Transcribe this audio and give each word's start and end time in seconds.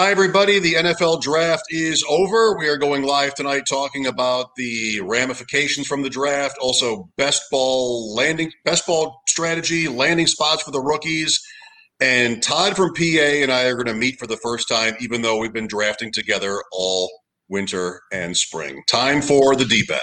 Hi, 0.00 0.12
everybody. 0.12 0.60
The 0.60 0.74
NFL 0.74 1.22
draft 1.22 1.64
is 1.70 2.04
over. 2.08 2.56
We 2.56 2.68
are 2.68 2.76
going 2.76 3.02
live 3.02 3.34
tonight 3.34 3.64
talking 3.68 4.06
about 4.06 4.54
the 4.54 5.00
ramifications 5.00 5.88
from 5.88 6.02
the 6.02 6.08
draft, 6.08 6.56
also 6.58 7.10
best 7.16 7.42
ball 7.50 8.14
landing, 8.14 8.52
best 8.64 8.86
ball 8.86 9.20
strategy, 9.26 9.88
landing 9.88 10.28
spots 10.28 10.62
for 10.62 10.70
the 10.70 10.80
rookies. 10.80 11.40
And 12.00 12.40
Todd 12.40 12.76
from 12.76 12.94
PA 12.94 13.02
and 13.02 13.50
I 13.50 13.64
are 13.64 13.74
going 13.74 13.88
to 13.88 13.92
meet 13.92 14.20
for 14.20 14.28
the 14.28 14.36
first 14.36 14.68
time, 14.68 14.94
even 15.00 15.22
though 15.22 15.36
we've 15.36 15.52
been 15.52 15.66
drafting 15.66 16.12
together 16.12 16.62
all 16.70 17.10
winter 17.48 18.00
and 18.12 18.36
spring. 18.36 18.84
Time 18.88 19.20
for 19.20 19.56
the 19.56 19.64
deep 19.64 19.90
end. 19.90 20.00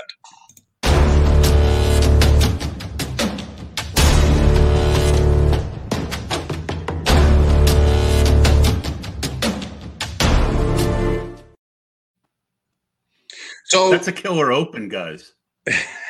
So 13.66 13.90
that's 13.90 14.08
a 14.08 14.12
killer 14.12 14.52
open, 14.52 14.90
guys. 14.90 15.34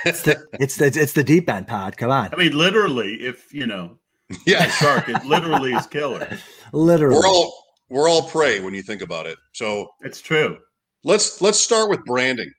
it's 0.06 0.24
the 0.24 0.46
it's 0.60 0.76
the 0.76 0.88
it's 0.88 1.14
the 1.14 1.24
deep 1.24 1.50
end 1.50 1.68
pod. 1.68 1.96
Come 1.98 2.12
on. 2.12 2.30
I 2.34 2.36
mean, 2.36 2.58
literally, 2.58 3.16
if 3.16 3.54
you 3.54 3.66
know, 3.66 3.98
yeah, 4.46 4.70
shark, 4.70 5.08
it 5.08 5.24
literally 5.26 5.74
is 5.74 5.88
killer. 5.88 6.38
Literally, 6.74 7.16
we're 7.16 7.28
all 7.28 7.54
we're 7.90 8.10
all 8.10 8.24
prey 8.24 8.60
when 8.60 8.74
you 8.74 8.82
think 8.82 9.02
about 9.02 9.26
it. 9.26 9.38
So 9.54 9.90
it's 10.02 10.22
true. 10.22 10.58
Let's 11.04 11.42
let's 11.42 11.60
start 11.60 11.90
with 11.90 12.04
branding. 12.04 12.52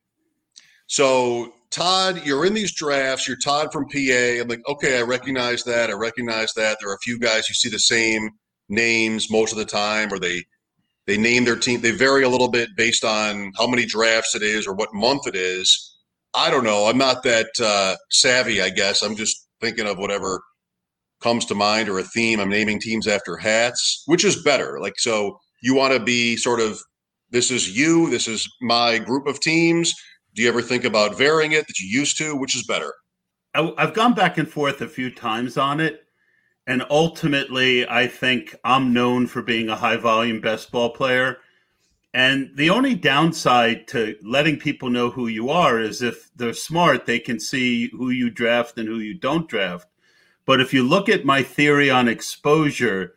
So 0.86 1.52
Todd, 1.70 2.22
you're 2.24 2.46
in 2.46 2.54
these 2.54 2.74
drafts. 2.74 3.28
You're 3.28 3.36
Todd 3.36 3.72
from 3.72 3.86
PA. 3.88 4.40
I'm 4.40 4.48
like, 4.48 4.62
okay, 4.68 4.98
I 4.98 5.02
recognize 5.02 5.64
that. 5.64 5.90
I 5.90 5.94
recognize 5.94 6.54
that. 6.54 6.78
There 6.80 6.90
are 6.90 6.94
a 6.94 7.00
few 7.00 7.18
guys 7.18 7.48
you 7.48 7.54
see 7.54 7.68
the 7.68 7.78
same 7.78 8.30
names 8.70 9.30
most 9.30 9.52
of 9.52 9.58
the 9.58 9.64
time, 9.66 10.12
or 10.12 10.18
they 10.18 10.44
they 11.06 11.16
name 11.16 11.44
their 11.44 11.56
team. 11.56 11.80
They 11.80 11.92
vary 11.92 12.24
a 12.24 12.28
little 12.28 12.50
bit 12.50 12.70
based 12.76 13.04
on 13.04 13.52
how 13.56 13.66
many 13.66 13.86
drafts 13.86 14.34
it 14.34 14.42
is 14.42 14.66
or 14.66 14.74
what 14.74 14.92
month 14.92 15.26
it 15.26 15.36
is. 15.36 15.94
I 16.34 16.50
don't 16.50 16.64
know. 16.64 16.86
I'm 16.86 16.98
not 16.98 17.22
that 17.22 17.48
uh, 17.62 17.96
savvy. 18.10 18.60
I 18.60 18.70
guess 18.70 19.02
I'm 19.02 19.16
just 19.16 19.48
thinking 19.60 19.86
of 19.86 19.98
whatever 19.98 20.42
comes 21.22 21.46
to 21.46 21.54
mind 21.54 21.88
or 21.88 21.98
a 21.98 22.02
theme. 22.02 22.40
I'm 22.40 22.50
naming 22.50 22.80
teams 22.80 23.06
after 23.06 23.36
hats, 23.36 24.02
which 24.06 24.24
is 24.24 24.42
better. 24.42 24.78
Like 24.80 24.98
so, 24.98 25.38
you 25.62 25.74
want 25.74 25.94
to 25.94 26.00
be 26.00 26.36
sort 26.36 26.60
of 26.60 26.78
this 27.30 27.50
is 27.50 27.76
you. 27.76 28.10
This 28.10 28.28
is 28.28 28.48
my 28.60 28.98
group 28.98 29.26
of 29.26 29.40
teams. 29.40 29.94
Do 30.34 30.42
you 30.42 30.48
ever 30.48 30.62
think 30.62 30.84
about 30.84 31.16
varying 31.16 31.52
it 31.52 31.66
that 31.66 31.78
you 31.78 31.88
used 31.88 32.18
to? 32.18 32.36
Which 32.36 32.54
is 32.54 32.66
better? 32.66 32.92
I've 33.54 33.94
gone 33.94 34.12
back 34.12 34.36
and 34.36 34.48
forth 34.48 34.82
a 34.82 34.88
few 34.88 35.10
times 35.10 35.56
on 35.56 35.80
it. 35.80 36.05
And 36.66 36.84
ultimately, 36.90 37.88
I 37.88 38.08
think 38.08 38.56
I'm 38.64 38.92
known 38.92 39.26
for 39.26 39.42
being 39.42 39.68
a 39.68 39.76
high 39.76 39.96
volume 39.96 40.40
best 40.40 40.72
ball 40.72 40.90
player. 40.90 41.38
And 42.12 42.50
the 42.54 42.70
only 42.70 42.94
downside 42.94 43.86
to 43.88 44.16
letting 44.22 44.58
people 44.58 44.90
know 44.90 45.10
who 45.10 45.28
you 45.28 45.50
are 45.50 45.78
is 45.78 46.02
if 46.02 46.30
they're 46.34 46.54
smart, 46.54 47.06
they 47.06 47.18
can 47.18 47.38
see 47.38 47.88
who 47.88 48.10
you 48.10 48.30
draft 48.30 48.78
and 48.78 48.88
who 48.88 48.98
you 48.98 49.14
don't 49.14 49.48
draft. 49.48 49.86
But 50.46 50.60
if 50.60 50.72
you 50.72 50.82
look 50.82 51.08
at 51.08 51.24
my 51.24 51.42
theory 51.42 51.90
on 51.90 52.08
exposure, 52.08 53.16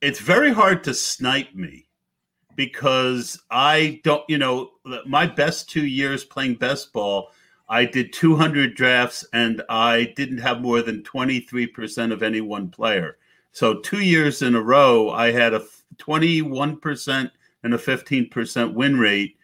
it's 0.00 0.20
very 0.20 0.52
hard 0.52 0.84
to 0.84 0.94
snipe 0.94 1.54
me 1.54 1.86
because 2.54 3.42
I 3.50 4.00
don't, 4.04 4.22
you 4.28 4.38
know, 4.38 4.70
my 5.06 5.26
best 5.26 5.68
two 5.68 5.86
years 5.86 6.24
playing 6.24 6.54
best 6.54 6.92
ball, 6.92 7.30
I 7.68 7.84
did 7.86 8.12
200 8.12 8.74
drafts 8.74 9.24
and 9.32 9.62
I 9.68 10.12
didn't 10.16 10.38
have 10.38 10.60
more 10.60 10.82
than 10.82 11.02
23% 11.02 12.12
of 12.12 12.22
any 12.22 12.40
one 12.40 12.68
player. 12.68 13.16
So, 13.52 13.80
two 13.80 14.00
years 14.00 14.42
in 14.42 14.54
a 14.54 14.60
row, 14.60 15.10
I 15.10 15.30
had 15.30 15.54
a 15.54 15.64
21% 15.96 17.30
and 17.62 17.74
a 17.74 17.78
15% 17.78 18.74
win 18.74 18.98
rate. 18.98 19.36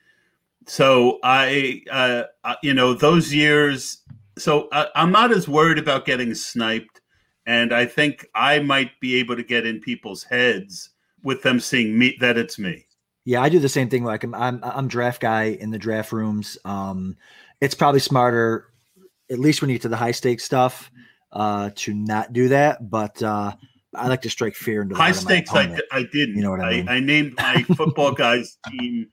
So, 0.66 1.18
I, 1.22 1.82
uh, 1.90 2.54
you 2.62 2.74
know, 2.74 2.92
those 2.92 3.32
years, 3.32 3.98
so 4.36 4.68
I, 4.72 4.88
I'm 4.94 5.12
not 5.12 5.32
as 5.32 5.48
worried 5.48 5.78
about 5.78 6.06
getting 6.06 6.34
sniped. 6.34 7.00
And 7.46 7.72
I 7.72 7.86
think 7.86 8.26
I 8.34 8.58
might 8.58 8.98
be 9.00 9.16
able 9.16 9.36
to 9.36 9.42
get 9.42 9.66
in 9.66 9.80
people's 9.80 10.24
heads 10.24 10.90
with 11.22 11.42
them 11.42 11.60
seeing 11.60 11.98
me 11.98 12.16
that 12.20 12.36
it's 12.36 12.58
me. 12.58 12.86
Yeah, 13.24 13.42
I 13.42 13.48
do 13.48 13.58
the 13.58 13.68
same 13.68 13.88
thing. 13.88 14.04
Like 14.04 14.24
I'm, 14.24 14.34
I'm, 14.34 14.60
I'm 14.62 14.88
draft 14.88 15.20
guy 15.20 15.44
in 15.44 15.70
the 15.70 15.78
draft 15.78 16.12
rooms. 16.12 16.58
Um, 16.64 17.16
it's 17.60 17.74
probably 17.74 18.00
smarter, 18.00 18.66
at 19.30 19.38
least 19.38 19.60
when 19.60 19.70
you 19.70 19.76
get 19.76 19.82
to 19.82 19.88
the 19.88 19.96
high 19.96 20.10
stakes 20.12 20.44
stuff, 20.44 20.90
uh, 21.32 21.70
to 21.76 21.94
not 21.94 22.32
do 22.32 22.48
that. 22.48 22.90
But 22.90 23.22
uh, 23.22 23.52
I 23.94 24.08
like 24.08 24.22
to 24.22 24.30
strike 24.30 24.54
fear 24.54 24.82
into 24.82 24.94
the 24.94 25.00
high 25.00 25.12
stakes. 25.12 25.50
I, 25.52 25.78
I 25.92 26.02
didn't. 26.04 26.36
You 26.36 26.42
know 26.42 26.50
what 26.50 26.60
I 26.60 26.70
mean? 26.70 26.88
I, 26.88 26.96
I 26.96 27.00
named 27.00 27.34
my 27.36 27.62
football 27.62 28.12
guys 28.12 28.58
team. 28.68 29.08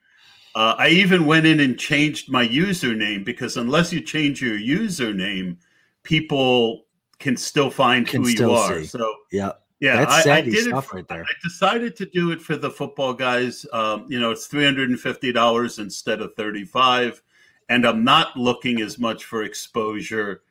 Uh, 0.55 0.75
I 0.77 0.89
even 0.89 1.25
went 1.25 1.45
in 1.45 1.59
and 1.59 1.77
changed 1.77 2.31
my 2.31 2.47
username 2.47 3.23
because 3.23 3.57
unless 3.57 3.93
you 3.93 4.01
change 4.01 4.41
your 4.41 4.57
username, 4.57 5.57
people 6.03 6.85
can 7.19 7.37
still 7.37 7.69
find 7.69 8.07
can 8.07 8.23
who 8.23 8.29
still 8.29 8.49
you 8.51 8.55
are. 8.55 8.79
See. 8.79 8.87
So 8.87 9.13
yeah. 9.31 9.51
Yeah, 9.79 9.97
That's 9.97 10.25
I, 10.25 10.37
I 10.37 10.41
did 10.41 10.55
it. 10.65 10.81
For, 10.81 10.95
right 10.95 11.07
there. 11.07 11.23
I 11.23 11.31
decided 11.43 11.95
to 11.97 12.07
do 12.07 12.31
it 12.31 12.41
for 12.41 12.55
the 12.55 12.71
football 12.71 13.13
guys. 13.13 13.63
Um, 13.71 14.07
you 14.09 14.19
know, 14.19 14.31
it's 14.31 14.47
three 14.47 14.65
hundred 14.65 14.89
and 14.89 14.99
fifty 14.99 15.31
dollars 15.31 15.77
instead 15.77 16.19
of 16.19 16.33
thirty-five 16.35 17.21
and 17.69 17.85
I'm 17.85 18.03
not 18.03 18.37
looking 18.37 18.81
as 18.81 18.97
much 18.97 19.25
for 19.25 19.43
exposure 19.43 20.41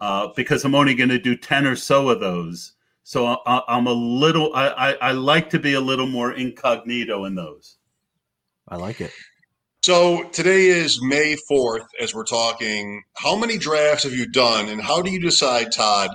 uh, 0.00 0.28
because 0.36 0.64
I'm 0.64 0.74
only 0.74 0.94
going 0.94 1.10
to 1.10 1.18
do 1.18 1.36
ten 1.36 1.66
or 1.66 1.76
so 1.76 2.08
of 2.10 2.20
those. 2.20 2.72
So 3.02 3.26
I, 3.46 3.62
am 3.68 3.86
a 3.86 3.92
little. 3.92 4.54
I, 4.54 4.68
I, 4.68 4.92
I 4.92 5.12
like 5.12 5.50
to 5.50 5.58
be 5.58 5.74
a 5.74 5.80
little 5.80 6.06
more 6.06 6.32
incognito 6.32 7.24
in 7.24 7.34
those. 7.34 7.78
I 8.68 8.76
like 8.76 9.00
it. 9.00 9.12
So 9.82 10.24
today 10.24 10.66
is 10.66 11.00
May 11.02 11.36
4th 11.50 11.86
as 11.98 12.14
we're 12.14 12.24
talking. 12.24 13.02
How 13.16 13.34
many 13.34 13.56
drafts 13.56 14.04
have 14.04 14.12
you 14.12 14.28
done 14.28 14.68
and 14.68 14.82
how 14.82 15.00
do 15.00 15.10
you 15.10 15.18
decide, 15.18 15.72
Todd, 15.72 16.10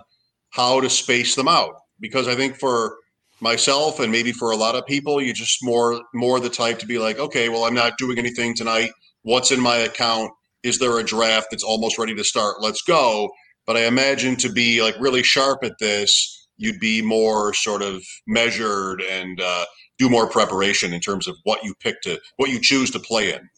how 0.52 0.80
to 0.80 0.90
space 0.90 1.34
them 1.34 1.48
out? 1.48 1.74
Because 2.00 2.28
I 2.28 2.36
think 2.36 2.60
for 2.60 2.98
myself 3.40 4.00
and 4.00 4.12
maybe 4.12 4.32
for 4.32 4.52
a 4.52 4.56
lot 4.56 4.76
of 4.76 4.86
people, 4.86 5.20
you're 5.20 5.34
just 5.34 5.64
more 5.64 6.00
more 6.14 6.40
the 6.40 6.50
type 6.50 6.78
to 6.80 6.86
be 6.86 7.00
like, 7.00 7.18
okay, 7.18 7.50
well, 7.50 7.64
I'm 7.64 7.74
not 7.74 7.98
doing 7.98 8.20
anything 8.20 8.54
tonight. 8.54 8.92
What's 9.24 9.52
in 9.52 9.60
my 9.60 9.78
account? 9.78 10.32
Is 10.64 10.80
there 10.80 10.98
a 10.98 11.04
draft 11.04 11.48
that's 11.52 11.64
almost 11.64 11.98
ready 11.98 12.16
to 12.16 12.24
start? 12.24 12.62
Let's 12.62 12.82
go. 12.82 13.30
But 13.66 13.78
I 13.78 13.86
imagine 13.86 14.36
to 14.38 14.52
be 14.52 14.82
like 14.82 14.96
really 15.00 15.24
sharp 15.24 15.64
at 15.64 15.78
this, 15.80 16.48
you'd 16.58 16.80
be 16.80 17.02
more 17.02 17.54
sort 17.54 17.82
of 17.82 18.04
measured 18.28 19.02
and 19.02 19.40
uh, 19.42 19.66
do 19.98 20.10
more 20.10 20.28
preparation 20.28 20.94
in 20.94 21.00
terms 21.00 21.28
of 21.28 21.36
what 21.44 21.64
you 21.64 21.74
pick 21.80 22.02
to 22.02 22.20
what 22.38 22.50
you 22.50 22.60
choose 22.60 22.92
to 22.92 23.00
play 23.00 23.34
in. 23.34 23.50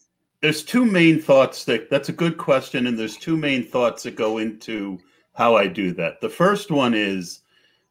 There's 0.42 0.62
two 0.62 0.84
main 0.84 1.20
thoughts 1.20 1.64
that 1.64 1.90
that's 1.90 2.08
a 2.08 2.12
good 2.12 2.36
question, 2.36 2.86
and 2.86 2.98
there's 2.98 3.16
two 3.16 3.36
main 3.36 3.64
thoughts 3.64 4.02
that 4.04 4.16
go 4.16 4.38
into 4.38 4.98
how 5.32 5.56
I 5.56 5.66
do 5.66 5.92
that. 5.94 6.20
The 6.20 6.28
first 6.28 6.70
one 6.70 6.94
is 6.94 7.40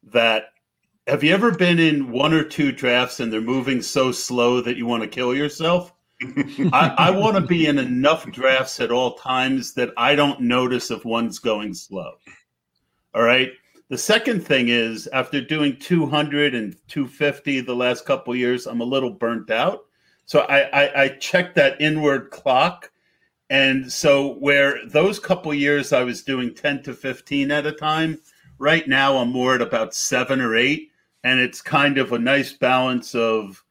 that 0.04 0.50
have 1.06 1.22
you 1.22 1.32
ever 1.32 1.52
been 1.52 1.78
in 1.78 2.10
one 2.10 2.32
or 2.32 2.42
two 2.42 2.72
drafts 2.72 3.20
and 3.20 3.32
they're 3.32 3.40
moving 3.40 3.80
so 3.80 4.10
slow 4.10 4.60
that 4.60 4.76
you 4.76 4.86
want 4.86 5.02
to 5.02 5.08
kill 5.08 5.34
yourself? 5.34 5.92
I, 6.22 6.94
I 6.98 7.10
want 7.10 7.36
to 7.36 7.42
be 7.42 7.66
in 7.66 7.78
enough 7.78 8.30
drafts 8.30 8.80
at 8.80 8.90
all 8.90 9.14
times 9.14 9.74
that 9.74 9.90
I 9.96 10.14
don't 10.14 10.40
notice 10.40 10.90
if 10.90 11.04
one's 11.04 11.38
going 11.38 11.74
slow. 11.74 12.12
All 13.14 13.22
right. 13.22 13.52
The 13.88 13.98
second 13.98 14.44
thing 14.44 14.68
is 14.68 15.06
after 15.08 15.40
doing 15.40 15.78
200 15.78 16.54
and 16.54 16.76
250 16.88 17.60
the 17.60 17.76
last 17.76 18.04
couple 18.04 18.34
years, 18.34 18.66
I'm 18.66 18.80
a 18.80 18.84
little 18.84 19.10
burnt 19.10 19.50
out. 19.50 19.84
So 20.24 20.40
I, 20.40 20.62
I, 20.62 21.02
I 21.02 21.08
check 21.08 21.54
that 21.54 21.80
inward 21.80 22.30
clock. 22.30 22.90
And 23.48 23.90
so 23.92 24.34
where 24.34 24.80
those 24.88 25.20
couple 25.20 25.54
years 25.54 25.92
I 25.92 26.02
was 26.02 26.24
doing 26.24 26.52
10 26.52 26.82
to 26.84 26.94
15 26.94 27.50
at 27.52 27.66
a 27.66 27.72
time, 27.72 28.18
right 28.58 28.88
now 28.88 29.18
I'm 29.18 29.30
more 29.30 29.54
at 29.54 29.62
about 29.62 29.94
seven 29.94 30.40
or 30.40 30.56
eight. 30.56 30.90
And 31.22 31.38
it's 31.38 31.62
kind 31.62 31.98
of 31.98 32.12
a 32.12 32.18
nice 32.18 32.52
balance 32.52 33.14
of 33.14 33.62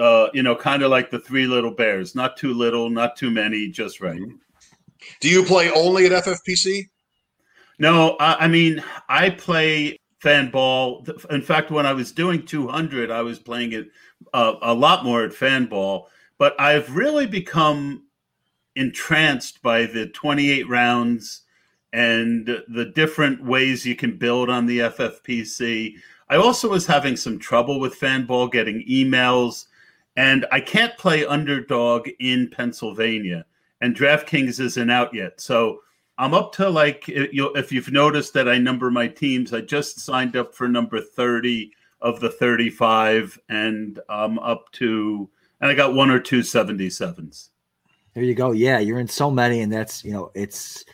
uh, 0.00 0.30
you 0.32 0.42
know, 0.42 0.56
kind 0.56 0.82
of 0.82 0.90
like 0.90 1.10
the 1.10 1.18
three 1.18 1.46
little 1.46 1.70
bears, 1.70 2.14
not 2.14 2.36
too 2.36 2.54
little, 2.54 2.88
not 2.88 3.16
too 3.16 3.30
many, 3.30 3.68
just 3.68 4.00
right. 4.00 4.20
Mm-hmm. 4.20 4.36
Do 5.20 5.28
you 5.28 5.44
play 5.44 5.70
only 5.70 6.06
at 6.06 6.24
FFPC? 6.24 6.88
No, 7.78 8.16
I, 8.18 8.44
I 8.44 8.48
mean, 8.48 8.82
I 9.08 9.30
play 9.30 9.98
Fanball. 10.22 11.30
In 11.30 11.42
fact, 11.42 11.70
when 11.70 11.84
I 11.84 11.92
was 11.92 12.12
doing 12.12 12.44
200, 12.46 13.10
I 13.10 13.20
was 13.20 13.38
playing 13.38 13.72
it 13.72 13.88
uh, 14.32 14.54
a 14.62 14.72
lot 14.72 15.04
more 15.04 15.22
at 15.22 15.32
Fanball, 15.32 16.06
but 16.38 16.58
I've 16.58 16.96
really 16.96 17.26
become 17.26 18.04
entranced 18.76 19.62
by 19.62 19.84
the 19.84 20.06
28 20.06 20.66
rounds 20.68 21.42
and 21.92 22.46
the 22.68 22.92
different 22.94 23.44
ways 23.44 23.84
you 23.84 23.96
can 23.96 24.16
build 24.16 24.48
on 24.48 24.64
the 24.64 24.78
FFPC. 24.78 25.94
I 26.28 26.36
also 26.36 26.70
was 26.70 26.86
having 26.86 27.16
some 27.16 27.38
trouble 27.38 27.80
with 27.80 27.98
Fanball 27.98 28.50
getting 28.50 28.86
emails 28.88 29.66
and 30.16 30.46
I 30.52 30.60
can't 30.60 30.96
play 30.98 31.24
underdog 31.24 32.08
in 32.18 32.50
Pennsylvania, 32.50 33.44
and 33.80 33.96
DraftKings 33.96 34.60
isn't 34.60 34.90
out 34.90 35.14
yet. 35.14 35.40
So 35.40 35.80
I'm 36.18 36.34
up 36.34 36.52
to 36.54 36.68
like 36.68 37.04
if 37.08 37.72
you've 37.72 37.92
noticed 37.92 38.34
that 38.34 38.48
I 38.48 38.58
number 38.58 38.90
my 38.90 39.08
teams, 39.08 39.52
I 39.52 39.60
just 39.60 40.00
signed 40.00 40.36
up 40.36 40.54
for 40.54 40.68
number 40.68 41.00
30 41.00 41.72
of 42.02 42.20
the 42.20 42.30
35, 42.30 43.38
and 43.48 44.00
I'm 44.08 44.38
up 44.38 44.70
to 44.72 45.30
and 45.60 45.70
I 45.70 45.74
got 45.74 45.94
one 45.94 46.10
or 46.10 46.20
two 46.20 46.40
77s. 46.40 47.50
There 48.14 48.24
you 48.24 48.34
go. 48.34 48.52
Yeah, 48.52 48.78
you're 48.78 48.98
in 48.98 49.08
so 49.08 49.30
many, 49.30 49.60
and 49.60 49.72
that's 49.72 50.04
you 50.04 50.12
know 50.12 50.30
it's 50.34 50.84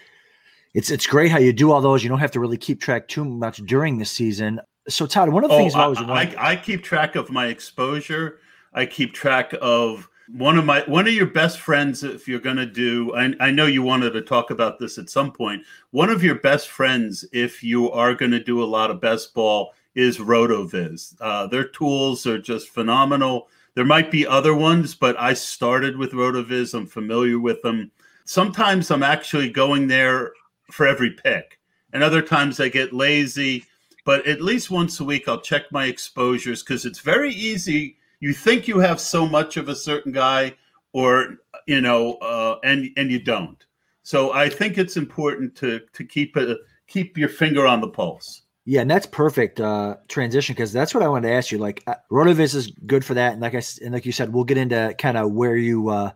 it's 0.74 0.90
it's 0.90 1.06
great 1.06 1.30
how 1.30 1.38
you 1.38 1.52
do 1.52 1.72
all 1.72 1.80
those. 1.80 2.02
You 2.02 2.10
don't 2.10 2.18
have 2.18 2.32
to 2.32 2.40
really 2.40 2.58
keep 2.58 2.80
track 2.80 3.08
too 3.08 3.24
much 3.24 3.58
during 3.58 3.98
the 3.98 4.04
season. 4.04 4.60
So 4.88 5.06
Todd, 5.06 5.30
one 5.30 5.42
of 5.42 5.50
the 5.50 5.56
oh, 5.56 5.58
things 5.58 5.74
I 5.74 5.82
always 5.84 5.98
I, 5.98 6.04
I, 6.04 6.50
I 6.50 6.56
keep 6.56 6.84
track 6.84 7.16
of 7.16 7.30
my 7.30 7.46
exposure. 7.46 8.40
I 8.76 8.84
keep 8.84 9.14
track 9.14 9.54
of 9.60 10.08
one 10.28 10.58
of 10.58 10.64
my 10.64 10.82
one 10.82 11.08
of 11.08 11.14
your 11.14 11.26
best 11.26 11.60
friends 11.60 12.04
if 12.04 12.28
you're 12.28 12.40
going 12.40 12.56
to 12.56 12.66
do 12.66 13.14
I, 13.14 13.32
I 13.40 13.50
know 13.50 13.66
you 13.66 13.82
wanted 13.82 14.10
to 14.10 14.22
talk 14.22 14.50
about 14.50 14.78
this 14.78 14.98
at 14.98 15.08
some 15.08 15.32
point. 15.32 15.62
one 15.92 16.10
of 16.10 16.22
your 16.22 16.34
best 16.34 16.68
friends 16.68 17.24
if 17.32 17.62
you 17.62 17.90
are 17.90 18.14
going 18.14 18.32
to 18.32 18.42
do 18.42 18.62
a 18.62 18.64
lot 18.64 18.90
of 18.90 19.00
best 19.00 19.34
ball 19.34 19.72
is 19.94 20.18
rotoviz. 20.18 21.14
Uh, 21.20 21.46
their 21.46 21.66
tools 21.68 22.26
are 22.26 22.38
just 22.38 22.68
phenomenal. 22.68 23.48
There 23.74 23.84
might 23.84 24.10
be 24.10 24.26
other 24.26 24.54
ones 24.54 24.94
but 24.94 25.18
i 25.18 25.32
started 25.32 25.96
with 25.96 26.12
rotoviz. 26.12 26.74
I'm 26.74 26.86
familiar 26.86 27.38
with 27.38 27.62
them. 27.62 27.90
Sometimes 28.24 28.90
i'm 28.90 29.04
actually 29.04 29.48
going 29.48 29.86
there 29.86 30.32
for 30.70 30.86
every 30.86 31.12
pick 31.12 31.58
and 31.92 32.02
other 32.02 32.20
times 32.20 32.60
i 32.60 32.68
get 32.68 32.92
lazy. 32.92 33.64
But 34.04 34.26
at 34.26 34.40
least 34.40 34.70
once 34.70 34.98
a 34.98 35.04
week 35.04 35.28
i'll 35.28 35.40
check 35.40 35.70
my 35.70 35.86
exposures 35.86 36.64
because 36.64 36.84
it's 36.84 37.00
very 37.00 37.32
easy 37.32 37.96
you 38.20 38.32
think 38.32 38.66
you 38.66 38.78
have 38.78 39.00
so 39.00 39.26
much 39.26 39.56
of 39.56 39.68
a 39.68 39.76
certain 39.76 40.12
guy 40.12 40.54
or 40.92 41.36
you 41.66 41.80
know 41.80 42.14
uh, 42.14 42.58
and 42.64 42.88
and 42.96 43.10
you 43.10 43.22
don't. 43.22 43.64
So 44.02 44.32
i 44.32 44.48
think 44.48 44.78
it's 44.78 44.96
important 44.96 45.56
to 45.56 45.80
to 45.92 46.04
keep 46.04 46.36
a 46.36 46.56
keep 46.86 47.18
your 47.18 47.28
finger 47.28 47.66
on 47.66 47.80
the 47.80 47.88
pulse. 47.88 48.42
Yeah 48.64 48.80
and 48.80 48.90
that's 48.90 49.06
perfect 49.06 49.60
uh 49.60 49.96
transition 50.08 50.54
because 50.54 50.72
that's 50.72 50.92
what 50.92 51.02
i 51.02 51.08
wanted 51.08 51.28
to 51.28 51.34
ask 51.34 51.52
you 51.52 51.58
like 51.58 51.84
uh, 51.86 51.94
is 52.38 52.72
good 52.86 53.04
for 53.04 53.14
that 53.14 53.32
and 53.32 53.42
like 53.42 53.54
i 53.54 53.62
and 53.84 53.94
like 53.94 54.04
you 54.04 54.10
said 54.10 54.32
we'll 54.32 54.44
get 54.44 54.58
into 54.58 54.92
kind 54.98 55.16
of 55.16 55.30
where 55.30 55.56
you 55.56 55.88
uh, 55.88 56.10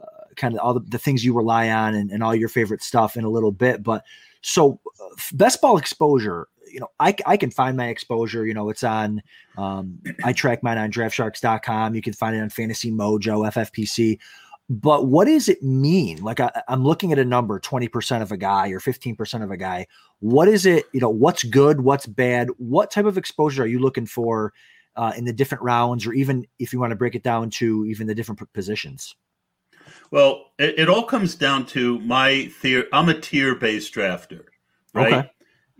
uh 0.00 0.06
kind 0.36 0.54
of 0.54 0.60
all 0.60 0.72
the, 0.72 0.80
the 0.80 0.98
things 0.98 1.22
you 1.22 1.34
rely 1.34 1.68
on 1.68 1.94
and, 1.94 2.10
and 2.10 2.22
all 2.22 2.34
your 2.34 2.48
favorite 2.48 2.82
stuff 2.82 3.18
in 3.18 3.24
a 3.24 3.28
little 3.28 3.52
bit 3.52 3.82
but 3.82 4.02
so 4.40 4.80
best 5.32 5.60
ball 5.60 5.76
exposure 5.76 6.48
you 6.72 6.80
know, 6.80 6.88
I, 6.98 7.14
I 7.26 7.36
can 7.36 7.50
find 7.50 7.76
my 7.76 7.88
exposure. 7.88 8.46
You 8.46 8.54
know, 8.54 8.70
it's 8.70 8.84
on, 8.84 9.22
um, 9.58 9.98
I 10.24 10.32
track 10.32 10.62
mine 10.62 10.78
on 10.78 10.90
draftsharks.com. 10.90 11.94
You 11.94 12.02
can 12.02 12.12
find 12.12 12.36
it 12.36 12.40
on 12.40 12.48
Fantasy 12.48 12.90
Mojo, 12.90 13.50
FFPC. 13.52 14.18
But 14.68 15.06
what 15.06 15.24
does 15.24 15.48
it 15.48 15.62
mean? 15.62 16.22
Like 16.22 16.38
I, 16.38 16.62
am 16.68 16.84
looking 16.84 17.10
at 17.10 17.18
a 17.18 17.24
number, 17.24 17.58
20% 17.58 18.22
of 18.22 18.30
a 18.30 18.36
guy 18.36 18.68
or 18.68 18.78
15% 18.78 19.42
of 19.42 19.50
a 19.50 19.56
guy. 19.56 19.86
What 20.20 20.46
is 20.46 20.64
it? 20.64 20.84
You 20.92 21.00
know, 21.00 21.10
what's 21.10 21.42
good? 21.42 21.80
What's 21.80 22.06
bad? 22.06 22.48
What 22.58 22.90
type 22.90 23.06
of 23.06 23.18
exposure 23.18 23.64
are 23.64 23.66
you 23.66 23.80
looking 23.80 24.06
for 24.06 24.52
uh, 24.94 25.12
in 25.16 25.24
the 25.24 25.32
different 25.32 25.64
rounds, 25.64 26.06
or 26.06 26.12
even 26.12 26.46
if 26.60 26.72
you 26.72 26.78
want 26.78 26.90
to 26.90 26.96
break 26.96 27.16
it 27.16 27.24
down 27.24 27.50
to 27.50 27.84
even 27.86 28.06
the 28.06 28.14
different 28.14 28.40
positions? 28.52 29.16
Well, 30.12 30.52
it, 30.58 30.78
it 30.78 30.88
all 30.88 31.04
comes 31.04 31.34
down 31.34 31.66
to 31.66 31.98
my 32.00 32.46
theory. 32.60 32.86
I'm 32.92 33.08
a 33.08 33.18
tier 33.18 33.56
based 33.56 33.92
drafter, 33.92 34.44
right? 34.94 35.12
Okay 35.12 35.30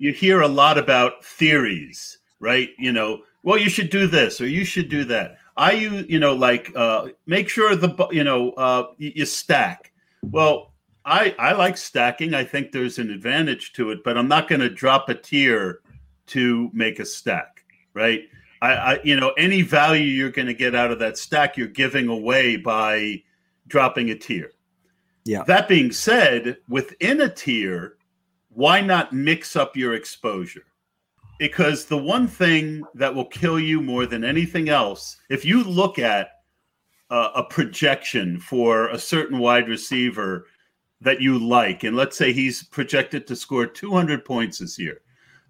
you 0.01 0.15
hear 0.15 0.41
a 0.41 0.49
lot 0.49 0.79
about 0.79 1.23
theories, 1.23 2.19
right? 2.41 2.71
You 2.79 2.91
know, 2.91 3.21
well, 3.43 3.59
you 3.59 3.69
should 3.69 3.91
do 3.91 4.07
this 4.07 4.41
or 4.41 4.49
you 4.49 4.65
should 4.65 4.89
do 4.89 5.05
that. 5.05 5.37
I 5.59 5.73
you 5.73 6.07
you 6.09 6.19
know 6.19 6.35
like 6.35 6.73
uh, 6.75 7.09
make 7.27 7.51
sure 7.51 7.77
the 7.77 8.09
you 8.11 8.25
know 8.25 8.53
uh, 8.53 8.87
you, 8.97 9.27
stack. 9.27 9.93
Well, 10.23 10.73
I 11.05 11.35
I 11.39 11.53
like 11.53 11.77
stacking. 11.77 12.33
I 12.33 12.45
think 12.45 12.73
there's 12.73 12.99
an 12.99 13.11
advantage 13.11 13.75
to 13.75 13.91
it, 13.91 14.03
but 14.03 14.17
I'm 14.17 14.27
not 14.27 14.49
going 14.49 14.62
to 14.62 14.71
drop 14.71 15.11
a 15.11 15.15
tier 15.15 15.81
to 16.29 16.71
make 16.73 16.99
a 16.99 17.05
stack, 17.05 17.62
right? 17.93 18.23
I, 18.62 18.73
I 18.73 19.01
you 19.05 19.21
know 19.21 19.33
any 19.37 19.61
value 19.61 20.05
you're 20.05 20.31
going 20.31 20.49
to 20.49 20.55
get 20.55 20.75
out 20.75 20.91
of 20.91 20.99
that 21.01 21.19
stack, 21.19 21.59
you're 21.59 21.69
giving 21.69 22.09
away 22.09 22.57
by 22.57 23.23
dropping 23.67 24.09
a 24.09 24.15
tier. 24.15 24.53
Yeah. 25.27 25.43
That 25.43 25.69
being 25.69 25.93
said, 25.93 26.57
within 26.69 27.21
a 27.21 27.29
tier, 27.29 27.97
why 28.50 28.81
not 28.81 29.12
mix 29.12 29.56
up 29.56 29.76
your 29.76 29.94
exposure? 29.94 30.64
Because 31.38 31.87
the 31.87 31.97
one 31.97 32.26
thing 32.26 32.82
that 32.94 33.14
will 33.14 33.25
kill 33.25 33.58
you 33.58 33.81
more 33.81 34.06
than 34.06 34.25
anything 34.25 34.69
else, 34.69 35.17
if 35.31 35.44
you 35.44 35.64
look 35.64 35.99
at 35.99 36.32
uh, 37.08 37.31
a 37.35 37.44
projection 37.44 38.38
for 38.38 38.88
a 38.88 38.99
certain 38.99 39.38
wide 39.38 39.69
receiver 39.69 40.47
that 41.00 41.20
you 41.20 41.38
like, 41.38 41.82
and 41.82 41.97
let's 41.97 42.17
say 42.17 42.32
he's 42.32 42.62
projected 42.64 43.26
to 43.26 43.37
score 43.37 43.67
200 43.67 44.25
points 44.25 44.58
this 44.58 44.79
year, 44.79 45.00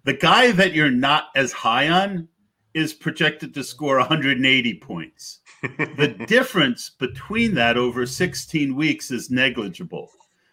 the 0.03 0.13
guy 0.13 0.51
that 0.51 0.73
you're 0.73 0.89
not 0.89 1.25
as 1.35 1.51
high 1.51 1.89
on 1.89 2.27
is 2.73 2.93
projected 2.93 3.53
to 3.53 3.63
score 3.63 3.97
180 3.97 4.73
points. 4.75 5.39
the 5.61 6.15
difference 6.27 6.89
between 6.89 7.53
that 7.55 7.77
over 7.77 8.05
16 8.05 8.75
weeks 8.75 9.11
is 9.11 9.29
negligible. 9.29 10.09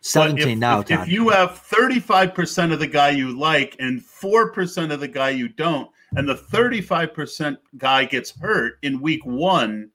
17 0.08 0.48
if, 0.48 0.58
now, 0.58 0.80
if, 0.80 0.90
if, 0.90 1.08
you 1.08 1.28
have 1.28 1.62
35% 1.68 2.72
of 2.72 2.78
the 2.78 2.86
guy 2.86 3.10
you 3.10 3.38
like 3.38 3.76
and 3.78 4.00
4% 4.00 4.92
of 4.92 5.00
the 5.00 5.08
guy 5.08 5.30
you 5.30 5.48
don't, 5.48 5.90
and 6.16 6.28
the 6.28 6.34
35% 6.34 7.58
guy 7.76 8.04
gets 8.04 8.38
hurt 8.38 8.78
in 8.82 9.00
week 9.00 9.24
one, 9.24 9.90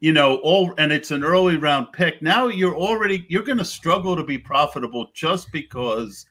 you 0.00 0.12
know, 0.12 0.36
all 0.36 0.74
and 0.78 0.92
it's 0.92 1.10
an 1.10 1.24
early 1.24 1.56
round 1.56 1.92
pick. 1.92 2.22
Now 2.22 2.48
you're 2.48 2.76
already 2.76 3.26
you're 3.28 3.42
going 3.42 3.58
to 3.58 3.64
struggle 3.64 4.14
to 4.14 4.22
be 4.22 4.38
profitable 4.38 5.08
just 5.14 5.50
because 5.50 6.26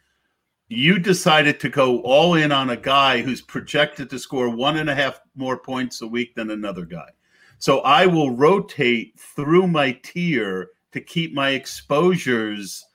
you 0.69 1.00
decided 1.00 1.60
to 1.62 1.69
go 1.69 2.02
all 2.02 2.36
in 2.36 2.52
on 2.52 2.69
a 2.69 2.78
guy 2.78 3.22
who's 3.22 3.42
projected 3.42 4.10
to 4.10 4.19
score 4.19 4.50
one 4.50 4.78
and 4.78 4.90
a 4.90 4.96
half 4.96 5.19
more 5.36 5.58
points 5.58 6.02
a 6.02 6.08
week 6.08 6.36
than 6.36 6.52
another 6.52 6.86
guy. 6.86 7.10
So 7.58 7.80
I 7.80 8.06
will 8.06 8.36
rotate 8.36 9.19
through 9.19 9.68
my 9.68 9.94
tier 10.04 10.69
to 10.92 11.02
keep 11.02 11.34
my 11.34 11.52
exposures 11.52 12.86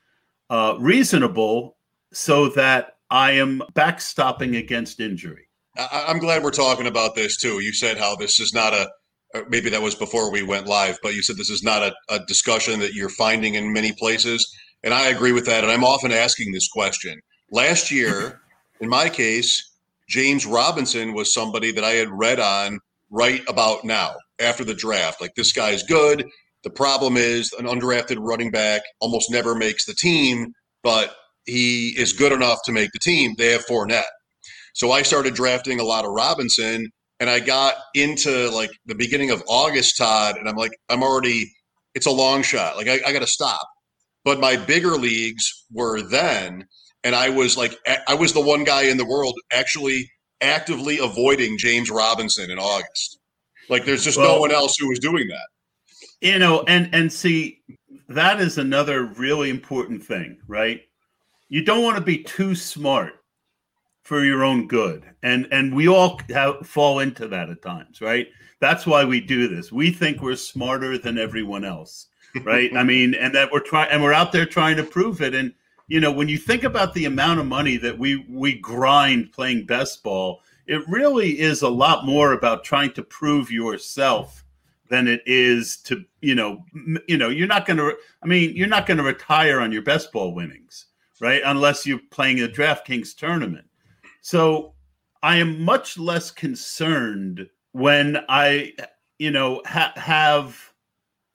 uh, 0.53 0.77
reasonable 0.79 1.77
so 2.13 2.49
that 2.51 2.99
I 3.11 3.33
am 3.33 3.63
backstopping 3.73 4.59
against 4.59 5.01
injury. 5.01 5.49
I, 5.79 6.05
am 6.09 6.19
glad 6.19 6.43
we're 6.43 6.51
talking 6.51 6.87
about 6.87 7.15
this 7.15 7.39
too. 7.39 7.61
You 7.61 7.73
said 7.73 7.97
how 7.97 8.17
this 8.17 8.39
is 8.39 8.53
not 8.53 8.75
a, 8.75 8.91
maybe 9.49 9.71
that 9.71 9.81
was 9.81 9.95
before 9.95 10.31
we 10.31 10.43
went 10.43 10.67
live, 10.67 10.99
but 11.03 11.15
you 11.15 11.23
said 11.23 11.39
this 11.39 11.49
is 11.49 11.63
not 11.63 11.83
a, 11.83 11.95
a 12.11 12.21
discussion 12.27 12.81
that 12.81 12.93
you're 12.93 13.09
finding 13.09 13.55
in 13.55 13.73
many 13.73 13.93
places. 13.93 14.47
And 14.85 14.93
I 14.93 15.09
agree 15.09 15.33
with 15.33 15.47
that. 15.47 15.65
And 15.65 15.73
I'm 15.73 15.85
often 15.85 16.13
asking 16.13 16.53
this 16.53 16.69
question. 16.69 17.19
Last 17.51 17.91
year, 17.91 18.43
in 18.83 18.91
my 18.91 19.09
case, 19.09 19.73
James 20.07 20.45
Robinson 20.45 21.15
was 21.15 21.33
somebody 21.33 21.73
that 21.73 21.85
I 21.85 21.93
had 21.93 22.11
read 22.11 22.41
on 22.41 22.79
right 23.09 23.41
about 23.49 23.85
now 23.85 24.17
after 24.39 24.65
the 24.65 24.75
draft. 24.75 25.19
Like, 25.19 25.35
this 25.35 25.53
guy's 25.53 25.83
good. 25.83 26.29
The 26.65 26.71
problem 26.71 27.17
is 27.17 27.53
an 27.59 27.67
undrafted 27.67 28.19
running 28.21 28.51
back 28.51 28.83
almost 29.01 29.31
never 29.31 29.55
makes 29.55 29.85
the 29.85 29.95
team, 29.95 30.53
but 30.83 31.15
he 31.45 31.89
is 31.99 32.13
good 32.13 32.33
enough 32.33 32.61
to 32.65 32.73
make 32.73 32.91
the 32.93 33.01
team. 33.01 33.35
They 33.37 33.51
have 33.53 33.67
Fournette. 33.67 34.05
So 34.75 34.93
I 34.93 35.03
started 35.03 35.35
drafting 35.35 35.81
a 35.81 35.85
lot 35.85 36.05
of 36.05 36.13
Robinson 36.13 36.89
and 37.21 37.29
I 37.29 37.41
got 37.41 37.75
into 37.95 38.51
like 38.51 38.71
the 38.87 38.95
beginning 38.95 39.31
of 39.31 39.43
August, 39.49 39.97
Todd, 39.97 40.37
and 40.37 40.49
I'm 40.49 40.57
like, 40.57 40.73
I'm 40.89 41.03
already, 41.03 41.53
it's 41.95 42.07
a 42.07 42.11
long 42.11 42.43
shot. 42.43 42.77
Like, 42.77 42.89
I, 42.89 43.01
I 43.07 43.13
got 43.13 43.21
to 43.21 43.27
stop. 43.27 43.67
But 44.25 44.41
my 44.41 44.57
bigger 44.57 44.93
leagues 44.93 45.65
were 45.73 46.01
then, 46.01 46.65
and 47.03 47.15
I 47.15 47.29
was 47.29 47.57
like, 47.57 47.77
I 48.07 48.15
was 48.15 48.33
the 48.33 48.41
one 48.41 48.63
guy 48.63 48.83
in 48.85 48.97
the 48.97 49.05
world 49.05 49.35
actually 49.53 50.09
actively 50.41 50.99
avoiding 50.99 51.59
James 51.59 51.91
Robinson 51.91 52.51
in 52.51 52.59
August. 52.59 53.19
Like, 53.69 53.85
there's 53.85 54.05
just 54.05 54.19
well, 54.19 54.35
no 54.35 54.41
one 54.41 54.53
else 54.53 54.77
who 54.79 54.89
was 54.89 55.01
doing 55.01 55.27
that 55.29 55.47
you 56.23 56.39
know 56.39 56.63
and 56.69 56.89
and 56.95 57.13
see 57.13 57.61
that 58.09 58.41
is 58.41 58.59
another 58.59 59.05
really 59.05 59.51
important 59.51 60.03
thing 60.03 60.39
right? 60.47 60.83
You 61.49 61.63
don't 61.63 61.83
want 61.83 61.99
to 61.99 62.03
be 62.03 62.23
too 62.23 62.55
smart 62.55 63.15
for 64.03 64.25
your 64.25 64.45
own 64.45 64.69
good 64.69 65.05
and 65.23 65.47
and 65.51 65.75
we 65.75 65.89
all 65.89 66.21
have, 66.31 66.67
fall 66.67 67.01
into 67.01 67.29
that 67.29 67.51
at 67.51 67.63
times 67.63 68.01
right? 68.01 68.29
That's 68.61 68.87
why 68.87 69.05
we 69.05 69.21
do 69.21 69.49
this. 69.49 69.73
We 69.73 69.91
think 69.91 70.23
we're 70.23 70.37
smarter 70.37 70.97
than 70.97 71.19
everyone 71.19 71.65
else 71.65 72.09
right? 72.45 72.75
I 72.77 72.83
mean 72.85 73.15
and 73.15 73.35
that 73.35 73.51
we're 73.53 73.61
trying 73.61 73.91
and 73.91 74.03
we're 74.03 74.13
out 74.13 74.33
there 74.33 74.47
trying 74.47 74.77
to 74.77 74.85
prove 74.85 75.21
it 75.21 75.35
and 75.35 75.53
you 75.89 76.01
know 76.01 76.13
when 76.13 76.29
you 76.29 76.39
think 76.39 76.63
about 76.63 76.95
the 76.95 77.07
amount 77.07 77.41
of 77.41 77.47
money 77.47 77.77
that 77.79 77.99
we 77.99 78.25
we 78.31 78.55
grind 78.55 79.33
playing 79.33 79.67
best 79.67 80.03
ball 80.03 80.41
it 80.67 80.87
really 80.89 81.41
is 81.41 81.63
a 81.63 81.69
lot 81.69 82.07
more 82.07 82.33
about 82.33 82.65
trying 82.65 82.93
to 82.93 83.03
prove 83.03 83.51
yourself 83.51 84.45
than 84.93 85.09
it 85.09 85.23
is 85.27 85.79
to 85.79 86.05
you 86.21 86.35
know 86.35 86.63
you 87.09 87.17
know 87.17 87.31
you're 87.31 87.49
not 87.49 87.67
going 87.67 87.79
to 87.79 87.97
i 88.23 88.27
mean 88.27 88.55
you're 88.55 88.69
not 88.69 88.87
going 88.87 88.99
to 88.99 89.03
retire 89.03 89.61
on 89.61 89.73
your 89.73 89.83
best 89.83 90.13
ball 90.13 90.35
winnings 90.35 90.87
right? 91.23 91.43
Unless 91.47 91.87
you're 91.87 92.01
playing 92.11 92.41
a 92.41 92.49
draftkings 92.49 93.17
tournament. 93.17 93.65
So 94.21 94.75
i 95.23 95.37
am 95.37 95.63
much 95.63 95.97
less 95.97 96.33
concerned 96.33 97.49
when 97.71 98.19
i 98.29 98.73
you 99.21 99.31
know 99.31 99.63
ha- 99.67 99.93
have 99.95 100.73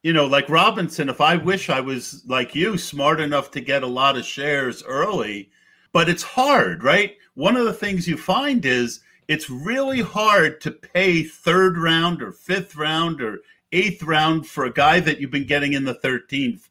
you 0.04 0.12
know 0.12 0.26
like 0.26 0.50
robinson 0.50 1.08
if 1.08 1.22
i 1.22 1.38
wish 1.38 1.70
i 1.70 1.80
was 1.80 2.22
like 2.28 2.54
you 2.54 2.78
smart 2.78 3.22
enough 3.22 3.50
to 3.50 3.62
get 3.62 3.84
a 3.84 3.88
lot 3.88 4.18
of 4.18 4.26
shares 4.26 4.84
early 4.84 5.50
but 5.94 6.10
it's 6.10 6.22
hard 6.22 6.84
right? 6.84 7.16
One 7.36 7.56
of 7.56 7.66
the 7.66 7.74
things 7.74 8.08
you 8.08 8.18
find 8.18 8.66
is 8.66 9.00
it's 9.28 9.50
really 9.50 10.02
hard 10.02 10.62
to 10.62 10.72
pay 10.72 11.24
third 11.24 11.78
round 11.78 12.22
or 12.22 12.32
fifth 12.32 12.76
round 12.76 13.22
or 13.22 13.40
eighth 13.72 14.04
round 14.04 14.48
for 14.48 14.66
a 14.66 14.72
guy 14.72 15.00
that 15.00 15.20
you've 15.20 15.32
been 15.32 15.48
getting 15.48 15.74
in 15.74 15.84
the 15.84 15.96
13th, 15.96 16.70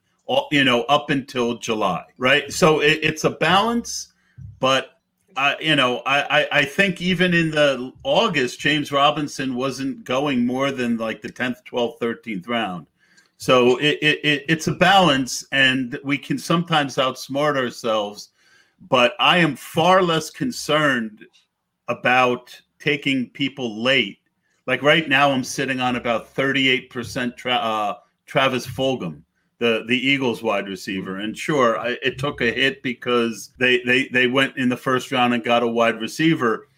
you 0.51 0.65
know, 0.65 0.83
up 0.85 1.11
until 1.11 1.59
July, 1.59 2.05
right? 2.17 2.53
So 2.53 2.81
it, 2.81 3.01
it's 3.03 3.25
a 3.25 3.31
balance, 3.31 4.13
but. 4.59 4.93
Uh, 5.39 5.55
you 5.61 5.77
know, 5.77 6.01
I, 6.07 6.49
I 6.51 6.65
think 6.65 7.03
even 7.03 7.35
in 7.35 7.51
the 7.51 7.93
August, 8.05 8.59
James 8.59 8.91
Robinson 8.91 9.55
wasn't 9.55 10.03
going 10.05 10.47
more 10.47 10.71
than 10.71 10.97
like 10.97 11.21
the 11.21 11.29
10th, 11.29 11.59
12th, 11.71 11.99
13th 11.99 12.49
round. 12.49 12.87
So 13.37 13.77
it, 13.77 13.99
it, 14.01 14.45
it's 14.49 14.67
a 14.67 14.73
balance, 14.73 15.47
and 15.53 15.99
we 16.03 16.17
can 16.17 16.39
sometimes 16.39 16.97
outsmart 16.97 17.57
ourselves. 17.57 18.31
But 18.89 19.13
I 19.21 19.37
am 19.39 19.57
far 19.57 20.03
less 20.03 20.31
concerned 20.31 21.27
about 21.89 22.61
taking 22.79 23.31
people 23.31 23.83
late. 23.83 24.19
Like 24.67 24.83
right 24.83 25.09
now, 25.09 25.31
I'm 25.31 25.45
sitting 25.45 25.81
on 25.81 25.97
about 25.97 26.35
38% 26.35 27.37
tra- 27.37 27.55
uh, 27.55 27.95
Travis 28.27 28.67
Fulgham, 28.67 29.23
the 29.59 29.85
the 29.87 29.97
Eagles 29.97 30.43
wide 30.43 30.69
receiver. 30.69 31.19
And 31.19 31.37
sure, 31.37 31.79
I, 31.79 31.97
it 32.03 32.19
took 32.19 32.41
a 32.41 32.51
hit 32.51 32.83
because 32.83 33.53
they, 33.59 33.81
they 33.85 34.09
they 34.09 34.27
went 34.27 34.57
in 34.57 34.69
the 34.69 34.77
first 34.77 35.13
round 35.13 35.35
and 35.35 35.45
got 35.45 35.63
a 35.63 35.69
wide 35.69 36.01
receiver. 36.01 36.69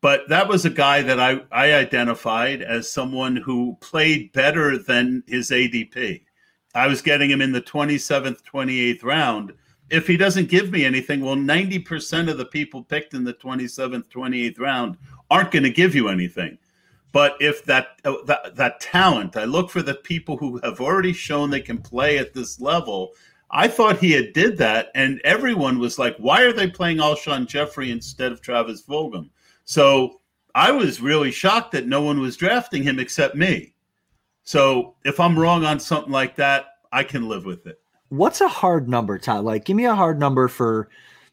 But 0.00 0.28
that 0.28 0.46
was 0.46 0.64
a 0.64 0.70
guy 0.70 1.02
that 1.02 1.18
I, 1.18 1.40
I 1.50 1.74
identified 1.74 2.62
as 2.62 2.90
someone 2.90 3.34
who 3.34 3.76
played 3.80 4.32
better 4.32 4.78
than 4.78 5.24
his 5.26 5.50
ADP. 5.50 6.22
I 6.74 6.86
was 6.86 7.02
getting 7.02 7.30
him 7.30 7.40
in 7.40 7.50
the 7.50 7.60
27th, 7.60 8.42
28th 8.44 9.02
round. 9.02 9.52
If 9.90 10.06
he 10.06 10.16
doesn't 10.16 10.48
give 10.48 10.70
me 10.70 10.84
anything, 10.84 11.20
well, 11.20 11.36
90% 11.36 12.30
of 12.30 12.36
the 12.36 12.44
people 12.44 12.82
picked 12.82 13.14
in 13.14 13.24
the 13.24 13.34
27th, 13.34 14.08
28th 14.08 14.60
round 14.60 14.96
aren't 15.30 15.50
going 15.50 15.62
to 15.62 15.70
give 15.70 15.94
you 15.94 16.08
anything. 16.08 16.58
But 17.12 17.36
if 17.40 17.64
that, 17.64 18.00
uh, 18.04 18.16
that 18.26 18.56
that 18.56 18.80
talent, 18.80 19.36
I 19.36 19.44
look 19.44 19.70
for 19.70 19.82
the 19.82 19.94
people 19.94 20.36
who 20.36 20.60
have 20.62 20.80
already 20.80 21.14
shown 21.14 21.48
they 21.48 21.60
can 21.60 21.78
play 21.78 22.18
at 22.18 22.34
this 22.34 22.60
level. 22.60 23.12
I 23.50 23.66
thought 23.66 23.98
he 23.98 24.12
had 24.12 24.34
did 24.34 24.58
that, 24.58 24.88
and 24.94 25.20
everyone 25.24 25.78
was 25.78 25.98
like, 25.98 26.16
"Why 26.18 26.42
are 26.42 26.52
they 26.52 26.68
playing 26.68 26.98
Alshon 26.98 27.46
Jeffery 27.46 27.90
instead 27.90 28.30
of 28.30 28.42
Travis 28.42 28.82
Fulgham?" 28.82 29.30
So 29.64 30.20
I 30.54 30.70
was 30.70 31.00
really 31.00 31.30
shocked 31.30 31.72
that 31.72 31.86
no 31.86 32.02
one 32.02 32.20
was 32.20 32.36
drafting 32.36 32.82
him 32.82 32.98
except 32.98 33.34
me. 33.34 33.74
So 34.42 34.94
if 35.04 35.18
I'm 35.18 35.38
wrong 35.38 35.64
on 35.64 35.80
something 35.80 36.12
like 36.12 36.36
that, 36.36 36.66
I 36.92 37.04
can 37.04 37.28
live 37.28 37.44
with 37.44 37.66
it. 37.66 37.80
What's 38.08 38.40
a 38.40 38.48
hard 38.48 38.88
number, 38.88 39.18
Todd? 39.18 39.44
Like, 39.44 39.64
give 39.64 39.76
me 39.76 39.84
a 39.84 39.94
hard 39.94 40.18
number 40.18 40.48
for 40.48 40.88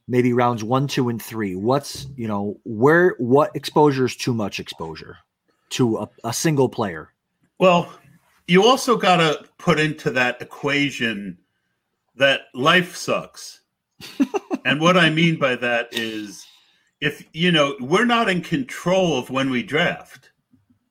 maybe 0.08 0.34
rounds 0.34 0.63
one, 0.63 0.88
two, 0.88 1.10
and 1.10 1.22
three. 1.22 1.55
What's 1.55 2.08
you 2.15 2.27
know 2.27 2.60
where 2.63 3.15
what 3.17 3.55
exposure 3.55 4.05
is 4.05 4.15
too 4.15 4.34
much 4.34 4.60
exposure 4.60 5.17
to 5.72 5.98
a, 5.98 6.10
a 6.24 6.34
single 6.34 6.70
player? 6.70 7.10
Well, 7.60 7.91
you 8.48 8.63
also 8.63 8.98
got 8.98 9.17
to 9.17 9.46
put 9.58 9.79
into 9.79 10.12
that 10.12 10.41
equation 10.41 11.38
that 12.15 12.41
life 12.53 12.96
sucks. 12.96 13.62
and 14.65 14.82
what 14.82 14.98
I 14.98 15.10
mean 15.10 15.39
by 15.39 15.55
that 15.55 15.88
is 15.91 16.46
if 17.01 17.25
you 17.34 17.51
know 17.51 17.75
we're 17.79 18.05
not 18.05 18.29
in 18.29 18.41
control 18.41 19.17
of 19.17 19.29
when 19.29 19.50
we 19.50 19.63
draft 19.63 20.32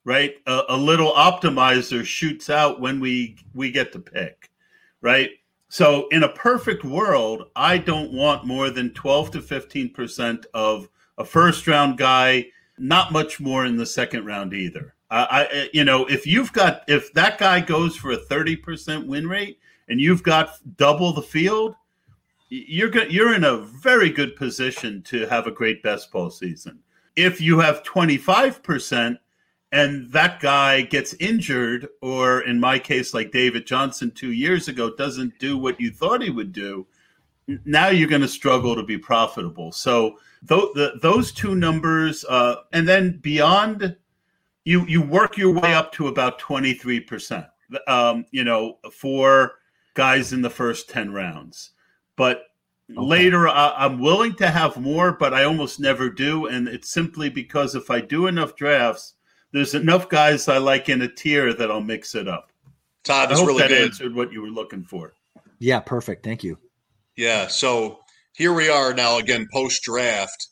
right 0.05 0.37
a, 0.47 0.62
a, 0.71 0.76
little 0.76 1.12
optimizer 1.12 2.05
shoots 2.05 2.49
out 2.49 2.81
when 2.81 3.00
we 3.00 3.37
we 3.55 3.71
get 3.71 3.93
to 3.93 3.99
pick 3.99 4.50
right 5.03 5.31
so 5.75 6.07
in 6.09 6.23
a 6.23 6.28
perfect 6.28 6.85
world 6.85 7.50
i 7.57 7.76
don't 7.76 8.12
want 8.12 8.47
more 8.47 8.71
than 8.71 8.95
12 8.95 9.33
to 9.33 9.40
15% 9.40 10.45
of 10.54 10.88
a 11.19 11.25
first 11.25 11.66
round 11.66 11.99
guy 11.99 12.47
not 12.78 13.12
much 13.12 13.40
more 13.40 13.66
in 13.66 13.76
the 13.76 13.87
second 13.87 14.25
round 14.25 14.54
either 14.54 14.95
I, 15.11 15.25
I 15.25 15.45
eh, 15.52 15.66
you 15.73 15.85
know 15.85 16.07
if 16.07 16.26
you've 16.26 16.52
got 16.52 16.83
if 16.88 17.12
that 17.14 17.38
guy 17.38 17.61
goes 17.61 17.97
for 17.97 18.12
a 18.12 18.16
30% 18.16 19.07
win 19.07 19.26
rate 19.26 19.59
and 19.88 20.00
you've 20.00 20.23
got 20.23 20.59
double 20.76 21.12
the 21.12 21.23
field 21.23 21.75
you're 22.49 22.97
you're 23.07 23.35
in 23.35 23.45
a 23.45 23.57
very 23.57 24.11
good 24.11 24.37
position 24.37 25.02
to 25.02 25.26
have 25.26 25.47
a 25.47 25.50
great 25.50 25.83
best 25.83 26.12
ball 26.12 26.31
season. 26.31 26.78
If 27.16 27.40
you 27.40 27.59
have 27.59 27.83
25% 27.83 29.19
and 29.75 30.11
that 30.12 30.40
guy 30.40 30.83
gets 30.83 31.14
injured, 31.14 31.88
or 32.00 32.40
in 32.40 32.61
my 32.61 32.78
case, 32.78 33.12
like 33.12 33.33
David 33.33 33.66
Johnson 33.66 34.11
two 34.11 34.33
years 34.33 34.69
ago, 34.69 34.95
doesn't 34.95 35.38
do 35.38 35.59
what 35.59 35.81
you 35.81 35.90
thought 35.90 36.23
he 36.23 36.31
would 36.31 36.52
do, 36.52 36.87
now 37.66 37.88
you're 37.88 38.09
going 38.09 38.23
to 38.23 38.28
struggle 38.28 38.75
to 38.75 38.83
be 38.83 38.97
profitable. 38.97 39.73
So 39.73 40.19
th- 40.49 40.73
the, 40.75 40.99
those 41.02 41.33
two 41.33 41.54
numbers, 41.54 42.25
uh, 42.25 42.57
and 42.73 42.88
then 42.88 43.19
beyond, 43.19 43.97
you 44.64 44.87
you 44.87 45.02
work 45.02 45.37
your 45.37 45.52
way 45.52 45.75
up 45.75 45.93
to 45.93 46.09
about 46.09 46.40
23%. 46.40 47.47
Um, 47.87 48.25
you 48.31 48.45
know, 48.45 48.78
for 48.93 49.57
guys 49.95 50.33
in 50.33 50.40
the 50.40 50.50
first 50.50 50.88
10 50.88 51.12
rounds 51.12 51.73
but 52.16 52.45
okay. 52.90 53.00
later 53.00 53.49
I, 53.49 53.87
am 53.87 53.99
willing 53.99 54.35
to 54.37 54.50
have 54.50 54.76
more, 54.76 55.12
but 55.12 55.35
I 55.35 55.45
almost 55.45 55.81
never 55.81 56.09
do, 56.09 56.47
and 56.47 56.69
it's 56.69 56.90
simply 56.90 57.28
because 57.28 57.75
if 57.75 57.90
I 57.90 58.00
do 58.00 58.26
enough 58.26 58.57
drafts, 58.57 59.13
there's 59.54 59.75
enough 59.75 60.11
guys 60.11 60.46
I 60.49 60.58
like 60.58 60.90
in 60.90 61.00
a 61.00 61.08
tier 61.08 61.54
that 61.54 61.70
I'll 61.70 61.80
mix 61.80 62.14
it 62.14 62.28
up. 62.28 62.50
Todd, 63.04 63.30
that's 63.30 63.40
really 63.40 63.62
that 63.62 63.68
good. 63.68 63.82
answered 63.82 64.14
what 64.14 64.32
you 64.32 64.42
were 64.42 64.49
looking 64.49 64.84
for. 64.84 65.14
Yeah, 65.58 65.80
perfect. 65.80 66.25
Thank 66.25 66.44
you. 66.44 66.58
Yeah, 67.16 67.46
so 67.46 68.00
here 68.34 68.52
we 68.52 68.68
are 68.68 68.92
now 68.92 69.16
again 69.18 69.49
post 69.50 69.82
draft, 69.82 70.49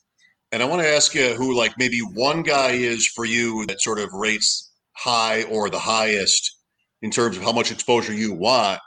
and 0.50 0.62
I 0.62 0.66
want 0.66 0.80
to 0.80 0.88
ask 0.88 1.14
you 1.14 1.34
who 1.34 1.54
like 1.54 1.76
maybe 1.76 1.98
one 2.00 2.42
guy 2.42 2.70
is 2.70 3.06
for 3.06 3.26
you 3.26 3.66
that 3.66 3.82
sort 3.82 3.98
of 3.98 4.12
rates 4.14 4.70
high 4.92 5.42
or 5.44 5.68
the 5.68 5.78
highest 5.78 6.56
in 7.02 7.10
terms 7.10 7.36
of 7.36 7.42
how 7.42 7.52
much 7.52 7.70
exposure 7.70 8.14
you 8.14 8.32
want. 8.32 8.80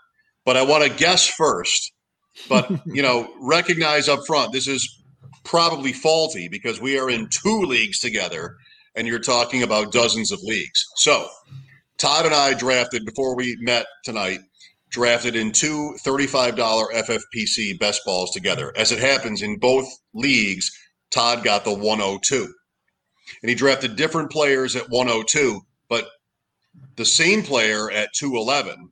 But 0.45 0.57
I 0.57 0.63
want 0.63 0.83
to 0.83 0.89
guess 0.89 1.27
first 1.27 1.91
but 2.49 2.69
you 2.85 3.01
know, 3.01 3.29
recognize 3.41 4.07
up 4.07 4.25
front 4.25 4.51
this 4.51 4.67
is 4.67 5.03
probably 5.43 5.93
faulty 5.93 6.47
because 6.47 6.81
we 6.81 6.97
are 6.97 7.09
in 7.09 7.29
two 7.29 7.61
leagues 7.61 7.99
together, 7.99 8.57
and 8.95 9.07
you're 9.07 9.19
talking 9.19 9.63
about 9.63 9.91
dozens 9.91 10.31
of 10.31 10.41
leagues. 10.43 10.85
So 10.97 11.27
Todd 11.97 12.25
and 12.25 12.35
I 12.35 12.53
drafted 12.53 13.05
before 13.05 13.35
we 13.35 13.57
met 13.61 13.85
tonight. 14.03 14.39
Drafted 14.89 15.35
in 15.35 15.51
two 15.51 15.93
$35 16.05 16.55
FFPC 16.55 17.77
best 17.79 18.01
balls 18.05 18.31
together. 18.31 18.71
As 18.77 18.93
it 18.93 18.99
happens 18.99 19.41
in 19.41 19.57
both 19.59 19.87
leagues, 20.13 20.71
Todd 21.11 21.43
got 21.43 21.65
the 21.65 21.73
102. 21.73 22.53
And 23.41 23.49
he 23.49 23.55
drafted 23.55 23.97
different 23.97 24.31
players 24.31 24.75
at 24.75 24.89
102, 24.89 25.59
but 25.89 26.07
the 26.95 27.03
same 27.03 27.43
player 27.43 27.91
at 27.91 28.13
211 28.13 28.91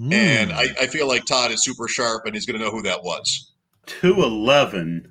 Mm. 0.00 0.12
And 0.12 0.52
I, 0.52 0.62
I 0.80 0.86
feel 0.86 1.06
like 1.06 1.24
Todd 1.26 1.50
is 1.50 1.62
super 1.62 1.86
sharp 1.86 2.24
and 2.24 2.34
he's 2.34 2.46
going 2.46 2.58
to 2.58 2.64
know 2.64 2.70
who 2.70 2.82
that 2.82 3.02
was. 3.02 3.52
211. 3.86 5.10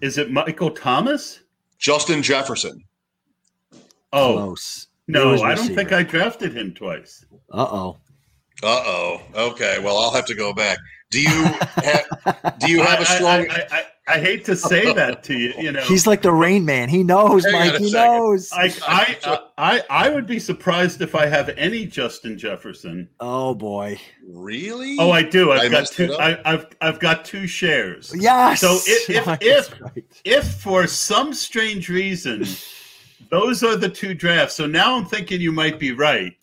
Is 0.00 0.18
it 0.18 0.30
Michael 0.30 0.70
Thomas? 0.70 1.40
Justin 1.78 2.22
Jefferson. 2.22 2.84
Oh, 4.12 4.34
Close. 4.34 4.88
no, 5.08 5.42
I 5.42 5.54
don't 5.54 5.74
think 5.74 5.92
I 5.92 6.02
drafted 6.02 6.56
him 6.56 6.74
twice. 6.74 7.24
Uh 7.50 7.66
oh. 7.70 7.96
Uh 8.62 8.82
oh. 8.86 9.22
Okay. 9.34 9.78
Well, 9.82 9.96
I'll 9.98 10.12
have 10.12 10.26
to 10.26 10.34
go 10.34 10.52
back. 10.52 10.78
Do 11.12 11.20
you 11.20 11.28
have, 11.28 12.58
do 12.58 12.70
you 12.70 12.82
have 12.82 13.00
a 13.00 13.04
strong? 13.04 13.46
I, 13.50 13.66
I, 13.70 13.84
I, 14.14 14.18
hate 14.18 14.46
to 14.46 14.56
say 14.56 14.92
that 14.94 15.22
to 15.24 15.36
you. 15.36 15.52
You 15.58 15.72
know, 15.72 15.82
he's 15.82 16.06
like 16.06 16.22
the 16.22 16.32
Rain 16.32 16.64
Man. 16.64 16.88
He 16.88 17.04
knows, 17.04 17.44
Mike. 17.52 17.76
He 17.76 17.92
knows. 17.92 18.50
I, 18.50 18.74
I, 18.86 19.38
I, 19.58 19.82
I 19.90 20.08
would 20.08 20.26
be 20.26 20.38
surprised 20.38 21.02
if 21.02 21.14
I 21.14 21.26
have 21.26 21.50
any 21.50 21.84
Justin 21.84 22.38
Jefferson. 22.38 23.10
Oh 23.20 23.54
boy, 23.54 24.00
really? 24.26 24.96
Oh, 24.98 25.10
I 25.10 25.22
do. 25.22 25.52
I've 25.52 25.70
got 25.70 25.88
two. 25.88 26.16
I, 26.18 26.38
have 26.46 26.74
I've 26.80 26.98
got 26.98 27.26
two 27.26 27.46
shares. 27.46 28.10
Yes. 28.16 28.62
So 28.62 28.78
if 28.86 29.10
if 29.10 29.28
if, 29.42 29.80
right. 29.82 30.04
if 30.24 30.50
for 30.62 30.86
some 30.86 31.34
strange 31.34 31.90
reason 31.90 32.46
those 33.30 33.62
are 33.62 33.76
the 33.76 33.88
two 33.88 34.14
drafts, 34.14 34.56
so 34.56 34.66
now 34.66 34.96
I'm 34.96 35.06
thinking 35.06 35.40
you 35.40 35.52
might 35.52 35.78
be 35.78 35.92
right 35.92 36.36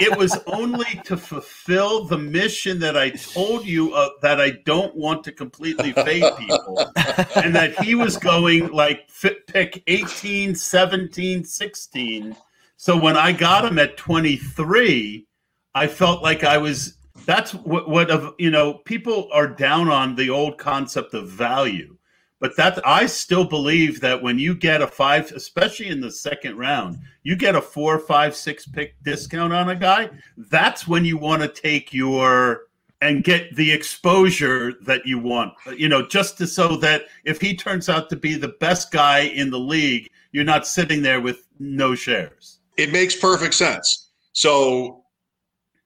it 0.00 0.16
was 0.16 0.36
only 0.46 1.00
to 1.04 1.16
fulfill 1.16 2.04
the 2.04 2.18
mission 2.18 2.78
that 2.80 2.96
I 2.96 3.10
told 3.10 3.66
you 3.66 3.94
uh, 3.94 4.10
that 4.22 4.40
I 4.40 4.50
don't 4.64 4.94
want 4.94 5.24
to 5.24 5.32
completely 5.32 5.92
fade 5.92 6.24
people. 6.38 6.90
and 7.36 7.54
that 7.54 7.82
he 7.82 7.94
was 7.94 8.16
going 8.16 8.68
like 8.68 9.08
fit 9.10 9.46
pick 9.46 9.82
18, 9.86 10.54
17, 10.54 11.44
16. 11.44 12.36
So 12.76 12.96
when 12.96 13.16
I 13.16 13.32
got 13.32 13.64
him 13.64 13.78
at 13.78 13.96
23, 13.96 15.26
I 15.74 15.86
felt 15.86 16.22
like 16.22 16.44
I 16.44 16.58
was 16.58 16.96
that's 17.24 17.54
what 17.54 17.88
what 17.88 18.10
of 18.10 18.34
you 18.38 18.50
know 18.50 18.74
people 18.74 19.28
are 19.32 19.48
down 19.48 19.88
on 19.88 20.14
the 20.14 20.30
old 20.30 20.58
concept 20.58 21.14
of 21.14 21.28
value 21.28 21.96
but 22.38 22.56
that 22.56 22.86
I 22.86 23.06
still 23.06 23.44
believe 23.44 24.00
that 24.00 24.22
when 24.22 24.38
you 24.38 24.54
get 24.54 24.82
a 24.82 24.86
five, 24.86 25.32
especially 25.32 25.88
in 25.88 26.00
the 26.00 26.10
second 26.10 26.58
round, 26.58 26.98
you 27.22 27.34
get 27.36 27.54
a 27.54 27.62
four, 27.62 27.98
five, 27.98 28.36
six 28.36 28.66
pick 28.66 28.94
discount 29.02 29.52
on 29.52 29.70
a 29.70 29.74
guy. 29.74 30.10
That's 30.36 30.86
when 30.86 31.04
you 31.04 31.16
want 31.16 31.42
to 31.42 31.48
take 31.48 31.92
your 31.92 32.62
and 33.02 33.24
get 33.24 33.54
the 33.56 33.70
exposure 33.70 34.74
that 34.82 35.06
you 35.06 35.18
want. 35.18 35.52
You 35.76 35.88
know, 35.88 36.06
just 36.06 36.38
to, 36.38 36.46
so 36.46 36.76
that 36.76 37.04
if 37.24 37.40
he 37.40 37.54
turns 37.54 37.88
out 37.88 38.08
to 38.10 38.16
be 38.16 38.34
the 38.34 38.54
best 38.60 38.90
guy 38.90 39.20
in 39.20 39.50
the 39.50 39.58
league, 39.58 40.08
you're 40.32 40.44
not 40.44 40.66
sitting 40.66 41.02
there 41.02 41.20
with 41.20 41.46
no 41.58 41.94
shares. 41.94 42.60
It 42.76 42.92
makes 42.92 43.14
perfect 43.16 43.54
sense. 43.54 44.10
So 44.32 45.04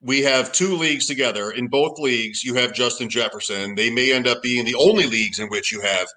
we 0.01 0.23
have 0.23 0.53
two 0.53 0.77
leagues 0.77 1.07
together. 1.07 1.51
In 1.51 1.69
both 1.69 1.99
leagues, 1.99 2.43
you 2.43 2.55
have 2.55 2.73
Justin 2.73 3.09
Jefferson. 3.09 3.75
They 3.75 3.91
may 3.91 4.13
end 4.13 4.27
up 4.27 4.43
being 4.43 4.65
the 4.65 4.75
only 4.77 5.07
leagues 5.07 5.39
in 5.39 5.49
which 5.49 5.71
you 5.71 5.81
have 5.81 6.09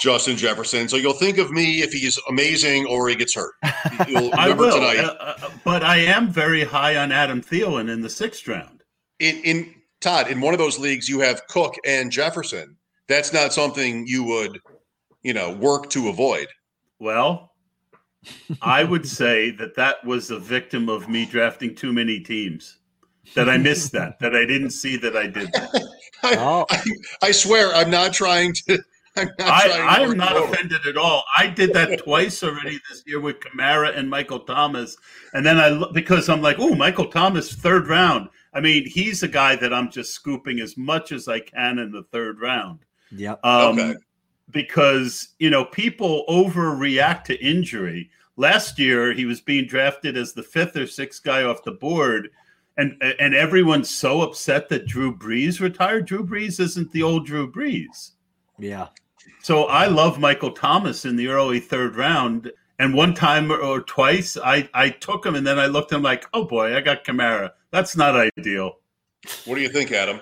Justin 0.00 0.36
Jefferson. 0.36 0.88
So 0.88 0.96
you'll 0.96 1.12
think 1.12 1.38
of 1.38 1.50
me 1.50 1.82
if 1.82 1.92
he's 1.92 2.18
amazing 2.28 2.86
or 2.86 3.08
he 3.08 3.14
gets 3.14 3.34
hurt. 3.34 3.52
I 3.62 4.54
will, 4.56 4.72
uh, 4.72 5.14
uh, 5.20 5.50
but 5.62 5.82
I 5.84 5.98
am 5.98 6.30
very 6.30 6.64
high 6.64 6.96
on 6.96 7.12
Adam 7.12 7.42
Thielen 7.42 7.90
in 7.90 8.00
the 8.00 8.08
sixth 8.08 8.48
round. 8.48 8.82
In, 9.18 9.36
in 9.44 9.74
Todd, 10.00 10.30
in 10.30 10.40
one 10.40 10.54
of 10.54 10.58
those 10.58 10.78
leagues, 10.78 11.08
you 11.08 11.20
have 11.20 11.46
Cook 11.48 11.74
and 11.86 12.10
Jefferson. 12.10 12.76
That's 13.08 13.32
not 13.32 13.52
something 13.52 14.06
you 14.06 14.24
would, 14.24 14.60
you 15.22 15.34
know, 15.34 15.52
work 15.52 15.90
to 15.90 16.08
avoid. 16.08 16.48
Well, 16.98 17.52
I 18.62 18.84
would 18.84 19.06
say 19.06 19.50
that 19.52 19.76
that 19.76 20.04
was 20.04 20.30
a 20.30 20.38
victim 20.38 20.88
of 20.88 21.08
me 21.08 21.26
drafting 21.26 21.74
too 21.74 21.92
many 21.92 22.20
teams. 22.20 22.78
That 23.34 23.48
I 23.48 23.58
missed 23.58 23.92
that. 23.92 24.18
That 24.20 24.34
I 24.34 24.46
didn't 24.46 24.70
see 24.70 24.96
that 24.96 25.16
I 25.16 25.26
did 25.26 25.52
that. 25.52 25.84
I, 26.22 26.36
oh. 26.36 26.66
I, 26.70 26.82
I 27.22 27.30
swear, 27.30 27.74
I'm 27.74 27.90
not 27.90 28.12
trying 28.12 28.52
to 28.68 28.82
I, 29.16 29.98
I 29.98 30.00
am 30.00 30.16
not 30.16 30.36
offended 30.36 30.86
at 30.86 30.96
all. 30.96 31.24
I 31.36 31.48
did 31.48 31.72
that 31.74 31.98
twice 31.98 32.42
already 32.42 32.78
this 32.88 33.02
year 33.06 33.20
with 33.20 33.40
Kamara 33.40 33.96
and 33.96 34.08
Michael 34.08 34.40
Thomas, 34.40 34.96
and 35.32 35.44
then 35.44 35.58
I 35.58 35.84
because 35.92 36.28
I'm 36.28 36.42
like, 36.42 36.56
oh, 36.58 36.74
Michael 36.74 37.10
Thomas, 37.10 37.52
third 37.52 37.88
round. 37.88 38.28
I 38.52 38.60
mean, 38.60 38.86
he's 38.86 39.22
a 39.22 39.28
guy 39.28 39.56
that 39.56 39.72
I'm 39.72 39.90
just 39.90 40.12
scooping 40.12 40.60
as 40.60 40.76
much 40.76 41.12
as 41.12 41.28
I 41.28 41.40
can 41.40 41.78
in 41.78 41.92
the 41.92 42.04
third 42.12 42.40
round. 42.40 42.80
Yeah. 43.10 43.36
Um, 43.44 43.78
okay. 43.78 43.94
Because 44.50 45.28
you 45.38 45.50
know 45.50 45.64
people 45.64 46.24
overreact 46.28 47.24
to 47.24 47.44
injury. 47.44 48.10
Last 48.36 48.78
year, 48.78 49.12
he 49.12 49.24
was 49.26 49.40
being 49.40 49.66
drafted 49.66 50.16
as 50.16 50.32
the 50.32 50.42
fifth 50.42 50.76
or 50.76 50.86
sixth 50.86 51.22
guy 51.22 51.42
off 51.42 51.64
the 51.64 51.72
board, 51.72 52.30
and 52.76 53.00
and 53.18 53.34
everyone's 53.34 53.90
so 53.90 54.22
upset 54.22 54.68
that 54.68 54.86
Drew 54.86 55.16
Brees 55.16 55.60
retired. 55.60 56.06
Drew 56.06 56.24
Brees 56.24 56.60
isn't 56.60 56.92
the 56.92 57.02
old 57.02 57.26
Drew 57.26 57.50
Brees. 57.50 58.12
Yeah. 58.60 58.88
So 59.42 59.64
I 59.64 59.86
love 59.86 60.18
Michael 60.18 60.52
Thomas 60.52 61.04
in 61.04 61.16
the 61.16 61.28
early 61.28 61.60
third 61.60 61.96
round. 61.96 62.52
And 62.78 62.94
one 62.94 63.14
time 63.14 63.50
or 63.50 63.80
twice, 63.82 64.38
I, 64.38 64.68
I 64.72 64.90
took 64.90 65.24
him 65.24 65.34
and 65.34 65.46
then 65.46 65.58
I 65.58 65.66
looked 65.66 65.92
at 65.92 65.96
him 65.96 66.02
like, 66.02 66.26
oh 66.32 66.44
boy, 66.44 66.74
I 66.76 66.80
got 66.80 67.04
Kamara. 67.04 67.50
That's 67.70 67.96
not 67.96 68.16
ideal. 68.16 68.78
What 69.44 69.56
do 69.56 69.60
you 69.60 69.68
think, 69.68 69.92
Adam? 69.92 70.20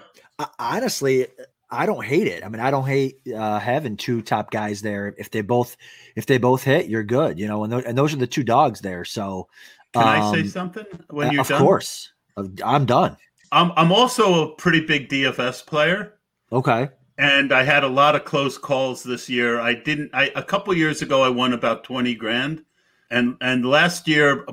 honestly, 0.58 1.26
I 1.70 1.86
don't 1.86 2.04
hate 2.04 2.26
it. 2.26 2.44
I 2.44 2.48
mean, 2.48 2.60
I 2.60 2.70
don't 2.70 2.86
hate 2.86 3.20
uh, 3.34 3.58
having 3.58 3.96
two 3.96 4.22
top 4.22 4.50
guys 4.50 4.82
there. 4.82 5.14
If 5.18 5.30
they 5.30 5.40
both, 5.40 5.76
if 6.16 6.26
they 6.26 6.38
both 6.38 6.62
hit, 6.62 6.88
you're 6.88 7.02
good. 7.02 7.38
You 7.38 7.48
know, 7.48 7.64
and, 7.64 7.72
th- 7.72 7.84
and 7.86 7.98
those 7.98 8.12
are 8.14 8.18
the 8.18 8.26
two 8.26 8.44
dogs 8.44 8.80
there. 8.80 9.04
So, 9.04 9.48
can 9.92 10.02
um, 10.02 10.08
I 10.08 10.32
say 10.32 10.40
um, 10.42 10.48
something 10.48 10.86
when 11.10 11.32
you're 11.32 11.42
of 11.42 11.48
done? 11.48 11.60
Of 11.60 11.66
course, 11.66 12.12
I'm 12.36 12.86
done. 12.86 13.16
I'm 13.52 13.72
I'm 13.76 13.92
also 13.92 14.48
a 14.48 14.54
pretty 14.54 14.80
big 14.80 15.08
DFS 15.08 15.66
player. 15.66 16.14
Okay 16.52 16.88
and 17.18 17.52
I 17.52 17.64
had 17.64 17.82
a 17.82 17.88
lot 17.88 18.14
of 18.14 18.24
close 18.24 18.56
calls 18.56 19.02
this 19.02 19.28
year. 19.28 19.60
I 19.60 19.74
didn't. 19.74 20.10
I 20.14 20.30
a 20.36 20.42
couple 20.42 20.72
years 20.74 21.02
ago 21.02 21.22
I 21.22 21.28
won 21.28 21.52
about 21.52 21.84
twenty 21.84 22.14
grand, 22.14 22.64
and 23.10 23.36
and 23.40 23.66
last 23.66 24.06
year, 24.06 24.46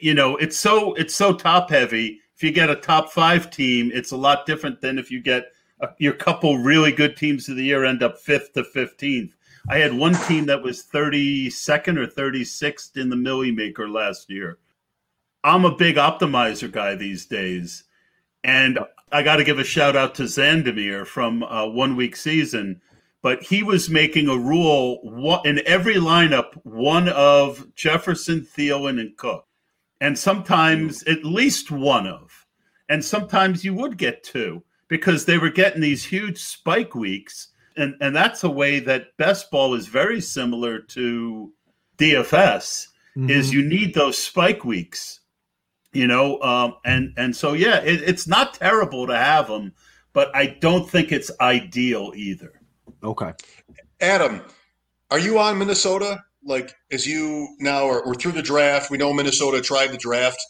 you 0.00 0.14
know, 0.14 0.36
it's 0.36 0.56
so 0.56 0.94
it's 0.94 1.14
so 1.14 1.34
top 1.34 1.70
heavy. 1.70 2.20
If 2.34 2.42
you 2.42 2.50
get 2.50 2.70
a 2.70 2.76
top 2.76 3.12
five 3.12 3.50
team, 3.50 3.90
it's 3.92 4.12
a 4.12 4.16
lot 4.16 4.46
different 4.46 4.80
than 4.80 4.98
if 4.98 5.10
you 5.10 5.20
get 5.20 5.52
a, 5.80 5.88
your 5.98 6.14
couple 6.14 6.58
really 6.58 6.92
good 6.92 7.16
teams 7.16 7.48
of 7.48 7.56
the 7.56 7.64
year 7.64 7.84
end 7.84 8.02
up 8.02 8.18
fifth 8.18 8.54
to 8.54 8.64
fifteenth. 8.64 9.34
I 9.68 9.78
had 9.78 9.92
one 9.92 10.14
team 10.26 10.46
that 10.46 10.62
was 10.62 10.84
thirty 10.84 11.50
second 11.50 11.98
or 11.98 12.06
thirty 12.06 12.44
sixth 12.44 12.96
in 12.96 13.10
the 13.10 13.16
Milly 13.16 13.52
Maker 13.52 13.88
last 13.88 14.30
year. 14.30 14.58
I'm 15.44 15.66
a 15.66 15.76
big 15.76 15.96
optimizer 15.96 16.72
guy 16.72 16.94
these 16.94 17.26
days, 17.26 17.84
and 18.44 18.78
I 19.10 19.22
got 19.22 19.36
to 19.36 19.44
give 19.44 19.58
a 19.58 19.64
shout 19.64 19.96
out 19.96 20.14
to 20.16 20.24
Zandamir 20.24 21.06
from 21.06 21.42
uh, 21.42 21.66
One 21.66 21.96
Week 21.96 22.14
Season, 22.14 22.80
but 23.22 23.42
he 23.42 23.62
was 23.62 23.88
making 23.88 24.28
a 24.28 24.36
rule 24.36 25.40
in 25.44 25.62
every 25.66 25.94
lineup 25.94 26.54
one 26.64 27.08
of 27.08 27.74
Jefferson, 27.74 28.42
Thielen, 28.42 29.00
and 29.00 29.16
Cook, 29.16 29.46
and 30.00 30.18
sometimes 30.18 31.02
at 31.04 31.24
least 31.24 31.70
one 31.70 32.06
of, 32.06 32.46
and 32.88 33.04
sometimes 33.04 33.64
you 33.64 33.74
would 33.74 33.96
get 33.96 34.22
two 34.22 34.62
because 34.88 35.24
they 35.24 35.38
were 35.38 35.50
getting 35.50 35.80
these 35.80 36.04
huge 36.04 36.38
spike 36.38 36.94
weeks, 36.94 37.48
and 37.76 37.94
and 38.00 38.14
that's 38.14 38.44
a 38.44 38.50
way 38.50 38.78
that 38.80 39.16
best 39.16 39.50
ball 39.50 39.74
is 39.74 39.86
very 39.86 40.20
similar 40.20 40.80
to 40.80 41.52
DFS. 41.96 42.88
Mm-hmm. 43.16 43.30
Is 43.30 43.52
you 43.52 43.62
need 43.62 43.94
those 43.94 44.18
spike 44.18 44.64
weeks 44.64 45.20
you 45.92 46.06
know 46.06 46.40
um, 46.42 46.74
and 46.84 47.12
and 47.16 47.34
so 47.34 47.52
yeah 47.52 47.78
it, 47.80 48.02
it's 48.02 48.26
not 48.26 48.54
terrible 48.54 49.06
to 49.06 49.16
have 49.16 49.48
them 49.48 49.72
but 50.12 50.34
i 50.34 50.46
don't 50.60 50.88
think 50.88 51.12
it's 51.12 51.30
ideal 51.40 52.12
either. 52.14 52.52
Okay. 53.02 53.32
Adam 54.00 54.42
are 55.10 55.18
you 55.18 55.38
on 55.38 55.58
minnesota? 55.58 56.22
Like 56.44 56.74
as 56.90 57.06
you 57.06 57.48
now 57.60 57.88
are 57.88 58.02
we're 58.06 58.14
through 58.14 58.32
the 58.32 58.42
draft. 58.42 58.90
We 58.90 58.98
know 58.98 59.12
minnesota 59.12 59.60
tried 59.60 59.88
to 59.88 59.96
draft 59.96 60.40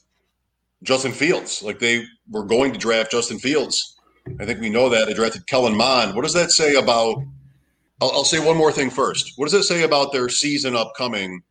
justin 0.82 1.12
fields. 1.12 1.62
Like 1.62 1.78
they 1.78 2.04
were 2.30 2.44
going 2.44 2.72
to 2.72 2.78
draft 2.78 3.10
justin 3.10 3.38
fields. 3.38 3.96
I 4.40 4.44
think 4.44 4.60
we 4.60 4.68
know 4.68 4.88
that. 4.90 5.06
They 5.06 5.14
drafted 5.14 5.46
kellen 5.46 5.76
mond. 5.76 6.14
What 6.14 6.22
does 6.22 6.34
that 6.34 6.50
say 6.50 6.74
about 6.74 7.22
I'll, 8.00 8.10
I'll 8.10 8.24
say 8.24 8.44
one 8.44 8.56
more 8.56 8.72
thing 8.72 8.90
first. 8.90 9.32
What 9.36 9.46
does 9.46 9.54
it 9.54 9.64
say 9.64 9.82
about 9.82 10.12
their 10.12 10.28
season 10.28 10.76
upcoming 10.76 11.42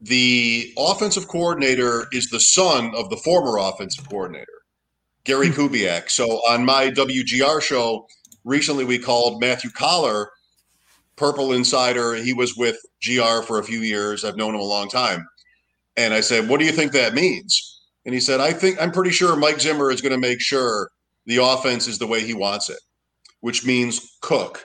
the 0.00 0.72
offensive 0.78 1.28
coordinator 1.28 2.06
is 2.12 2.28
the 2.30 2.40
son 2.40 2.94
of 2.94 3.10
the 3.10 3.16
former 3.16 3.58
offensive 3.58 4.08
coordinator, 4.08 4.62
Gary 5.24 5.48
hmm. 5.48 5.60
Kubiak. 5.60 6.10
So 6.10 6.26
on 6.48 6.64
my 6.64 6.90
WGR 6.90 7.60
show 7.60 8.06
recently, 8.44 8.84
we 8.84 8.98
called 8.98 9.40
Matthew 9.40 9.70
Coller, 9.70 10.30
Purple 11.16 11.52
Insider. 11.52 12.14
He 12.14 12.32
was 12.32 12.56
with 12.56 12.78
GR 13.04 13.42
for 13.42 13.58
a 13.58 13.64
few 13.64 13.80
years. 13.80 14.24
I've 14.24 14.36
known 14.36 14.54
him 14.54 14.60
a 14.60 14.64
long 14.64 14.88
time. 14.88 15.26
And 15.96 16.14
I 16.14 16.20
said, 16.20 16.48
What 16.48 16.60
do 16.60 16.66
you 16.66 16.72
think 16.72 16.92
that 16.92 17.14
means? 17.14 17.80
And 18.06 18.14
he 18.14 18.20
said, 18.20 18.40
I 18.40 18.54
think 18.54 18.80
I'm 18.80 18.92
pretty 18.92 19.10
sure 19.10 19.36
Mike 19.36 19.60
Zimmer 19.60 19.90
is 19.90 20.00
going 20.00 20.12
to 20.12 20.18
make 20.18 20.40
sure 20.40 20.90
the 21.26 21.36
offense 21.36 21.86
is 21.86 21.98
the 21.98 22.06
way 22.06 22.24
he 22.24 22.32
wants 22.32 22.70
it, 22.70 22.78
which 23.40 23.66
means 23.66 24.16
cook. 24.22 24.64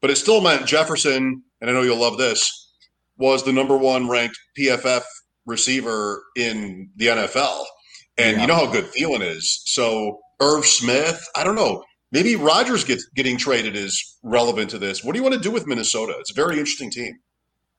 But 0.00 0.10
it 0.10 0.16
still 0.16 0.40
meant 0.40 0.66
Jefferson, 0.66 1.42
and 1.60 1.68
I 1.68 1.74
know 1.74 1.82
you'll 1.82 2.00
love 2.00 2.16
this 2.16 2.69
was 3.20 3.44
the 3.44 3.52
number 3.52 3.76
one 3.76 4.08
ranked 4.08 4.36
PFF 4.58 5.02
receiver 5.46 6.24
in 6.36 6.90
the 6.96 7.06
NFL. 7.06 7.64
And 8.18 8.36
yeah. 8.36 8.40
you 8.40 8.46
know 8.48 8.54
how 8.54 8.66
good 8.66 8.86
Thielen 8.86 9.20
is. 9.20 9.62
So 9.66 10.18
Irv 10.40 10.64
Smith, 10.64 11.24
I 11.36 11.44
don't 11.44 11.54
know. 11.54 11.84
Maybe 12.12 12.34
Rodgers 12.34 12.82
gets 12.82 13.06
getting 13.14 13.36
traded 13.36 13.76
is 13.76 14.18
relevant 14.24 14.70
to 14.70 14.78
this. 14.78 15.04
What 15.04 15.12
do 15.12 15.18
you 15.18 15.22
want 15.22 15.34
to 15.34 15.40
do 15.40 15.52
with 15.52 15.66
Minnesota? 15.66 16.16
It's 16.18 16.32
a 16.32 16.34
very 16.34 16.54
interesting 16.58 16.90
team. 16.90 17.20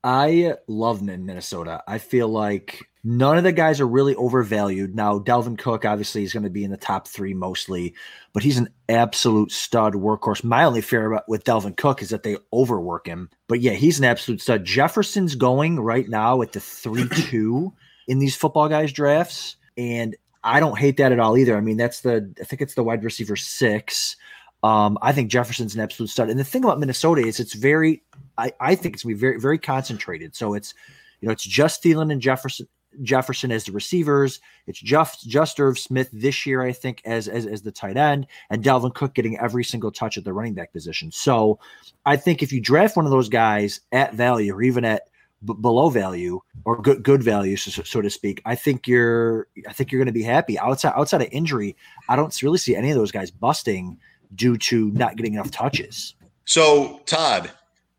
I 0.04 0.54
love 0.68 1.02
Minnesota. 1.02 1.82
I 1.86 1.98
feel 1.98 2.28
like 2.28 2.86
none 3.04 3.36
of 3.36 3.44
the 3.44 3.52
guys 3.52 3.80
are 3.80 3.86
really 3.86 4.14
overvalued. 4.14 4.94
Now, 4.94 5.18
Dalvin 5.18 5.58
Cook 5.58 5.84
obviously 5.84 6.22
is 6.22 6.32
going 6.32 6.44
to 6.44 6.50
be 6.50 6.64
in 6.64 6.70
the 6.70 6.76
top 6.76 7.08
three 7.08 7.34
mostly, 7.34 7.94
but 8.32 8.42
he's 8.42 8.58
an 8.58 8.68
absolute 8.88 9.50
stud 9.50 9.94
workhorse. 9.94 10.44
My 10.44 10.64
only 10.64 10.80
fear 10.80 11.12
about, 11.12 11.28
with 11.28 11.44
Dalvin 11.44 11.76
Cook 11.76 12.00
is 12.00 12.10
that 12.10 12.22
they 12.22 12.36
overwork 12.52 13.06
him. 13.06 13.28
But 13.48 13.60
yeah, 13.60 13.72
he's 13.72 13.98
an 13.98 14.04
absolute 14.04 14.40
stud. 14.40 14.64
Jefferson's 14.64 15.34
going 15.34 15.80
right 15.80 16.08
now 16.08 16.42
at 16.42 16.52
the 16.52 16.60
3 16.60 17.08
2 17.08 17.72
in 18.08 18.18
these 18.18 18.36
football 18.36 18.68
guys 18.68 18.92
drafts. 18.92 19.56
And 19.76 20.16
I 20.44 20.60
don't 20.60 20.78
hate 20.78 20.96
that 20.98 21.12
at 21.12 21.18
all 21.18 21.36
either. 21.36 21.56
I 21.56 21.60
mean, 21.60 21.76
that's 21.76 22.00
the, 22.00 22.32
I 22.40 22.44
think 22.44 22.62
it's 22.62 22.74
the 22.74 22.84
wide 22.84 23.02
receiver 23.02 23.36
six. 23.36 24.16
Um, 24.62 24.96
I 25.02 25.12
think 25.12 25.28
Jefferson's 25.28 25.74
an 25.74 25.80
absolute 25.80 26.08
stud. 26.08 26.30
And 26.30 26.38
the 26.38 26.44
thing 26.44 26.62
about 26.62 26.78
Minnesota 26.78 27.22
is 27.22 27.40
it's 27.40 27.54
very, 27.54 28.04
I, 28.38 28.52
I 28.60 28.74
think 28.76 28.94
it's 28.94 29.02
gonna 29.02 29.16
be 29.16 29.20
very, 29.20 29.40
very 29.40 29.58
concentrated. 29.58 30.36
So 30.36 30.54
it's, 30.54 30.72
you 31.20 31.26
know, 31.26 31.32
it's 31.32 31.44
just 31.44 31.82
Thielen 31.82 32.12
and 32.12 32.20
Jefferson, 32.20 32.68
Jefferson 33.02 33.50
as 33.50 33.64
the 33.64 33.72
receivers. 33.72 34.40
It's 34.66 34.80
just 34.80 35.28
just 35.28 35.58
Irv 35.60 35.78
Smith 35.78 36.08
this 36.12 36.44
year, 36.46 36.62
I 36.62 36.72
think, 36.72 37.02
as, 37.04 37.28
as 37.28 37.46
as 37.46 37.62
the 37.62 37.72
tight 37.72 37.96
end, 37.96 38.26
and 38.50 38.62
Dalvin 38.62 38.94
Cook 38.94 39.14
getting 39.14 39.38
every 39.38 39.64
single 39.64 39.90
touch 39.90 40.18
at 40.18 40.24
the 40.24 40.32
running 40.32 40.54
back 40.54 40.72
position. 40.72 41.10
So, 41.10 41.58
I 42.04 42.16
think 42.16 42.42
if 42.42 42.52
you 42.52 42.60
draft 42.60 42.96
one 42.96 43.04
of 43.04 43.10
those 43.10 43.28
guys 43.28 43.80
at 43.92 44.14
value 44.14 44.54
or 44.54 44.62
even 44.62 44.84
at 44.84 45.02
b- 45.44 45.54
below 45.60 45.88
value 45.88 46.40
or 46.64 46.80
good 46.80 47.02
good 47.02 47.22
value, 47.22 47.56
so, 47.56 47.82
so 47.82 48.00
to 48.00 48.10
speak, 48.10 48.42
I 48.44 48.54
think 48.54 48.86
you're 48.86 49.48
I 49.68 49.72
think 49.72 49.90
you're 49.90 49.98
going 50.00 50.06
to 50.06 50.12
be 50.12 50.22
happy 50.22 50.58
outside 50.58 50.94
outside 50.96 51.22
of 51.22 51.28
injury. 51.32 51.76
I 52.08 52.16
don't 52.16 52.42
really 52.42 52.58
see 52.58 52.76
any 52.76 52.90
of 52.90 52.96
those 52.96 53.12
guys 53.12 53.30
busting 53.30 53.98
due 54.34 54.56
to 54.56 54.90
not 54.92 55.16
getting 55.16 55.34
enough 55.34 55.50
touches. 55.50 56.14
So, 56.44 57.00
Todd, 57.06 57.50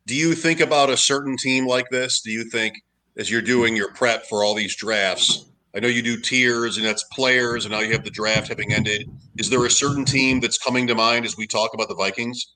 do 0.06 0.16
you 0.16 0.34
think 0.36 0.60
about 0.60 0.90
a 0.90 0.98
certain 0.98 1.38
team 1.38 1.66
like 1.66 1.90
this? 1.90 2.22
Do 2.22 2.32
you 2.32 2.44
think 2.44 2.84
as 3.18 3.30
you're 3.30 3.42
doing 3.42 3.76
your 3.76 3.92
prep 3.94 4.26
for 4.28 4.44
all 4.44 4.54
these 4.56 4.76
drafts? 4.76 5.46
I 5.76 5.80
know 5.80 5.88
you 5.88 6.04
do 6.04 6.20
tiers 6.20 6.78
and 6.78 6.86
that's 6.86 7.04
players, 7.06 7.66
and 7.66 7.72
now 7.72 7.80
you 7.80 7.94
have 7.94 8.04
the 8.04 8.12
draft 8.12 8.50
having 8.50 8.74
ended. 8.74 9.10
Is 9.38 9.50
there 9.50 9.66
a 9.66 9.72
certain 9.72 10.06
team 10.06 10.40
that's 10.40 10.58
coming 10.58 10.86
to 10.88 10.96
mind 10.96 11.26
as 11.26 11.36
we 11.36 11.48
talk 11.48 11.74
about 11.74 11.88
the 11.88 11.96
Vikings? 11.96 12.54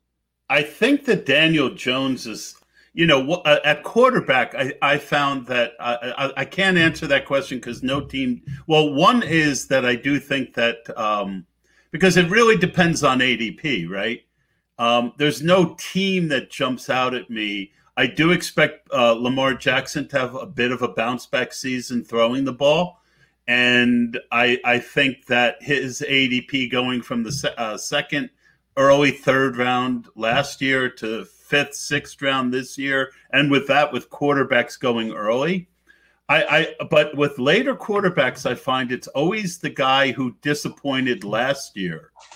I 0.49 0.61
think 0.61 1.05
that 1.05 1.25
Daniel 1.25 1.69
Jones 1.71 2.27
is, 2.27 2.55
you 2.93 3.05
know, 3.07 3.33
uh, 3.33 3.59
at 3.65 3.83
quarterback. 3.83 4.53
I, 4.55 4.73
I 4.81 4.97
found 4.97 5.47
that 5.47 5.73
I, 5.79 6.13
I, 6.17 6.41
I 6.41 6.45
can't 6.45 6.77
answer 6.77 7.07
that 7.07 7.25
question 7.25 7.57
because 7.57 7.81
no 7.81 8.01
team. 8.01 8.43
Well, 8.67 8.93
one 8.93 9.23
is 9.23 9.67
that 9.67 9.85
I 9.85 9.95
do 9.95 10.19
think 10.19 10.53
that 10.53 10.77
um, 10.97 11.45
because 11.91 12.17
it 12.17 12.29
really 12.29 12.57
depends 12.57 13.03
on 13.03 13.19
ADP, 13.19 13.89
right? 13.89 14.21
Um, 14.79 15.13
there's 15.17 15.41
no 15.41 15.75
team 15.79 16.27
that 16.27 16.51
jumps 16.51 16.89
out 16.89 17.15
at 17.15 17.29
me. 17.29 17.71
I 17.97 18.05
do 18.05 18.31
expect 18.31 18.88
uh, 18.93 19.13
Lamar 19.13 19.55
Jackson 19.55 20.07
to 20.10 20.19
have 20.19 20.36
a 20.36 20.45
bit 20.45 20.71
of 20.71 20.83
a 20.83 20.88
bounce 20.88 21.25
back 21.25 21.51
season 21.51 22.03
throwing 22.03 22.45
the 22.45 22.53
ball. 22.53 23.01
And 23.47 24.19
I, 24.31 24.60
I 24.63 24.77
think 24.77 25.25
that 25.25 25.55
his 25.62 26.05
ADP 26.07 26.71
going 26.71 27.01
from 27.01 27.23
the 27.23 27.31
se- 27.31 27.55
uh, 27.57 27.75
second, 27.77 28.29
early 28.75 29.12
third 29.12 29.57
round 29.57 30.07
last 30.15 30.62
year 30.62 30.89
to 30.89 31.25
fifth, 31.25 31.73
sixth 31.73 32.21
round 32.21 32.53
this 32.53 32.77
year, 32.77 33.12
and 33.31 33.49
with 33.49 33.67
that, 33.67 33.91
with 33.91 34.10
quarterbacks 34.10 34.79
going 34.79 35.13
early, 35.13 35.69
I, 36.29 36.75
I 36.79 36.86
but 36.86 37.15
with 37.15 37.39
later 37.39 37.73
quarterbacks, 37.73 38.45
I 38.45 38.53
find 38.53 38.91
it's 38.91 39.07
always 39.07 39.57
the 39.57 39.69
guy 39.69 40.12
who 40.12 40.36
disappointed 40.41 41.23
last 41.23 41.77
year. 41.77 42.12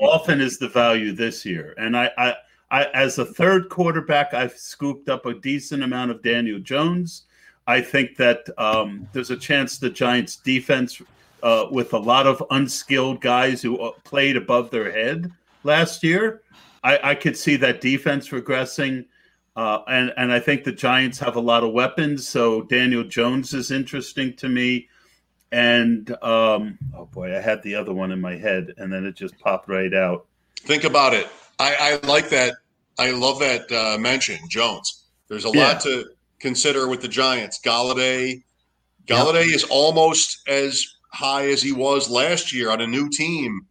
often 0.00 0.40
is 0.42 0.58
the 0.58 0.68
value 0.68 1.12
this 1.12 1.46
year, 1.46 1.74
and 1.78 1.96
I, 1.96 2.10
I, 2.18 2.34
I, 2.72 2.86
as 2.94 3.18
a 3.18 3.24
third 3.24 3.68
quarterback, 3.68 4.32
I've 4.32 4.56
scooped 4.56 5.10
up 5.10 5.26
a 5.26 5.34
decent 5.34 5.82
amount 5.82 6.10
of 6.10 6.22
Daniel 6.22 6.58
Jones. 6.58 7.24
I 7.66 7.82
think 7.82 8.16
that 8.16 8.48
um, 8.58 9.06
there's 9.12 9.30
a 9.30 9.36
chance 9.36 9.78
the 9.78 9.90
Giants' 9.90 10.36
defense, 10.36 11.00
uh, 11.42 11.66
with 11.70 11.92
a 11.92 11.98
lot 11.98 12.26
of 12.26 12.42
unskilled 12.50 13.20
guys 13.20 13.60
who 13.60 13.78
uh, 13.78 13.92
played 14.04 14.36
above 14.36 14.70
their 14.70 14.90
head 14.90 15.30
last 15.64 16.02
year, 16.02 16.42
I, 16.82 16.98
I 17.10 17.14
could 17.14 17.36
see 17.36 17.56
that 17.56 17.80
defense 17.80 18.30
regressing. 18.30 19.04
Uh, 19.54 19.80
and 19.86 20.14
and 20.16 20.32
I 20.32 20.40
think 20.40 20.64
the 20.64 20.72
Giants 20.72 21.18
have 21.18 21.36
a 21.36 21.40
lot 21.40 21.62
of 21.62 21.72
weapons. 21.72 22.26
So 22.26 22.62
Daniel 22.62 23.04
Jones 23.04 23.52
is 23.52 23.70
interesting 23.70 24.34
to 24.36 24.48
me. 24.48 24.88
And 25.50 26.10
um, 26.22 26.78
oh 26.96 27.04
boy, 27.12 27.36
I 27.36 27.40
had 27.40 27.62
the 27.62 27.74
other 27.74 27.92
one 27.92 28.12
in 28.12 28.20
my 28.20 28.36
head, 28.36 28.72
and 28.78 28.90
then 28.90 29.04
it 29.04 29.14
just 29.14 29.38
popped 29.38 29.68
right 29.68 29.92
out. 29.92 30.26
Think 30.56 30.84
about 30.84 31.12
it. 31.12 31.28
I, 31.58 32.00
I 32.02 32.06
like 32.06 32.30
that. 32.30 32.54
I 33.02 33.10
love 33.10 33.40
that 33.40 33.70
uh, 33.72 33.98
mention, 33.98 34.38
Jones. 34.48 35.06
There's 35.26 35.44
a 35.44 35.50
yeah. 35.52 35.72
lot 35.72 35.80
to 35.82 36.10
consider 36.38 36.86
with 36.86 37.02
the 37.02 37.08
Giants. 37.08 37.60
Galladay, 37.60 38.44
Golladay 39.06 39.46
yep. 39.46 39.56
is 39.56 39.64
almost 39.64 40.46
as 40.46 40.86
high 41.12 41.48
as 41.48 41.60
he 41.60 41.72
was 41.72 42.08
last 42.08 42.52
year 42.52 42.70
on 42.70 42.80
a 42.80 42.86
new 42.86 43.10
team. 43.10 43.66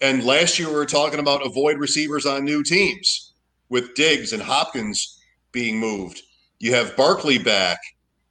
And 0.00 0.24
last 0.24 0.58
year 0.58 0.68
we 0.68 0.74
were 0.74 0.86
talking 0.86 1.20
about 1.20 1.44
avoid 1.46 1.78
receivers 1.78 2.24
on 2.24 2.44
new 2.44 2.62
teams 2.62 3.32
with 3.68 3.94
Diggs 3.94 4.32
and 4.32 4.42
Hopkins 4.42 5.20
being 5.52 5.78
moved. 5.78 6.22
You 6.58 6.74
have 6.74 6.96
Barkley 6.96 7.36
back. 7.36 7.78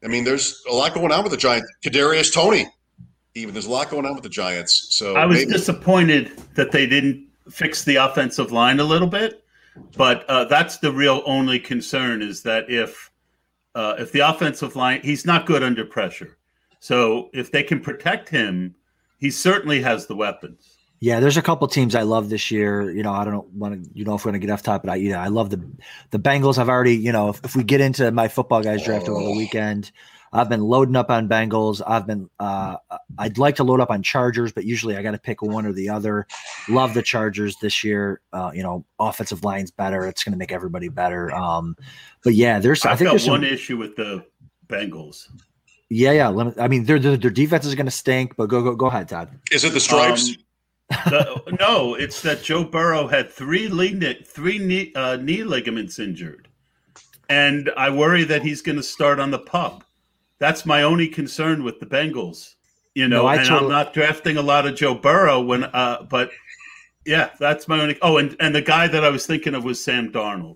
I 0.03 0.07
mean, 0.07 0.23
there's 0.23 0.63
a 0.67 0.73
lot 0.73 0.95
going 0.95 1.11
on 1.11 1.21
with 1.21 1.31
the 1.31 1.37
Giants. 1.37 1.71
Kadarius 1.85 2.33
Toney, 2.33 2.67
even 3.35 3.53
there's 3.53 3.67
a 3.67 3.71
lot 3.71 3.91
going 3.91 4.07
on 4.07 4.15
with 4.15 4.23
the 4.23 4.29
Giants. 4.29 4.87
So 4.89 5.15
I 5.15 5.27
was 5.27 5.37
maybe. 5.37 5.51
disappointed 5.51 6.31
that 6.55 6.71
they 6.71 6.87
didn't 6.87 7.27
fix 7.51 7.83
the 7.83 7.97
offensive 7.97 8.51
line 8.51 8.79
a 8.79 8.83
little 8.83 9.07
bit, 9.07 9.43
but 9.97 10.25
uh, 10.29 10.45
that's 10.45 10.77
the 10.77 10.91
real 10.91 11.21
only 11.25 11.59
concern 11.59 12.21
is 12.21 12.43
that 12.43 12.69
if 12.69 13.11
uh, 13.75 13.95
if 13.99 14.11
the 14.11 14.19
offensive 14.19 14.75
line, 14.75 15.01
he's 15.03 15.25
not 15.25 15.45
good 15.45 15.63
under 15.63 15.85
pressure. 15.85 16.37
So 16.79 17.29
if 17.33 17.51
they 17.51 17.63
can 17.63 17.79
protect 17.79 18.29
him, 18.29 18.75
he 19.17 19.29
certainly 19.29 19.81
has 19.81 20.07
the 20.07 20.15
weapons. 20.15 20.75
Yeah, 21.01 21.21
there's 21.21 21.37
a 21.37 21.41
couple 21.41 21.67
teams 21.67 21.95
I 21.95 22.01
love 22.01 22.29
this 22.29 22.51
year. 22.51 22.91
You 22.91 23.03
know, 23.03 23.13
I 23.13 23.23
don't 23.23 23.47
want 23.53 23.83
to, 23.83 23.89
you 23.93 24.03
know, 24.03 24.15
if 24.15 24.25
we're 24.25 24.31
gonna 24.31 24.39
get 24.39 24.49
off 24.49 24.63
top, 24.63 24.83
but 24.83 24.91
I, 24.91 24.95
you 24.95 25.11
know, 25.11 25.19
I 25.19 25.27
love 25.27 25.49
the 25.49 25.65
the 26.11 26.19
Bengals. 26.19 26.57
I've 26.57 26.67
already, 26.67 26.95
you 26.95 27.11
know, 27.11 27.29
if, 27.29 27.43
if 27.43 27.55
we 27.55 27.63
get 27.63 27.79
into 27.79 28.11
my 28.11 28.27
football 28.27 28.61
guys 28.61 28.83
draft 28.83 29.07
over 29.07 29.23
the 29.23 29.31
weekend, 29.31 29.91
I've 30.31 30.49
been 30.49 30.61
loading 30.61 30.95
up 30.95 31.09
on 31.09 31.27
Bengals. 31.27 31.81
I've 31.85 32.05
been, 32.05 32.29
uh, 32.39 32.77
I'd 33.17 33.37
like 33.37 33.55
to 33.55 33.63
load 33.63 33.79
up 33.79 33.89
on 33.89 34.03
Chargers, 34.03 34.51
but 34.51 34.65
usually 34.65 34.95
I 34.95 35.01
got 35.01 35.11
to 35.11 35.17
pick 35.17 35.41
one 35.41 35.65
or 35.65 35.73
the 35.73 35.89
other. 35.89 36.27
Love 36.67 36.93
the 36.93 37.01
Chargers 37.01 37.55
this 37.57 37.83
year. 37.83 38.21
Uh, 38.31 38.51
you 38.53 38.63
know, 38.63 38.85
offensive 38.99 39.43
line's 39.43 39.71
better. 39.71 40.05
It's 40.05 40.23
going 40.23 40.33
to 40.33 40.37
make 40.37 40.51
everybody 40.51 40.89
better. 40.89 41.33
Um, 41.33 41.75
but 42.23 42.35
yeah, 42.35 42.59
there's. 42.59 42.85
I've 42.85 42.93
I 42.93 42.95
think 42.95 43.07
got 43.07 43.11
there's 43.13 43.27
one 43.27 43.41
some, 43.41 43.53
issue 43.53 43.77
with 43.77 43.95
the 43.95 44.25
Bengals. 44.67 45.27
Yeah, 45.89 46.11
yeah. 46.11 46.51
I 46.59 46.67
mean, 46.67 46.85
their 46.85 46.99
their, 46.99 47.17
their 47.17 47.31
defense 47.31 47.65
is 47.65 47.73
going 47.73 47.87
to 47.87 47.91
stink. 47.91 48.35
But 48.35 48.47
go 48.47 48.61
go 48.61 48.75
go 48.75 48.85
ahead, 48.85 49.09
Todd. 49.09 49.29
Is 49.51 49.63
it 49.63 49.73
the 49.73 49.79
stripes? 49.79 50.29
Um, 50.29 50.35
the, 51.05 51.57
no, 51.59 51.95
it's 51.95 52.21
that 52.21 52.43
Joe 52.43 52.63
Burrow 52.63 53.07
had 53.07 53.31
three 53.31 53.67
knee, 53.69 54.23
three 54.25 54.59
knee, 54.59 54.91
uh, 54.95 55.17
knee 55.17 55.43
ligaments 55.43 55.99
injured, 55.99 56.47
and 57.29 57.71
I 57.75 57.89
worry 57.89 58.23
that 58.25 58.43
he's 58.43 58.61
going 58.61 58.75
to 58.75 58.83
start 58.83 59.19
on 59.19 59.31
the 59.31 59.39
pup. 59.39 59.83
That's 60.39 60.65
my 60.65 60.83
only 60.83 61.07
concern 61.07 61.63
with 61.63 61.79
the 61.79 61.85
Bengals. 61.85 62.55
You 62.95 63.07
know, 63.07 63.23
no, 63.23 63.29
and 63.29 63.47
totally... 63.47 63.65
I'm 63.65 63.69
not 63.69 63.93
drafting 63.93 64.37
a 64.37 64.41
lot 64.41 64.65
of 64.65 64.75
Joe 64.75 64.95
Burrow 64.95 65.41
when, 65.41 65.65
uh, 65.65 66.07
but 66.09 66.31
yeah, 67.05 67.29
that's 67.39 67.67
my 67.67 67.79
only. 67.79 67.97
Oh, 68.01 68.17
and 68.17 68.35
and 68.39 68.53
the 68.53 68.61
guy 68.61 68.87
that 68.87 69.05
I 69.05 69.09
was 69.09 69.25
thinking 69.25 69.53
of 69.53 69.63
was 69.63 69.83
Sam 69.83 70.11
Darnold. 70.11 70.55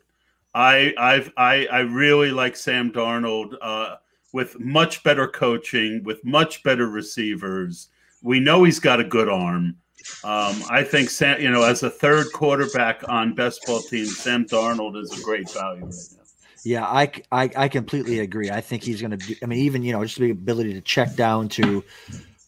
I 0.54 0.94
I've 0.98 1.32
I 1.38 1.68
I 1.68 1.80
really 1.82 2.32
like 2.32 2.56
Sam 2.56 2.92
Darnold 2.92 3.56
uh, 3.62 3.96
with 4.34 4.60
much 4.60 5.04
better 5.04 5.28
coaching, 5.28 6.04
with 6.04 6.24
much 6.26 6.64
better 6.64 6.88
receivers. 6.88 7.90
We 8.22 8.40
know 8.40 8.64
he's 8.64 8.80
got 8.80 9.00
a 9.00 9.04
good 9.04 9.30
arm. 9.30 9.78
Um, 10.24 10.62
I 10.70 10.84
think 10.84 11.10
Sam, 11.10 11.40
you 11.40 11.50
know, 11.50 11.64
as 11.64 11.84
a 11.84 11.90
third 11.90 12.28
quarterback 12.34 13.08
on 13.08 13.36
best 13.36 13.66
ball 13.66 13.82
team, 13.82 14.06
Sam 14.06 14.46
Darnold 14.46 15.02
is 15.02 15.18
a 15.18 15.24
great 15.24 15.50
value 15.50 15.86
right 15.86 15.94
now. 16.18 16.23
Yeah, 16.64 16.86
I, 16.86 17.12
I, 17.32 17.50
I 17.56 17.68
completely 17.68 18.20
agree. 18.20 18.50
I 18.50 18.62
think 18.62 18.84
he's 18.84 19.02
going 19.02 19.18
to. 19.18 19.36
I 19.44 19.46
mean, 19.46 19.60
even 19.60 19.84
you 19.84 19.92
know, 19.92 20.04
just 20.04 20.18
the 20.18 20.32
ability 20.32 20.74
to 20.74 20.82
check 20.82 21.16
down 21.16 21.50
to 21.50 21.84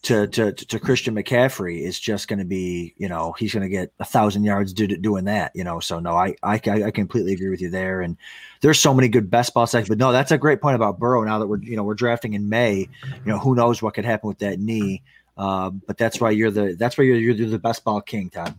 to 0.05 0.27
to, 0.27 0.51
to 0.53 0.79
Christian 0.79 1.15
McCaffrey 1.15 1.81
is 1.81 1.99
just 1.99 2.27
going 2.27 2.39
to 2.39 2.45
be, 2.45 2.93
you 2.97 3.09
know, 3.09 3.33
he's 3.37 3.53
going 3.53 3.63
to 3.63 3.69
get 3.69 3.91
a 3.99 4.05
thousand 4.05 4.43
yards 4.43 4.71
do, 4.71 4.87
doing 4.87 5.25
that, 5.25 5.51
you 5.55 5.63
know. 5.63 5.79
So 5.79 5.99
no, 5.99 6.15
I, 6.15 6.35
I 6.43 6.61
I 6.65 6.91
completely 6.91 7.33
agree 7.33 7.49
with 7.49 7.59
you 7.59 7.71
there. 7.71 8.01
And 8.01 8.15
there's 8.61 8.79
so 8.79 8.93
many 8.93 9.09
good 9.09 9.31
best 9.31 9.53
ball 9.53 9.65
sections, 9.67 9.89
but 9.89 9.97
no, 9.97 10.11
that's 10.11 10.31
a 10.31 10.37
great 10.37 10.61
point 10.61 10.75
about 10.75 10.99
Burrow. 10.99 11.23
Now 11.23 11.39
that 11.39 11.47
we're 11.47 11.61
you 11.61 11.75
know 11.75 11.83
we're 11.83 11.95
drafting 11.95 12.33
in 12.33 12.49
May, 12.49 12.77
you 12.77 12.87
know, 13.25 13.39
who 13.39 13.55
knows 13.55 13.81
what 13.81 13.95
could 13.95 14.05
happen 14.05 14.27
with 14.27 14.39
that 14.39 14.59
knee. 14.59 15.01
Uh, 15.37 15.71
but 15.71 15.97
that's 15.97 16.21
why 16.21 16.29
you're 16.29 16.51
the 16.51 16.75
that's 16.77 16.97
why 16.97 17.03
you're, 17.03 17.17
you're 17.17 17.49
the 17.49 17.59
best 17.59 17.83
ball 17.83 17.99
king, 17.99 18.29
Todd. 18.29 18.57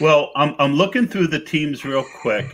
Well, 0.00 0.32
I'm 0.34 0.54
I'm 0.58 0.74
looking 0.74 1.06
through 1.06 1.28
the 1.28 1.40
teams 1.40 1.84
real 1.84 2.04
quick. 2.22 2.46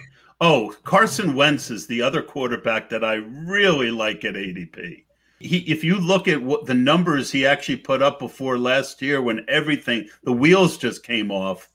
Oh, 0.46 0.76
Carson 0.82 1.34
Wentz 1.34 1.70
is 1.70 1.86
the 1.86 2.02
other 2.02 2.20
quarterback 2.20 2.90
that 2.90 3.02
I 3.02 3.14
really 3.14 3.90
like 3.90 4.26
at 4.26 4.34
ADP. 4.34 5.04
He, 5.38 5.58
if 5.60 5.82
you 5.82 5.98
look 5.98 6.28
at 6.28 6.42
what 6.42 6.66
the 6.66 6.74
numbers 6.74 7.32
he 7.32 7.46
actually 7.46 7.78
put 7.78 8.02
up 8.02 8.18
before 8.18 8.58
last 8.58 9.00
year, 9.00 9.22
when 9.22 9.46
everything 9.48 10.06
the 10.22 10.34
wheels 10.34 10.76
just 10.76 11.02
came 11.02 11.30
off, 11.30 11.70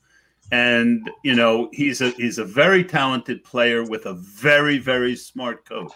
and 0.51 1.09
you 1.23 1.33
know 1.33 1.69
he's 1.73 2.01
a 2.01 2.11
he's 2.11 2.37
a 2.37 2.45
very 2.45 2.83
talented 2.83 3.43
player 3.43 3.83
with 3.83 4.05
a 4.05 4.13
very 4.13 4.77
very 4.77 5.15
smart 5.15 5.67
coach. 5.67 5.91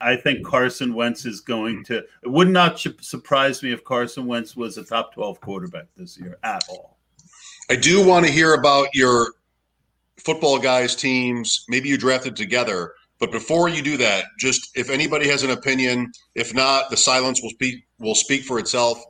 I 0.00 0.16
think 0.16 0.42
Carson 0.42 0.94
Wentz 0.94 1.26
is 1.26 1.42
going 1.42 1.84
to. 1.84 1.98
It 1.98 2.30
would 2.30 2.48
not 2.48 2.82
surprise 3.02 3.62
me 3.62 3.72
if 3.72 3.84
Carson 3.84 4.24
Wentz 4.24 4.56
was 4.56 4.78
a 4.78 4.84
top 4.84 5.12
12 5.12 5.38
quarterback 5.42 5.88
this 5.98 6.18
year 6.18 6.38
at 6.42 6.64
all. 6.70 6.96
I 7.68 7.76
do 7.76 8.02
want 8.06 8.24
to 8.24 8.32
hear 8.32 8.54
about 8.54 8.94
your 8.94 9.34
football 10.18 10.58
guys 10.58 10.94
teams. 10.94 11.64
Maybe 11.68 11.88
you 11.88 11.98
drafted 11.98 12.36
together. 12.36 12.92
But 13.18 13.32
before 13.32 13.68
you 13.68 13.82
do 13.82 13.96
that, 13.96 14.24
just 14.38 14.70
if 14.74 14.90
anybody 14.90 15.26
has 15.28 15.42
an 15.42 15.50
opinion, 15.50 16.12
if 16.34 16.54
not, 16.54 16.90
the 16.90 16.96
silence 16.96 17.40
will 17.42 17.50
speak 17.50 17.86
will 17.98 18.14
speak 18.14 18.44
for 18.44 18.58
itself. 18.58 19.02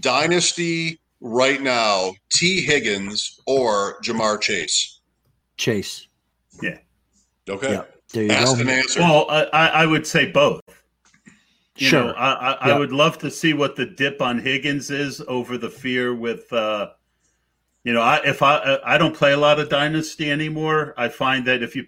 Dynasty 0.00 0.98
right 1.20 1.60
now, 1.60 2.12
t 2.32 2.62
Higgins 2.62 3.40
or 3.46 4.00
Ja'Marr 4.02 4.40
Chase? 4.40 5.00
Chase. 5.56 6.06
Yeah. 6.62 6.78
Okay. 7.48 7.72
Yeah. 7.72 7.84
There 8.12 8.22
you 8.24 8.30
Asked 8.30 8.54
go. 8.54 8.60
And 8.60 8.70
answered. 8.70 9.00
Well, 9.00 9.26
I, 9.30 9.68
I 9.68 9.86
would 9.86 10.06
say 10.06 10.30
both. 10.30 10.60
You 11.76 11.88
sure. 11.88 12.04
Know, 12.04 12.12
I, 12.12 12.32
I, 12.32 12.68
yeah. 12.68 12.74
I, 12.74 12.78
would 12.78 12.92
love 12.92 13.18
to 13.18 13.30
see 13.30 13.52
what 13.52 13.74
the 13.74 13.84
dip 13.84 14.22
on 14.22 14.38
Higgins 14.38 14.90
is 14.90 15.20
over 15.26 15.58
the 15.58 15.68
fear 15.68 16.14
with, 16.14 16.52
uh, 16.52 16.90
you 17.84 17.92
know, 17.92 18.00
I, 18.00 18.20
if 18.24 18.42
I 18.42 18.78
I 18.84 18.98
don't 18.98 19.14
play 19.14 19.32
a 19.32 19.36
lot 19.36 19.60
of 19.60 19.68
Dynasty 19.68 20.30
anymore, 20.30 20.94
I 20.96 21.08
find 21.08 21.46
that 21.46 21.62
if 21.62 21.76
you 21.76 21.86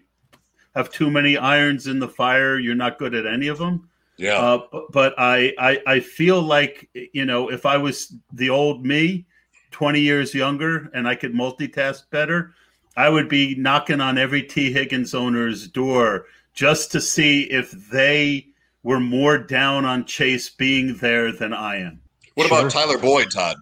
have 0.74 0.90
too 0.90 1.10
many 1.10 1.38
irons 1.38 1.86
in 1.86 1.98
the 1.98 2.08
fire, 2.08 2.58
you're 2.58 2.74
not 2.74 2.98
good 2.98 3.14
at 3.14 3.26
any 3.26 3.48
of 3.48 3.58
them. 3.58 3.88
Yeah. 4.18 4.34
Uh, 4.34 4.58
but, 4.70 4.92
but 4.92 5.14
I, 5.18 5.54
I 5.58 5.80
I 5.86 6.00
feel 6.00 6.42
like 6.42 6.88
you 7.12 7.24
know 7.24 7.50
if 7.50 7.64
I 7.64 7.78
was 7.78 8.14
the 8.32 8.50
old 8.50 8.84
me, 8.84 9.26
twenty 9.70 10.00
years 10.00 10.34
younger, 10.34 10.90
and 10.92 11.08
I 11.08 11.14
could 11.14 11.32
multitask 11.32 12.08
better, 12.10 12.54
I 12.96 13.08
would 13.08 13.28
be 13.28 13.54
knocking 13.56 14.02
on 14.02 14.18
every 14.18 14.42
T 14.42 14.70
Higgins 14.70 15.14
owner's 15.14 15.66
door 15.66 16.26
just 16.52 16.92
to 16.92 17.00
see 17.00 17.44
if 17.44 17.70
they 17.90 18.48
were 18.82 19.00
more 19.00 19.38
down 19.38 19.84
on 19.84 20.04
Chase 20.04 20.50
being 20.50 20.96
there 20.98 21.32
than 21.32 21.52
I 21.52 21.76
am. 21.76 22.00
What 22.34 22.48
sure. 22.48 22.58
about 22.58 22.70
Tyler 22.70 22.98
Boyd, 22.98 23.30
Todd? 23.30 23.56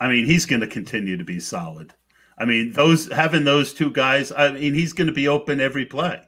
I 0.00 0.08
mean, 0.08 0.26
he's 0.26 0.46
going 0.46 0.60
to 0.60 0.66
continue 0.66 1.16
to 1.16 1.24
be 1.24 1.40
solid. 1.40 1.94
I 2.38 2.44
mean, 2.44 2.72
those 2.72 3.10
having 3.10 3.44
those 3.44 3.72
two 3.72 3.90
guys. 3.90 4.30
I 4.32 4.52
mean, 4.52 4.74
he's 4.74 4.92
going 4.92 5.06
to 5.06 5.12
be 5.12 5.28
open 5.28 5.60
every 5.60 5.86
play. 5.86 6.20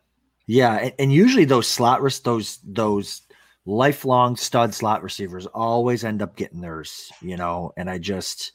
Yeah, 0.46 0.74
and, 0.76 0.92
and 0.98 1.12
usually 1.12 1.44
those 1.44 1.66
slot 1.68 2.00
those 2.24 2.58
those 2.64 3.22
lifelong 3.66 4.36
stud 4.36 4.72
slot 4.72 5.02
receivers 5.02 5.44
always 5.46 6.04
end 6.04 6.22
up 6.22 6.36
getting 6.36 6.60
theirs. 6.62 7.12
You 7.20 7.36
know, 7.36 7.72
and 7.76 7.90
I 7.90 7.98
just 7.98 8.52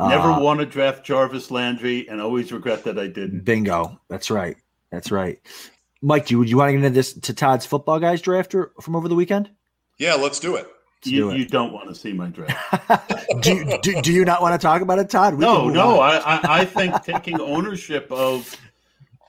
Never 0.00 0.30
Uh, 0.30 0.40
want 0.40 0.60
to 0.60 0.66
draft 0.66 1.04
Jarvis 1.04 1.50
Landry 1.50 2.08
and 2.08 2.20
always 2.20 2.52
regret 2.52 2.84
that 2.84 2.98
I 2.98 3.08
didn't. 3.08 3.44
Bingo. 3.44 4.00
That's 4.08 4.30
right. 4.30 4.56
That's 4.92 5.10
right. 5.10 5.40
Mike, 6.00 6.26
do 6.26 6.34
you, 6.36 6.42
you 6.44 6.56
want 6.56 6.68
to 6.68 6.72
get 6.72 6.84
into 6.84 6.90
this 6.94 7.14
to 7.14 7.34
Todd's 7.34 7.66
football 7.66 7.98
guys 7.98 8.22
draft 8.22 8.54
or- 8.54 8.70
from 8.80 8.94
over 8.94 9.08
the 9.08 9.16
weekend? 9.16 9.50
Yeah, 9.98 10.14
let's 10.14 10.38
do 10.38 10.54
it. 10.54 10.68
Let's 11.04 11.12
You, 11.12 11.30
do 11.30 11.36
you 11.38 11.44
don't 11.46 11.72
want 11.72 11.88
to 11.88 11.94
see 11.94 12.12
my 12.12 12.26
draft. 12.28 13.22
do, 13.42 13.54
you- 13.54 13.78
do, 13.82 14.02
do 14.02 14.12
you 14.12 14.24
not 14.24 14.42
want 14.42 14.60
to 14.60 14.64
talk 14.64 14.82
about 14.82 14.98
it, 14.98 15.08
Todd? 15.10 15.34
We 15.34 15.40
no, 15.40 15.68
no. 15.68 16.00
I, 16.00 16.16
I, 16.16 16.40
I 16.60 16.64
think 16.64 17.02
taking 17.02 17.40
ownership 17.40 18.10
of. 18.10 18.54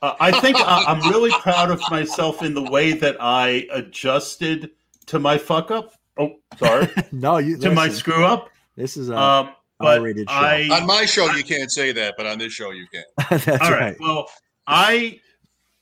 Uh, 0.01 0.15
I 0.19 0.39
think 0.39 0.55
I, 0.57 0.85
I'm 0.87 1.01
really 1.11 1.31
proud 1.41 1.69
of 1.71 1.81
myself 1.91 2.41
in 2.41 2.53
the 2.53 2.63
way 2.63 2.93
that 2.93 3.17
I 3.19 3.67
adjusted 3.71 4.71
to 5.07 5.19
my 5.19 5.37
fuck 5.37 5.71
up. 5.71 5.93
Oh, 6.17 6.35
sorry, 6.57 6.87
no, 7.11 7.37
you 7.37 7.57
to 7.57 7.71
my 7.71 7.89
screw 7.89 8.23
up. 8.25 8.49
This 8.75 8.95
is 8.97 9.09
a 9.09 9.17
Um, 9.17 9.49
but 9.77 9.99
R-rated 9.99 10.29
show. 10.29 10.35
I, 10.35 10.69
On 10.71 10.87
my 10.87 11.05
show, 11.05 11.29
you 11.33 11.43
can't 11.43 11.69
say 11.71 11.91
that, 11.91 12.15
but 12.17 12.25
on 12.25 12.37
this 12.39 12.51
show, 12.53 12.71
you 12.71 12.87
can. 12.91 13.03
that's 13.29 13.47
all 13.61 13.71
right. 13.71 13.79
right. 13.81 13.97
Well, 13.99 14.29
I, 14.67 15.19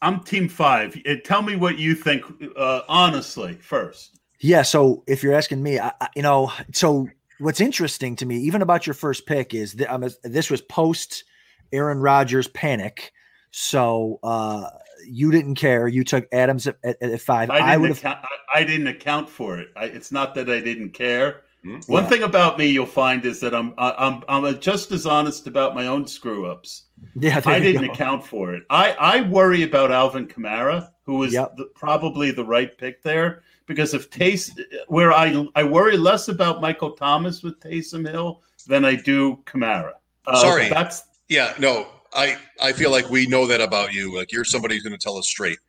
I'm 0.02 0.19
team 0.23 0.50
five. 0.50 1.00
Uh, 1.08 1.15
Tell 1.23 1.41
me 1.43 1.56
what 1.56 1.78
you 1.78 1.93
think, 1.95 2.23
uh, 2.56 2.82
honestly, 2.88 3.54
first. 3.54 4.19
Yeah. 4.39 4.62
So 4.62 5.04
if 5.08 5.23
you're 5.23 5.34
asking 5.34 5.62
me, 5.63 5.80
I, 5.80 5.91
I- 6.02 6.10
you 6.15 6.21
know, 6.21 6.52
so 6.73 7.08
what's 7.39 7.62
interesting 7.62 8.15
to 8.17 8.26
me, 8.26 8.38
even 8.38 8.62
about 8.62 8.86
your 8.88 8.93
first 8.93 9.26
pick, 9.26 9.54
is 9.54 9.73
that 9.73 9.93
um, 9.93 10.06
this 10.23 10.50
was 10.50 10.62
post 10.62 11.23
Aaron 11.71 12.00
Rodgers 12.00 12.47
panic. 12.47 13.12
So 13.52 14.19
uh, 14.23 14.69
you 15.08 15.32
didn't 15.32 15.56
care. 15.56 15.88
You 15.88 16.04
took 16.04 16.28
Adams 16.32 16.67
at, 16.67 16.78
at, 16.84 17.02
at 17.02 17.21
five. 17.21 17.50
I 17.50 17.56
I, 17.56 17.60
didn't 17.71 17.82
would 17.82 17.89
have. 17.89 17.97
account. 18.00 18.19
I, 18.54 18.60
I 18.60 18.63
didn't 18.63 18.88
account 18.88 19.30
for 19.30 19.58
it. 19.58 19.69
I, 19.76 19.86
it's 19.86 20.12
not 20.12 20.36
that 20.36 20.50
I 20.50 20.60
didn't 20.60 20.91
care. 20.91 21.41
Hmm? 21.63 21.80
One 21.88 22.04
Yeah. 22.04 22.10
thing 22.10 22.23
about 22.23 22.58
me 22.60 22.67
you'll 22.67 22.86
find 22.86 23.26
is 23.26 23.39
that 23.39 23.56
I'm 23.56 23.73
I- 23.78 23.95
I'm 23.97 24.23
I'm 24.30 24.60
just 24.60 24.91
as 24.91 25.06
honest 25.08 25.47
about 25.47 25.73
my 25.76 25.88
own 25.88 26.06
screw 26.06 26.45
ups. 26.45 26.84
Yeah, 27.15 27.41
I 27.45 27.60
didn't 27.60 27.88
go. 27.88 27.91
account 27.93 28.23
for 28.26 28.54
it. 28.54 28.63
I 28.69 28.91
I 29.00 29.21
worry 29.21 29.63
about 29.63 29.91
Alvin 29.91 30.28
Kamara, 30.28 30.89
who 31.06 31.15
was 31.15 31.34
Yep. 31.34 31.58
the, 31.58 31.65
probably 31.73 32.32
the 32.32 32.45
right 32.45 32.78
pick 32.78 33.02
there 33.02 33.41
because 33.67 33.93
if 33.93 34.10
Taste 34.10 34.60
where 34.88 35.13
I 35.13 35.45
I 35.56 35.63
worry 35.63 35.97
less 35.97 36.30
about 36.30 36.62
Michael 36.62 36.91
Thomas 36.91 37.43
with 37.43 37.60
Taysom 37.60 38.10
Hill 38.10 38.41
than 38.65 38.84
I 38.84 38.95
do 38.95 39.38
Kamara. 39.45 39.93
Uh, 40.25 40.41
Sorry. 40.41 40.69
that's 40.69 41.03
Yeah, 41.30 41.53
no, 41.60 41.88
I 42.13 42.38
I 42.62 42.73
feel 42.73 42.89
like 42.89 43.10
we 43.10 43.27
know 43.27 43.45
that 43.45 43.62
about 43.62 43.93
you. 43.93 44.15
Like 44.17 44.32
you're 44.32 44.43
somebody 44.45 44.75
who's 44.75 44.84
going 44.84 44.97
to 44.97 45.03
tell 45.03 45.17
us 45.17 45.27
straight. 45.27 45.60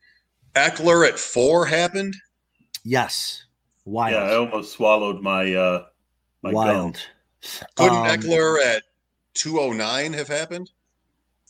Ekeler 0.55 1.07
at 1.07 1.19
four 1.19 1.67
happened. 1.67 2.17
Yes. 2.85 3.45
Wild. 3.85 4.15
yeah. 4.15 4.23
I 4.23 4.37
almost 4.37 4.73
swallowed 4.73 5.21
my 5.21 5.53
uh 5.55 5.85
my 6.43 6.53
Wild. 6.53 6.95
gum. 6.95 7.03
Couldn't 7.77 7.99
Um, 7.99 8.07
Ekeler 8.07 8.65
at 8.65 8.83
two 9.35 9.61
oh 9.61 9.73
nine 9.73 10.13
have 10.13 10.29
happened? 10.29 10.71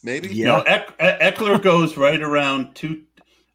Maybe. 0.02 0.28
Yeah. 0.28 0.46
No, 0.46 0.60
Eck, 0.62 0.96
Ekeler 0.98 1.60
goes 1.60 1.96
right 1.96 2.20
around 2.20 2.74
two, 2.74 3.02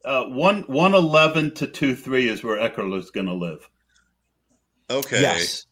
uh, 0.05 0.25
one 0.25 0.63
one 0.63 0.93
eleven 0.93 1.53
to 1.55 1.67
two 1.67 1.95
three 1.95 2.29
is 2.29 2.43
where 2.43 2.57
Ekeler's 2.57 3.11
going 3.11 3.27
to 3.27 3.33
live. 3.33 3.69
Okay. 4.89 5.21
Yes. 5.21 5.65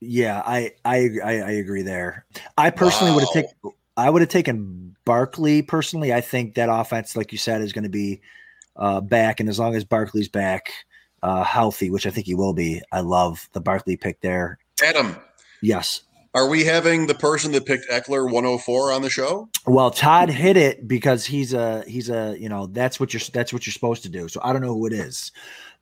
Yeah, 0.00 0.42
I, 0.44 0.72
I 0.84 1.10
I 1.24 1.32
I 1.40 1.50
agree 1.52 1.82
there. 1.82 2.26
I 2.58 2.70
personally 2.70 3.12
would 3.12 3.22
have 3.22 3.28
Wow. 3.34 3.42
taken 3.42 3.72
I 3.96 4.10
would 4.10 4.22
have 4.22 4.28
taken 4.28 4.96
Barkley 5.04 5.62
personally. 5.62 6.12
I 6.12 6.20
think 6.20 6.54
that 6.54 6.68
offense, 6.70 7.14
like 7.16 7.30
you 7.30 7.38
said, 7.38 7.60
is 7.60 7.72
going 7.72 7.84
to 7.84 7.90
be 7.90 8.20
uh, 8.76 9.00
back, 9.00 9.38
and 9.38 9.48
as 9.48 9.58
long 9.58 9.74
as 9.74 9.84
Barkley's 9.84 10.28
back, 10.28 10.72
uh, 11.22 11.44
healthy, 11.44 11.90
which 11.90 12.06
I 12.06 12.10
think 12.10 12.26
he 12.26 12.34
will 12.34 12.54
be, 12.54 12.80
I 12.90 13.00
love 13.00 13.48
the 13.52 13.60
Barkley 13.60 13.96
pick 13.96 14.20
there. 14.20 14.58
Adam, 14.82 15.16
Yes. 15.60 16.02
Are 16.34 16.48
we 16.48 16.64
having 16.64 17.06
the 17.06 17.14
person 17.14 17.52
that 17.52 17.66
picked 17.66 17.90
Ekeler 17.90 18.24
104 18.24 18.92
on 18.92 19.02
the 19.02 19.10
show? 19.10 19.50
Well, 19.66 19.90
Todd 19.90 20.30
hit 20.30 20.56
it 20.56 20.88
because 20.88 21.26
he's 21.26 21.52
a 21.52 21.84
he's 21.86 22.08
a 22.08 22.36
you 22.38 22.48
know 22.48 22.66
that's 22.66 22.98
what 22.98 23.12
you're 23.12 23.20
that's 23.32 23.52
what 23.52 23.66
you're 23.66 23.72
supposed 23.72 24.02
to 24.04 24.08
do. 24.08 24.28
So 24.28 24.40
I 24.42 24.52
don't 24.52 24.62
know 24.62 24.72
who 24.72 24.86
it 24.86 24.94
is, 24.94 25.30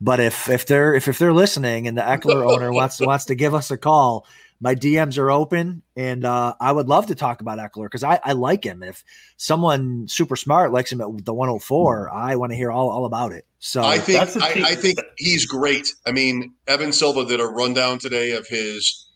but 0.01 0.19
if 0.19 0.49
if 0.49 0.67
they're 0.67 0.95
if 0.95 1.07
if 1.07 1.19
they're 1.19 1.33
listening 1.33 1.87
and 1.87 1.97
the 1.97 2.03
Ekeler 2.03 2.51
owner 2.53 2.73
wants 2.73 2.99
wants 3.01 3.27
to 3.27 3.37
give 3.37 3.55
us 3.55 3.71
a 3.71 3.79
call, 3.79 4.27
my 4.61 4.75
DMs 4.75 5.19
are 5.19 5.31
open, 5.31 5.83
and 5.95 6.25
uh, 6.25 6.55
I 6.61 6.73
would 6.73 6.89
love 6.89 7.07
to 7.07 7.15
talk 7.15 7.41
about 7.41 7.59
Ekeler 7.59 7.85
because 7.85 8.03
I 8.03 8.19
I 8.25 8.33
like 8.33 8.65
him. 8.65 8.83
If 8.83 9.05
someone 9.37 10.09
super 10.09 10.35
smart 10.35 10.73
likes 10.73 10.91
him 10.91 11.01
at 11.01 11.25
the 11.25 11.33
104, 11.33 12.13
I 12.13 12.35
want 12.35 12.51
to 12.51 12.57
hear 12.57 12.73
all 12.73 12.91
all 12.91 13.05
about 13.05 13.31
it. 13.31 13.47
So 13.61 13.85
I 13.85 13.99
think 13.99 14.19
that's 14.19 14.35
a 14.35 14.45
I, 14.45 14.53
team- 14.53 14.65
I 14.65 14.75
think 14.75 14.99
he's 15.17 15.47
great. 15.47 15.95
I 16.07 16.11
mean, 16.11 16.55
Evan 16.67 16.93
Silva 16.93 17.25
did 17.25 17.39
a 17.39 17.47
rundown 17.47 18.01
today 18.01 18.33
of 18.33 18.49
his 18.49 19.07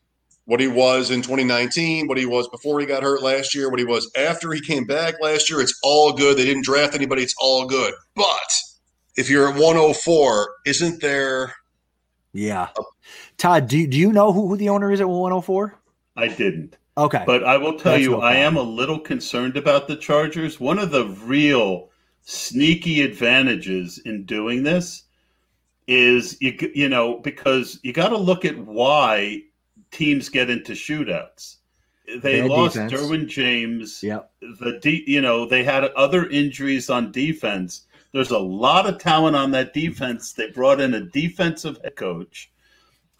what 0.46 0.60
he 0.60 0.68
was 0.68 1.10
in 1.10 1.22
2019, 1.22 2.06
what 2.06 2.18
he 2.18 2.26
was 2.26 2.48
before 2.48 2.78
he 2.80 2.86
got 2.86 3.02
hurt 3.02 3.22
last 3.22 3.54
year, 3.54 3.70
what 3.70 3.78
he 3.78 3.84
was 3.84 4.10
after 4.16 4.52
he 4.52 4.60
came 4.60 4.84
back 4.84 5.14
last 5.20 5.48
year. 5.50 5.60
It's 5.60 5.78
all 5.82 6.12
good. 6.12 6.36
They 6.36 6.44
didn't 6.44 6.64
draft 6.64 6.94
anybody. 6.94 7.22
It's 7.22 7.34
all 7.38 7.66
good. 7.66 7.94
But 8.14 8.52
if 9.16 9.30
you're 9.30 9.48
at 9.48 9.54
104, 9.54 10.54
isn't 10.66 11.00
there? 11.00 11.54
yeah, 12.32 12.68
Todd, 13.38 13.68
do 13.68 13.86
do 13.86 13.96
you 13.96 14.12
know 14.12 14.32
who, 14.32 14.48
who 14.48 14.56
the 14.56 14.68
owner 14.68 14.92
is 14.92 15.00
at 15.00 15.08
104? 15.08 15.78
I 16.16 16.28
didn't, 16.28 16.76
Okay, 16.96 17.24
but 17.26 17.42
I 17.42 17.56
will 17.56 17.78
tell 17.78 17.92
That's 17.92 18.04
you, 18.04 18.12
no 18.12 18.20
I 18.20 18.34
am 18.34 18.56
a 18.56 18.62
little 18.62 19.00
concerned 19.00 19.56
about 19.56 19.88
the 19.88 19.96
Chargers. 19.96 20.60
One 20.60 20.78
of 20.78 20.90
the 20.90 21.06
real 21.24 21.90
sneaky 22.22 23.02
advantages 23.02 23.98
in 24.04 24.24
doing 24.24 24.62
this 24.62 25.02
is 25.86 26.40
you 26.40 26.56
you 26.74 26.88
know 26.88 27.18
because 27.18 27.80
you 27.82 27.92
got 27.92 28.08
to 28.10 28.16
look 28.16 28.44
at 28.44 28.56
why 28.58 29.42
teams 29.94 30.28
get 30.28 30.50
into 30.50 30.72
shootouts. 30.72 31.56
They 32.06 32.40
Bad 32.42 32.50
lost 32.50 32.74
defense. 32.74 32.92
Derwin 32.92 33.26
James. 33.28 34.02
yep, 34.02 34.30
the 34.40 34.78
de- 34.82 35.04
you 35.06 35.22
know 35.22 35.46
they 35.46 35.64
had 35.64 35.84
other 35.84 36.28
injuries 36.28 36.90
on 36.90 37.12
defense. 37.12 37.86
There's 38.12 38.30
a 38.30 38.38
lot 38.38 38.86
of 38.86 38.98
talent 38.98 39.36
on 39.36 39.52
that 39.52 39.72
defense. 39.72 40.32
They 40.32 40.50
brought 40.50 40.80
in 40.80 40.94
a 40.94 41.00
defensive 41.00 41.78
head 41.82 41.96
coach. 41.96 42.50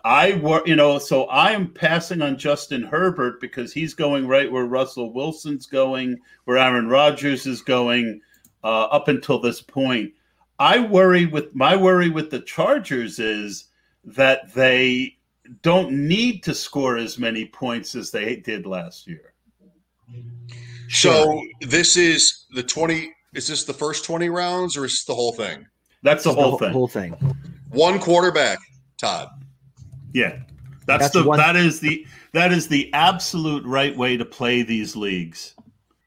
I 0.05 0.35
were 0.35 0.63
you 0.67 0.77
know 0.77 0.99
so 0.99 1.25
I 1.25 1.53
am 1.53 1.73
passing 1.73 2.21
on 2.21 2.37
Justin 2.37 2.83
Herbert 2.83 3.41
because 3.41 3.73
he's 3.73 3.95
going 3.95 4.29
right 4.29 4.53
where 4.53 4.67
Russell 4.67 5.15
Wilson's 5.15 5.65
going, 5.65 6.19
where 6.45 6.59
Aaron 6.59 6.89
Rodgers 6.89 7.47
is 7.47 7.63
going 7.63 8.21
uh, 8.63 8.85
up 8.85 9.09
until 9.09 9.41
this 9.41 9.63
point. 9.63 10.13
I 10.59 10.81
worry 10.81 11.25
with 11.25 11.55
my 11.55 11.75
worry 11.75 12.11
with 12.11 12.31
the 12.31 12.41
Chargers 12.41 13.19
is 13.19 13.71
that 14.05 14.53
they 14.53 15.14
don't 15.63 15.93
need 15.93 16.43
to 16.45 16.55
score 16.55 16.97
as 16.97 17.19
many 17.19 17.45
points 17.47 17.95
as 17.95 18.11
they 18.11 18.37
did 18.37 18.67
last 18.67 19.07
year. 19.07 19.35
So 20.89 21.43
this 21.61 21.97
is 21.97 22.47
the 22.55 22.63
20. 22.63 23.13
Is 23.35 23.49
this 23.49 23.65
the 23.65 23.73
first 23.73 24.05
20 24.05 24.29
rounds 24.29 24.77
or 24.77 24.85
is 24.85 24.93
this 24.93 25.05
the 25.05 25.15
whole 25.15 25.33
thing? 25.33 25.67
That's 26.03 26.23
the 26.25 26.31
This 26.31 26.39
is 26.39 26.45
whole 26.45 26.59
thing. 26.59 26.73
Whole 26.73 26.89
thing. 26.89 27.13
One 27.71 27.99
quarterback, 27.99 28.59
Todd. 28.99 29.29
Yeah, 30.13 30.39
that's, 30.87 31.05
That's 31.05 31.15
the 31.15 31.25
one- 31.25 31.39
that 31.39 31.57
is 31.57 31.81
the 31.81 32.07
that 32.33 32.53
is 32.53 32.69
the 32.69 32.93
absolute 32.95 33.65
right 33.65 33.97
way 33.97 34.17
to 34.17 34.25
play 34.25 34.63
these 34.63 34.95
leagues. 34.95 35.55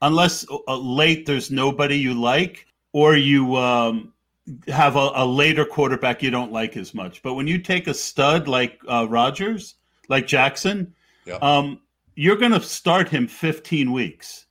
Unless 0.01 0.45
uh, 0.67 0.77
late 0.77 1.25
there's 1.25 1.51
nobody 1.51 1.97
you 1.97 2.13
like, 2.13 2.67
or 2.93 3.15
you 3.17 3.55
um, 3.55 4.13
have 4.67 4.95
a, 4.95 5.11
a 5.15 5.25
later 5.25 5.65
quarterback 5.65 6.21
you 6.23 6.31
don't 6.31 6.51
like 6.51 6.77
as 6.77 6.93
much. 6.93 7.21
But 7.21 7.33
when 7.35 7.47
you 7.47 7.57
take 7.59 7.87
a 7.87 7.93
stud 7.93 8.47
like 8.47 8.79
uh, 8.87 9.07
Rodgers, 9.09 9.75
like 10.09 10.27
Jackson, 10.27 10.93
Yeah. 11.25 11.35
um, 11.41 11.81
you're 12.15 12.37
going 12.37 12.53
to 12.53 12.61
start 12.61 13.09
him 13.09 13.27
15 13.27 13.91
weeks 13.91 14.45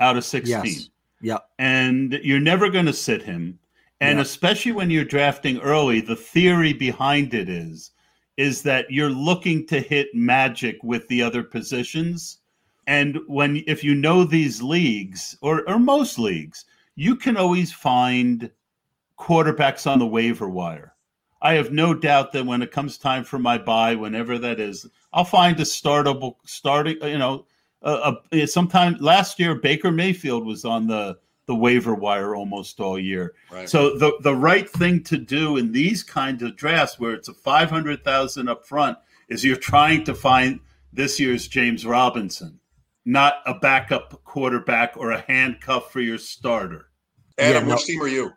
out 0.00 0.16
of 0.16 0.24
16 0.24 0.64
Yes. 0.64 0.90
Yep. 1.20 1.48
and 1.58 2.12
you're 2.22 2.38
never 2.40 2.70
going 2.70 2.86
to 2.86 2.92
sit 2.92 3.22
him 3.22 3.58
and 4.00 4.18
Yeah. 4.18 4.22
especially 4.22 4.72
when 4.72 4.90
you're 4.90 5.04
drafting 5.04 5.58
early 5.58 6.00
the 6.00 6.14
theory 6.16 6.72
behind 6.72 7.34
it 7.34 7.48
is 7.48 7.90
is 8.36 8.62
that 8.62 8.86
you're 8.88 9.10
looking 9.10 9.66
to 9.66 9.80
hit 9.80 10.14
magic 10.14 10.76
with 10.84 11.06
the 11.08 11.20
other 11.20 11.42
positions 11.42 12.38
and 12.86 13.18
when 13.26 13.64
if 13.66 13.82
you 13.82 13.96
know 13.96 14.22
these 14.22 14.62
leagues 14.62 15.36
or 15.42 15.68
or 15.68 15.80
most 15.80 16.16
leagues 16.20 16.64
you 16.94 17.16
can 17.16 17.36
always 17.36 17.72
find 17.72 18.48
quarterbacks 19.18 19.90
on 19.90 19.98
the 19.98 20.06
waiver 20.06 20.48
wire 20.48 20.94
i 21.42 21.54
have 21.54 21.72
no 21.72 21.92
doubt 21.94 22.32
that 22.32 22.46
when 22.46 22.62
it 22.62 22.70
comes 22.70 22.98
time 22.98 23.24
for 23.24 23.38
my 23.38 23.58
buy 23.58 23.94
whenever 23.94 24.38
that 24.38 24.60
is 24.60 24.86
i'll 25.12 25.24
find 25.24 25.58
a 25.60 25.64
startable 25.64 26.36
starting 26.44 26.96
you 27.02 27.18
know 27.18 27.44
uh, 27.82 28.14
uh, 28.32 28.46
sometime 28.46 28.96
last 28.98 29.38
year 29.38 29.54
Baker 29.54 29.90
Mayfield 29.90 30.44
was 30.44 30.64
on 30.64 30.86
the 30.86 31.18
the 31.46 31.54
waiver 31.54 31.94
wire 31.94 32.34
almost 32.36 32.78
all 32.78 32.98
year. 32.98 33.34
Right. 33.50 33.68
So 33.68 33.96
the 33.96 34.12
the 34.20 34.34
right 34.34 34.68
thing 34.68 35.02
to 35.04 35.16
do 35.16 35.56
in 35.56 35.72
these 35.72 36.02
kinds 36.02 36.42
of 36.42 36.56
drafts 36.56 36.98
where 36.98 37.14
it's 37.14 37.28
a 37.28 37.34
500,000 37.34 38.48
up 38.48 38.66
front 38.66 38.98
is 39.28 39.44
you're 39.44 39.56
trying 39.56 40.04
to 40.04 40.14
find 40.14 40.60
this 40.92 41.18
year's 41.18 41.48
James 41.48 41.86
Robinson, 41.86 42.58
not 43.04 43.36
a 43.46 43.54
backup 43.54 44.22
quarterback 44.24 44.96
or 44.96 45.12
a 45.12 45.20
handcuff 45.22 45.90
for 45.92 46.00
your 46.00 46.18
starter. 46.18 46.90
Adam, 47.38 47.62
Yeah, 47.62 47.68
no. 47.68 47.74
which 47.76 47.84
team 47.84 48.02
are 48.02 48.08
you? 48.08 48.32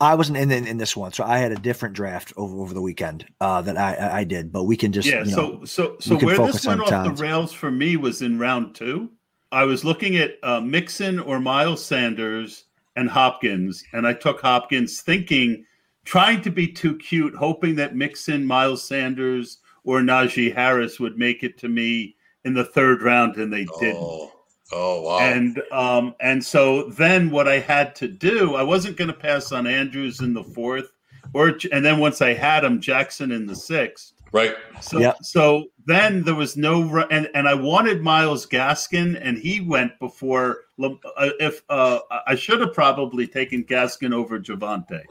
I 0.00 0.14
wasn't 0.14 0.38
in, 0.38 0.50
in 0.50 0.66
in 0.66 0.76
this 0.78 0.96
one, 0.96 1.12
so 1.12 1.24
I 1.24 1.38
had 1.38 1.52
a 1.52 1.56
different 1.56 1.94
draft 1.94 2.32
over 2.36 2.56
over 2.60 2.74
the 2.74 2.82
weekend 2.82 3.26
uh, 3.40 3.62
that 3.62 3.76
I 3.76 3.94
I- 3.94 4.18
I 4.20 4.24
did. 4.24 4.52
But 4.52 4.64
we 4.64 4.76
can 4.76 4.92
just 4.92 5.08
yeah, 5.08 5.24
you 5.24 5.30
know, 5.36 5.64
so 5.64 5.64
so 5.64 5.96
so 6.00 6.16
we 6.16 6.26
where 6.26 6.36
this 6.38 6.66
went 6.66 6.80
off 6.80 6.88
Towns. 6.90 7.18
the 7.18 7.22
rails 7.22 7.52
for 7.52 7.70
me 7.70 7.96
was 7.96 8.22
in 8.22 8.38
round 8.38 8.74
2 8.74 9.10
I 9.50 9.64
was 9.64 9.82
looking 9.84 10.16
at 10.16 10.32
uh, 10.42 10.60
Mixon 10.60 11.18
or 11.20 11.40
Miles 11.40 11.82
Sanders 11.84 12.64
and 12.96 13.08
Hopkins, 13.08 13.82
and 13.94 14.06
I 14.06 14.12
took 14.12 14.40
Hopkins 14.42 15.00
thinking, 15.00 15.64
trying 16.04 16.42
to 16.42 16.50
be 16.50 16.66
too 16.66 16.96
cute, 16.98 17.34
hoping 17.34 17.74
that 17.76 17.96
Mixon, 17.96 18.44
Miles 18.44 18.82
Sanders, 18.82 19.58
or 19.84 20.00
Najee 20.00 20.52
Harris 20.54 21.00
would 21.00 21.16
make 21.16 21.42
it 21.44 21.56
to 21.58 21.68
me 21.70 22.14
in 22.44 22.52
the 22.54 22.64
third 22.64 23.00
round, 23.02 23.36
and 23.36 23.50
they 23.52 23.66
Oh, 23.72 23.80
didn't. 23.80 24.30
Oh 24.72 25.02
wow. 25.02 25.18
And 25.20 25.62
um, 25.72 26.14
and 26.20 26.44
so 26.44 26.84
then 26.90 27.30
what 27.30 27.48
I 27.48 27.58
had 27.58 27.94
to 27.96 28.08
do, 28.08 28.54
I 28.54 28.62
wasn't 28.62 28.96
going 28.96 29.08
to 29.08 29.14
pass 29.16 29.50
on 29.52 29.66
Andrews 29.66 30.20
in 30.20 30.34
the 30.34 30.44
fourth, 30.44 30.92
or 31.32 31.54
and 31.72 31.84
then 31.84 31.98
once 31.98 32.20
I 32.20 32.34
had 32.34 32.64
him, 32.64 32.80
Jackson 32.80 33.32
in 33.32 33.46
the 33.46 33.56
sixth. 33.56 34.12
right. 34.32 34.54
So 34.82 34.98
Yep. 34.98 35.16
so 35.22 35.64
then 35.86 36.22
there 36.22 36.34
was 36.34 36.56
no 36.56 36.82
and 37.10 37.30
and 37.34 37.48
I 37.48 37.54
wanted 37.54 38.02
Myles 38.02 38.46
Gaskin, 38.46 39.18
and 39.20 39.38
he 39.38 39.60
went 39.60 39.98
before. 39.98 40.64
Uh, 40.82 40.96
If 41.40 41.62
uh, 41.70 42.00
I 42.26 42.34
should 42.34 42.60
have 42.60 42.74
probably 42.74 43.26
taken 43.26 43.64
Gaskin 43.64 44.12
over 44.12 44.38
Javonte, 44.38 45.02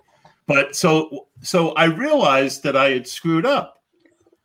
but 0.46 0.76
so 0.76 1.28
so 1.42 1.72
I 1.72 1.86
realized 1.86 2.62
that 2.64 2.76
I 2.78 2.92
had 2.92 3.08
screwed 3.08 3.46
up. 3.46 3.77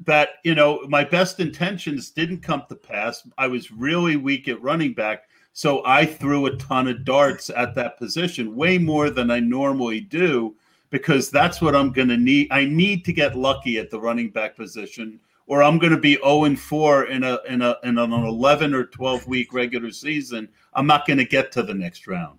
That 0.04 0.30
you 0.44 0.54
know 0.54 0.82
my 0.88 1.04
best 1.04 1.40
intentions 1.40 2.10
didn't 2.10 2.40
come 2.40 2.62
to 2.68 2.74
pass. 2.74 3.26
I 3.38 3.46
was 3.46 3.70
really 3.70 4.16
weak 4.16 4.48
at 4.48 4.62
running 4.62 4.94
back, 4.94 5.24
so 5.52 5.82
I 5.84 6.06
threw 6.06 6.46
a 6.46 6.56
ton 6.56 6.88
of 6.88 7.04
darts 7.04 7.50
at 7.50 7.74
that 7.74 7.98
position, 7.98 8.56
way 8.56 8.78
more 8.78 9.10
than 9.10 9.30
I 9.30 9.40
normally 9.40 10.00
do 10.00 10.56
because 10.92 11.30
that's 11.30 11.60
what 11.60 11.74
I'm 11.74 11.90
going 11.90 12.08
to 12.08 12.16
need. 12.16 12.48
I 12.52 12.66
need 12.66 13.04
to 13.06 13.12
get 13.12 13.34
lucky 13.34 13.78
at 13.78 13.90
the 13.90 13.98
running 13.98 14.30
back 14.30 14.54
position, 14.54 15.18
or 15.46 15.62
I'm 15.62 15.78
going 15.78 15.92
to 15.92 15.98
be 15.98 16.14
0 16.16 16.44
and 16.44 16.60
4 16.60 17.06
in 17.06 17.24
a 17.24 17.38
in 17.48 17.62
a 17.62 17.76
in 17.82 17.98
an 17.98 18.12
11 18.12 18.74
or 18.74 18.84
12 18.84 19.26
week 19.26 19.52
regular 19.52 19.90
season. 19.90 20.48
I'm 20.74 20.86
not 20.86 21.06
going 21.06 21.18
to 21.18 21.24
get 21.24 21.50
to 21.52 21.62
the 21.62 21.74
next 21.74 22.06
round. 22.06 22.38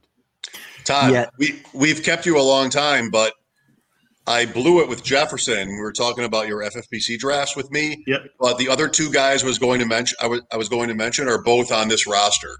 Todd, 0.85 1.11
Yeah. 1.11 1.25
we 1.37 1.61
we've 1.73 2.03
kept 2.03 2.25
you 2.25 2.39
a 2.39 2.41
long 2.41 2.69
time, 2.69 3.09
but 3.09 3.33
I 4.25 4.45
blew 4.45 4.81
it 4.81 4.87
with 4.87 5.03
Jefferson. 5.03 5.67
We 5.69 5.79
were 5.81 5.91
talking 5.91 6.23
about 6.23 6.47
your 6.47 6.61
FFPC 6.63 7.17
drafts 7.19 7.55
with 7.55 7.69
me. 7.71 8.03
Yep. 8.07 8.21
But 8.39 8.57
the 8.57 8.69
other 8.69 8.87
two 8.87 9.11
guys 9.11 9.43
was 9.43 9.59
going 9.59 9.79
to 9.79 9.85
mention 9.85 10.17
I 10.21 10.27
was 10.27 10.41
I 10.51 10.57
was 10.57 10.69
going 10.69 10.87
to 10.89 10.95
mention 10.95 11.27
are 11.27 11.41
both 11.41 11.71
on 11.71 11.89
this 11.89 12.07
roster. 12.07 12.57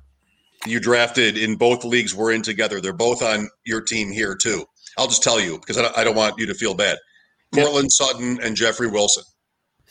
You 0.65 0.79
drafted 0.79 1.37
in 1.37 1.55
both 1.55 1.83
leagues 1.83 2.13
we're 2.15 2.31
in 2.31 2.41
together. 2.41 2.81
They're 2.81 2.93
both 2.93 3.21
on 3.21 3.49
your 3.65 3.81
team 3.81 4.11
here 4.11 4.35
too. 4.35 4.65
I'll 4.97 5.07
just 5.07 5.23
tell 5.23 5.39
you 5.39 5.57
because 5.59 5.77
I 5.77 5.83
don't, 5.83 5.97
I 5.97 6.03
don't 6.03 6.15
want 6.15 6.35
you 6.37 6.45
to 6.47 6.53
feel 6.53 6.73
bad. 6.73 6.97
Yep. 7.53 7.65
Courtland 7.65 7.91
Sutton 7.91 8.39
and 8.41 8.55
Jeffrey 8.55 8.87
Wilson. 8.87 9.23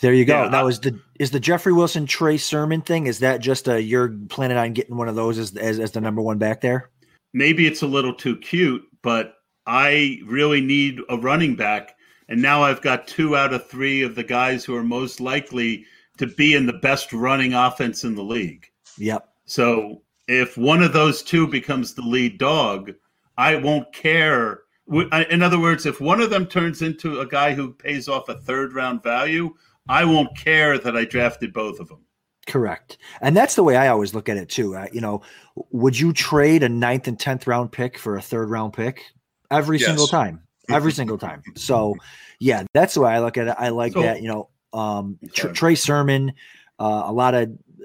There 0.01 0.13
you 0.13 0.25
go. 0.25 0.43
Yeah, 0.43 0.49
that 0.49 0.61
I- 0.61 0.63
was 0.63 0.81
the 0.81 0.99
is 1.19 1.31
the 1.31 1.41
Jeffrey 1.41 1.73
Wilson 1.73 2.07
Trey 2.07 2.37
Sermon 2.37 2.83
thing. 2.83 3.07
Is 3.07 3.21
that 3.21 3.41
just 3.41 3.69
a 3.69 3.81
you're 3.83 4.09
planning 4.29 4.57
on 4.59 4.73
getting 4.73 4.97
one 4.97 5.09
of 5.09 5.15
those 5.15 5.39
as 5.39 5.57
as, 5.57 5.79
as 5.79 5.93
the 5.93 6.01
number 6.01 6.21
one 6.21 6.39
back 6.39 6.61
there? 6.61 6.91
Maybe 7.33 7.67
it's 7.67 7.81
a 7.83 7.87
little 7.87 8.13
too 8.13 8.37
cute, 8.37 8.83
but 9.03 9.35
I 9.67 10.21
really 10.27 10.61
need 10.61 11.01
a 11.09 11.17
running 11.17 11.57
back, 11.57 11.97
and 12.29 12.43
now 12.43 12.63
I've 12.63 12.83
got 12.83 13.07
two 13.07 13.37
out 13.37 13.53
of 13.53 13.67
three 13.69 14.03
of 14.03 14.15
the 14.15 14.25
guys 14.25 14.65
who 14.65 14.75
are 14.75 14.83
most 14.83 15.21
likely 15.21 15.85
to 16.19 16.27
be 16.27 16.55
in 16.55 16.67
the 16.67 16.73
best 16.73 17.13
running 17.13 17.55
offense 17.55 18.05
in 18.05 18.15
the 18.15 18.25
league. 18.25 18.67
Yep. 18.99 19.29
So 19.45 20.03
if 20.29 20.57
one 20.57 20.83
of 20.83 20.93
those 20.93 21.23
two 21.23 21.47
becomes 21.47 21.95
the 21.95 22.03
lead 22.03 22.39
dog, 22.39 22.93
I 23.39 23.57
won't 23.57 23.93
care. 23.93 24.61
In 25.31 25.43
other 25.43 25.59
words, 25.59 25.87
if 25.87 26.01
one 26.01 26.21
of 26.21 26.31
them 26.31 26.47
turns 26.47 26.83
into 26.83 27.21
a 27.21 27.27
guy 27.27 27.55
who 27.55 27.73
pays 27.73 28.09
off 28.09 28.29
a 28.29 28.39
third 28.41 28.75
round 28.75 29.03
value, 29.03 29.55
I 29.89 30.05
won't 30.05 30.37
care 30.37 30.79
that 30.79 30.97
I 30.97 31.05
drafted 31.05 31.53
both 31.53 31.81
of 31.81 31.89
them. 31.89 32.05
Correct. 32.47 32.99
And 33.21 33.37
that's 33.37 33.55
the 33.55 33.63
way 33.63 33.77
I 33.77 33.89
always 33.89 34.15
look 34.15 34.29
at 34.29 34.37
it 34.37 34.49
too. 34.49 34.77
Uh, 34.77 34.87
you 34.93 35.01
know, 35.01 35.23
would 35.71 35.99
you 35.99 36.13
trade 36.13 36.63
a 36.63 36.69
ninth 36.69 37.07
and 37.07 37.19
tenth 37.19 37.47
round 37.47 37.71
pick 37.73 37.97
for 37.97 38.17
a 38.17 38.23
third 38.23 38.51
round 38.51 38.73
pick 38.73 39.05
every 39.53 39.79
Yes. 39.79 39.87
single 39.89 40.07
time? 40.09 40.41
Every 40.69 40.93
single 40.93 41.19
time. 41.19 41.43
So, 41.57 41.95
yeah, 42.41 42.65
that's 42.73 42.95
the 42.95 43.01
way 43.03 43.13
I 43.13 43.21
look 43.21 43.37
at 43.37 43.49
it. 43.49 43.55
I 43.59 43.69
like 43.69 43.93
So- 43.93 44.03
that. 44.03 44.23
You 44.23 44.29
know, 44.29 44.49
um, 44.73 45.19
Tr- 45.35 45.49
Trey 45.49 45.75
Sermon, 45.75 46.33
uh, 46.79 47.03
a 47.07 47.13
lot 47.13 47.35
of 47.35 47.43
uh, 47.51 47.85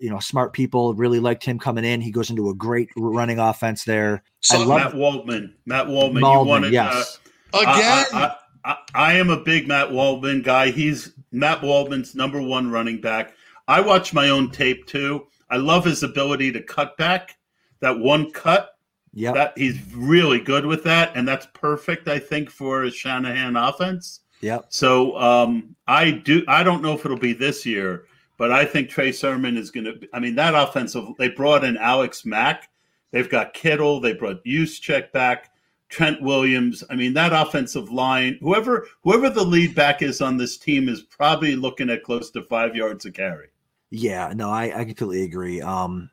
you 0.00 0.10
know 0.10 0.18
smart 0.18 0.52
people 0.52 0.94
really 0.94 1.20
liked 1.20 1.44
him 1.44 1.58
coming 1.58 1.84
in. 1.84 2.00
He 2.00 2.10
goes 2.10 2.30
into 2.30 2.48
a 2.48 2.54
great 2.54 2.88
running 2.96 3.38
offense 3.38 3.84
there. 3.84 4.22
Sutton 4.40 4.66
love- 4.68 4.80
Matt 4.80 4.94
Waldman. 4.94 5.54
Matt 5.66 5.86
Waldman. 5.88 6.22
Waldman, 6.22 6.44
you 6.44 6.48
wanted 6.48 6.72
yes. 6.72 7.18
uh, 7.52 7.58
again. 7.58 7.74
I, 7.74 8.06
I, 8.14 8.36
I, 8.64 8.76
I 8.94 9.12
am 9.14 9.28
a 9.30 9.36
big 9.40 9.68
Matt 9.68 9.92
Waldman 9.92 10.42
guy. 10.42 10.70
He's 10.70 11.12
Matt 11.32 11.62
Waldman's 11.62 12.14
number 12.14 12.40
one 12.40 12.70
running 12.70 13.00
back. 13.00 13.34
I 13.68 13.80
watch 13.80 14.12
my 14.14 14.28
own 14.30 14.50
tape 14.50 14.86
too. 14.86 15.26
I 15.50 15.56
love 15.56 15.84
his 15.84 16.02
ability 16.02 16.52
to 16.52 16.62
cut 16.62 16.96
back. 16.96 17.36
That 17.80 17.98
one 17.98 18.30
cut 18.32 18.70
Yep. 19.14 19.34
That 19.34 19.52
he's 19.56 19.78
really 19.94 20.40
good 20.40 20.64
with 20.64 20.84
that, 20.84 21.12
and 21.14 21.28
that's 21.28 21.46
perfect, 21.52 22.08
I 22.08 22.18
think, 22.18 22.48
for 22.48 22.84
a 22.84 22.90
Shanahan 22.90 23.56
offense. 23.56 24.20
Yeah. 24.40 24.60
So 24.68 25.16
um, 25.18 25.76
I 25.86 26.10
do. 26.10 26.44
I 26.48 26.62
don't 26.62 26.82
know 26.82 26.94
if 26.94 27.04
it'll 27.04 27.18
be 27.18 27.34
this 27.34 27.66
year, 27.66 28.06
but 28.38 28.50
I 28.50 28.64
think 28.64 28.88
Trey 28.88 29.12
Sermon 29.12 29.56
is 29.56 29.70
going 29.70 29.84
to. 29.84 30.08
I 30.14 30.18
mean, 30.18 30.34
that 30.36 30.54
offensive. 30.54 31.04
They 31.18 31.28
brought 31.28 31.62
in 31.64 31.76
Alex 31.76 32.24
Mack. 32.24 32.70
They've 33.10 33.28
got 33.28 33.52
Kittle. 33.52 34.00
They 34.00 34.14
brought 34.14 34.44
Juszczyk 34.44 35.12
back. 35.12 35.50
Trent 35.92 36.22
Williams. 36.22 36.82
I 36.88 36.96
mean, 36.96 37.12
that 37.12 37.34
offensive 37.34 37.92
line. 37.92 38.38
Whoever 38.40 38.86
whoever 39.02 39.28
the 39.28 39.44
lead 39.44 39.74
back 39.74 40.00
is 40.00 40.22
on 40.22 40.38
this 40.38 40.56
team 40.56 40.88
is 40.88 41.02
probably 41.02 41.54
looking 41.54 41.90
at 41.90 42.02
close 42.02 42.30
to 42.30 42.42
five 42.44 42.74
yards 42.74 43.04
a 43.04 43.12
carry. 43.12 43.48
Yeah, 43.90 44.32
no, 44.34 44.48
I, 44.48 44.72
I 44.74 44.84
completely 44.86 45.22
agree. 45.24 45.60
Um, 45.60 46.08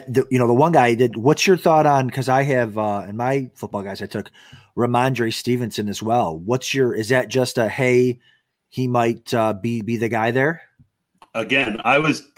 the, 0.00 0.26
you 0.30 0.38
know, 0.38 0.46
the 0.46 0.54
one 0.54 0.72
guy 0.72 0.94
did. 0.94 1.16
What's 1.16 1.46
your 1.46 1.56
thought 1.56 1.86
on? 1.86 2.06
Because 2.06 2.28
I 2.28 2.42
have 2.42 2.78
uh, 2.78 3.06
in 3.08 3.16
my 3.16 3.50
football 3.54 3.82
guys, 3.82 4.02
I 4.02 4.06
took 4.06 4.30
Rhamondre 4.76 5.32
Stevenson 5.32 5.88
as 5.88 6.02
well. 6.02 6.38
What's 6.38 6.72
your? 6.74 6.94
Is 6.94 7.08
that 7.10 7.28
just 7.28 7.58
a 7.58 7.68
hey? 7.68 8.20
He 8.68 8.86
might 8.88 9.32
uh, 9.34 9.52
be 9.52 9.82
be 9.82 9.96
the 9.96 10.08
guy 10.08 10.30
there. 10.30 10.62
again, 11.34 11.80
I 11.84 11.98
was 11.98 12.28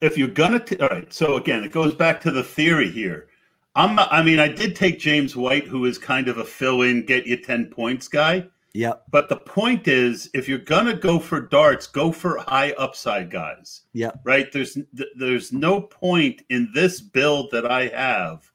if 0.00 0.18
you're 0.18 0.28
gonna 0.28 0.58
t- 0.60 0.78
all 0.78 0.88
right. 0.88 1.12
So 1.12 1.36
again, 1.36 1.64
it 1.64 1.72
goes 1.72 1.94
back 1.94 2.20
to 2.22 2.30
the 2.30 2.42
theory 2.42 2.90
here. 2.90 3.28
I'm 3.74 3.98
I 3.98 4.22
mean, 4.22 4.38
I 4.40 4.48
did 4.48 4.74
take 4.74 4.98
James 4.98 5.36
White, 5.36 5.66
who 5.66 5.84
is 5.84 5.98
kind 5.98 6.28
of 6.28 6.38
a 6.38 6.44
fill-in, 6.44 7.04
get 7.04 7.26
you 7.26 7.36
ten 7.36 7.66
points 7.66 8.08
guy. 8.08 8.46
Yep. 8.76 9.04
But 9.10 9.30
the 9.30 9.38
point 9.38 9.88
is, 9.88 10.28
if 10.34 10.46
you're 10.46 10.58
gonna 10.58 10.94
go 10.94 11.18
for 11.18 11.40
darts, 11.40 11.86
go 11.86 12.12
for 12.12 12.36
high 12.40 12.72
upside 12.72 13.30
guys. 13.30 13.82
Yeah. 13.94 14.10
Right? 14.22 14.52
There's 14.52 14.76
there's 15.16 15.50
no 15.50 15.80
point 15.80 16.42
in 16.50 16.70
this 16.74 17.00
build 17.00 17.50
that 17.52 17.64
I 17.64 17.88
have 17.88 18.52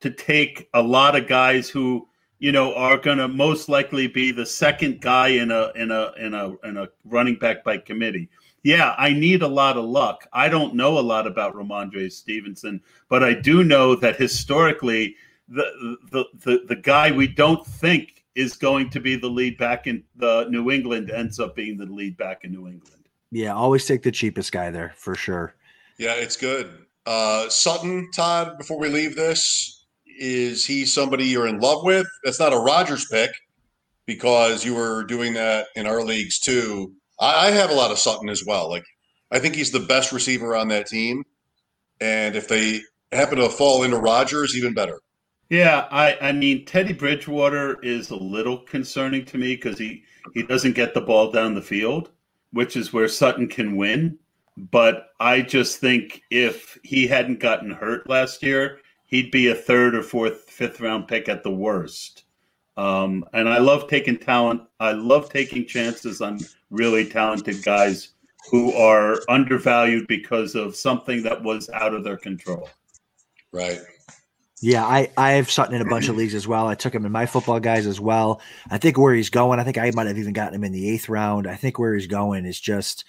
to 0.00 0.10
take 0.10 0.68
a 0.72 0.80
lot 0.80 1.16
of 1.16 1.26
guys 1.26 1.68
who 1.68 2.06
you 2.38 2.52
know 2.52 2.76
are 2.76 2.96
gonna 2.96 3.26
most 3.26 3.68
likely 3.68 4.06
be 4.06 4.30
the 4.30 4.46
second 4.46 5.00
guy 5.00 5.28
in 5.28 5.50
a 5.50 5.72
in 5.74 5.90
a 5.90 6.12
in 6.16 6.32
a 6.34 6.54
in 6.62 6.76
a 6.76 6.88
running 7.04 7.34
back 7.34 7.64
by 7.64 7.78
committee. 7.78 8.28
Yeah, 8.62 8.94
I 8.96 9.12
need 9.12 9.42
a 9.42 9.48
lot 9.48 9.76
of 9.76 9.84
luck. 9.84 10.28
I 10.32 10.48
don't 10.48 10.76
know 10.76 10.96
a 10.96 11.00
lot 11.00 11.26
about 11.26 11.54
Rhamondre 11.56 12.12
Stevenson, 12.12 12.80
but 13.08 13.24
I 13.24 13.34
do 13.34 13.64
know 13.64 13.96
that 13.96 14.14
historically, 14.14 15.16
the 15.48 15.96
the 16.12 16.24
the, 16.44 16.64
the 16.68 16.76
guy 16.76 17.10
we 17.10 17.26
don't 17.26 17.66
think 17.66 18.15
is 18.36 18.54
going 18.54 18.90
to 18.90 19.00
be 19.00 19.16
the 19.16 19.28
lead 19.28 19.58
back 19.58 19.86
in 19.86 20.04
the 20.14 20.46
New 20.50 20.70
England 20.70 21.10
ends 21.10 21.40
up 21.40 21.56
being 21.56 21.76
the 21.76 21.86
lead 21.86 22.16
back 22.16 22.44
in 22.44 22.52
New 22.52 22.68
England. 22.68 23.08
Yeah. 23.32 23.54
Always 23.54 23.86
take 23.86 24.02
the 24.02 24.12
cheapest 24.12 24.52
guy 24.52 24.70
there 24.70 24.92
for 24.94 25.16
sure. 25.16 25.54
Yeah, 25.98 26.14
it's 26.14 26.36
good. 26.36 26.70
Uh, 27.06 27.48
Sutton, 27.48 28.10
Todd, 28.14 28.58
before 28.58 28.78
we 28.78 28.88
leave 28.88 29.16
this, 29.16 29.86
is 30.18 30.66
he 30.66 30.84
somebody 30.84 31.24
you're 31.24 31.46
in 31.46 31.60
love 31.60 31.82
with? 31.82 32.06
That's 32.24 32.38
not 32.38 32.52
a 32.52 32.58
Rodgers 32.58 33.06
pick 33.06 33.30
because 34.04 34.64
you 34.64 34.74
were 34.74 35.04
doing 35.04 35.32
that 35.34 35.68
in 35.74 35.86
our 35.86 36.02
leagues 36.02 36.38
too. 36.38 36.92
I, 37.18 37.48
I 37.48 37.50
have 37.50 37.70
a 37.70 37.74
lot 37.74 37.90
of 37.90 37.98
Sutton 37.98 38.28
as 38.28 38.44
well. 38.46 38.68
Like, 38.68 38.84
I 39.30 39.38
think 39.38 39.54
he's 39.54 39.72
the 39.72 39.80
best 39.80 40.12
receiver 40.12 40.54
on 40.54 40.68
that 40.68 40.86
team. 40.86 41.24
And 42.00 42.36
if 42.36 42.48
they 42.48 42.80
happen 43.12 43.38
to 43.38 43.48
fall 43.48 43.82
into 43.82 43.96
Rodgers, 43.96 44.54
even 44.56 44.74
better. 44.74 45.00
Yeah, 45.48 45.86
I, 45.90 46.16
I 46.20 46.32
mean 46.32 46.64
Teddy 46.64 46.92
Bridgewater 46.92 47.80
is 47.82 48.10
a 48.10 48.16
little 48.16 48.58
concerning 48.58 49.24
to 49.26 49.38
me 49.38 49.54
because 49.54 49.78
he, 49.78 50.02
he 50.34 50.42
doesn't 50.42 50.74
get 50.74 50.94
the 50.94 51.00
ball 51.00 51.30
down 51.30 51.54
the 51.54 51.62
field, 51.62 52.10
which 52.52 52.76
is 52.76 52.92
where 52.92 53.08
Sutton 53.08 53.48
can 53.48 53.76
win. 53.76 54.18
But 54.56 55.10
I 55.20 55.42
just 55.42 55.78
think 55.80 56.22
if 56.30 56.78
he 56.82 57.06
hadn't 57.06 57.40
gotten 57.40 57.70
hurt 57.70 58.08
last 58.08 58.42
year, 58.42 58.80
he'd 59.06 59.30
be 59.30 59.48
a 59.48 59.54
third 59.54 59.94
or 59.94 60.02
fourth, 60.02 60.50
fifth 60.50 60.80
round 60.80 61.06
pick 61.08 61.28
at 61.28 61.42
the 61.42 61.50
worst. 61.50 62.24
Um, 62.76 63.24
and 63.32 63.48
I 63.48 63.58
love 63.58 63.88
taking 63.88 64.18
talent. 64.18 64.62
I 64.80 64.92
love 64.92 65.30
taking 65.30 65.66
chances 65.66 66.20
on 66.20 66.40
really 66.70 67.08
talented 67.08 67.62
guys 67.62 68.14
who 68.50 68.72
are 68.74 69.20
undervalued 69.28 70.06
because 70.08 70.54
of 70.54 70.76
something 70.76 71.22
that 71.22 71.42
was 71.42 71.70
out 71.70 71.94
of 71.94 72.04
their 72.04 72.16
control. 72.16 72.68
Right. 73.52 73.80
Yeah, 74.62 74.84
I 74.84 75.10
I 75.16 75.32
have 75.32 75.50
Sutton 75.50 75.74
in 75.74 75.82
a 75.82 75.90
bunch 75.90 76.08
of 76.08 76.16
leagues 76.18 76.34
as 76.34 76.48
well. 76.48 76.66
I 76.66 76.74
took 76.74 76.94
him 76.94 77.04
in 77.04 77.12
my 77.12 77.26
football 77.26 77.60
guys 77.60 77.86
as 77.86 78.00
well. 78.00 78.40
I 78.70 78.78
think 78.78 78.98
where 78.98 79.14
he's 79.14 79.30
going, 79.30 79.60
I 79.60 79.64
think 79.64 79.78
I 79.78 79.90
might 79.94 80.06
have 80.06 80.18
even 80.18 80.32
gotten 80.32 80.54
him 80.54 80.64
in 80.64 80.72
the 80.72 80.88
eighth 80.90 81.08
round. 81.08 81.46
I 81.46 81.56
think 81.56 81.78
where 81.78 81.94
he's 81.94 82.06
going 82.06 82.46
is 82.46 82.58
just 82.58 83.04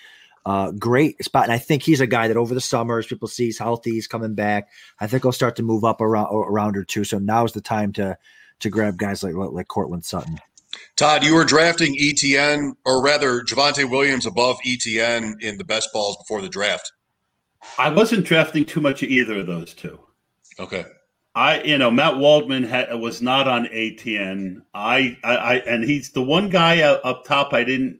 uh, 0.45 0.71
great 0.71 1.23
spot. 1.23 1.43
And 1.43 1.51
I 1.51 1.57
think 1.57 1.83
he's 1.83 1.99
a 1.99 2.07
guy 2.07 2.27
that 2.27 2.37
over 2.37 2.53
the 2.53 2.61
summer, 2.61 2.99
as 2.99 3.05
people 3.05 3.27
see 3.27 3.45
he's 3.45 3.59
healthy, 3.59 3.91
he's 3.91 4.07
coming 4.07 4.33
back. 4.33 4.69
I 4.99 5.07
think 5.07 5.23
he'll 5.23 5.31
start 5.31 5.57
to 5.57 5.63
move 5.63 5.83
up 5.83 6.01
around 6.01 6.27
around 6.31 6.77
or 6.77 6.83
two. 6.83 7.03
So 7.03 7.19
now's 7.19 7.53
the 7.53 7.61
time 7.61 7.93
to 7.93 8.17
to 8.59 8.69
grab 8.69 8.97
guys 8.97 9.23
like 9.23 9.35
like 9.35 9.67
Courtland 9.67 10.05
Sutton. 10.05 10.39
Todd, 10.95 11.23
you 11.23 11.33
were 11.33 11.45
drafting 11.45 11.97
ETN, 11.97 12.75
or 12.85 13.01
rather 13.01 13.41
Javonte 13.41 13.89
Williams 13.89 14.25
above 14.25 14.57
ETN 14.65 15.41
in 15.41 15.57
the 15.57 15.63
best 15.63 15.89
balls 15.93 16.17
before 16.17 16.41
the 16.41 16.49
draft. 16.49 16.91
I 17.77 17.89
wasn't 17.89 18.25
drafting 18.25 18.65
too 18.65 18.81
much 18.81 19.01
of 19.03 19.09
either 19.09 19.39
of 19.39 19.47
those 19.47 19.73
two. 19.73 19.99
Okay. 20.59 20.85
I, 21.37 21.61
you 21.61 21.77
know, 21.77 21.91
Matt 21.91 22.17
Waldman 22.17 22.67
was 22.99 23.21
not 23.21 23.47
on 23.47 23.67
ATN. 23.67 24.63
I, 24.73 25.15
I, 25.23 25.35
I, 25.35 25.55
and 25.67 25.83
he's 25.83 26.09
the 26.09 26.23
one 26.23 26.49
guy 26.49 26.81
up 26.81 27.25
top. 27.25 27.53
I 27.53 27.63
didn't, 27.63 27.99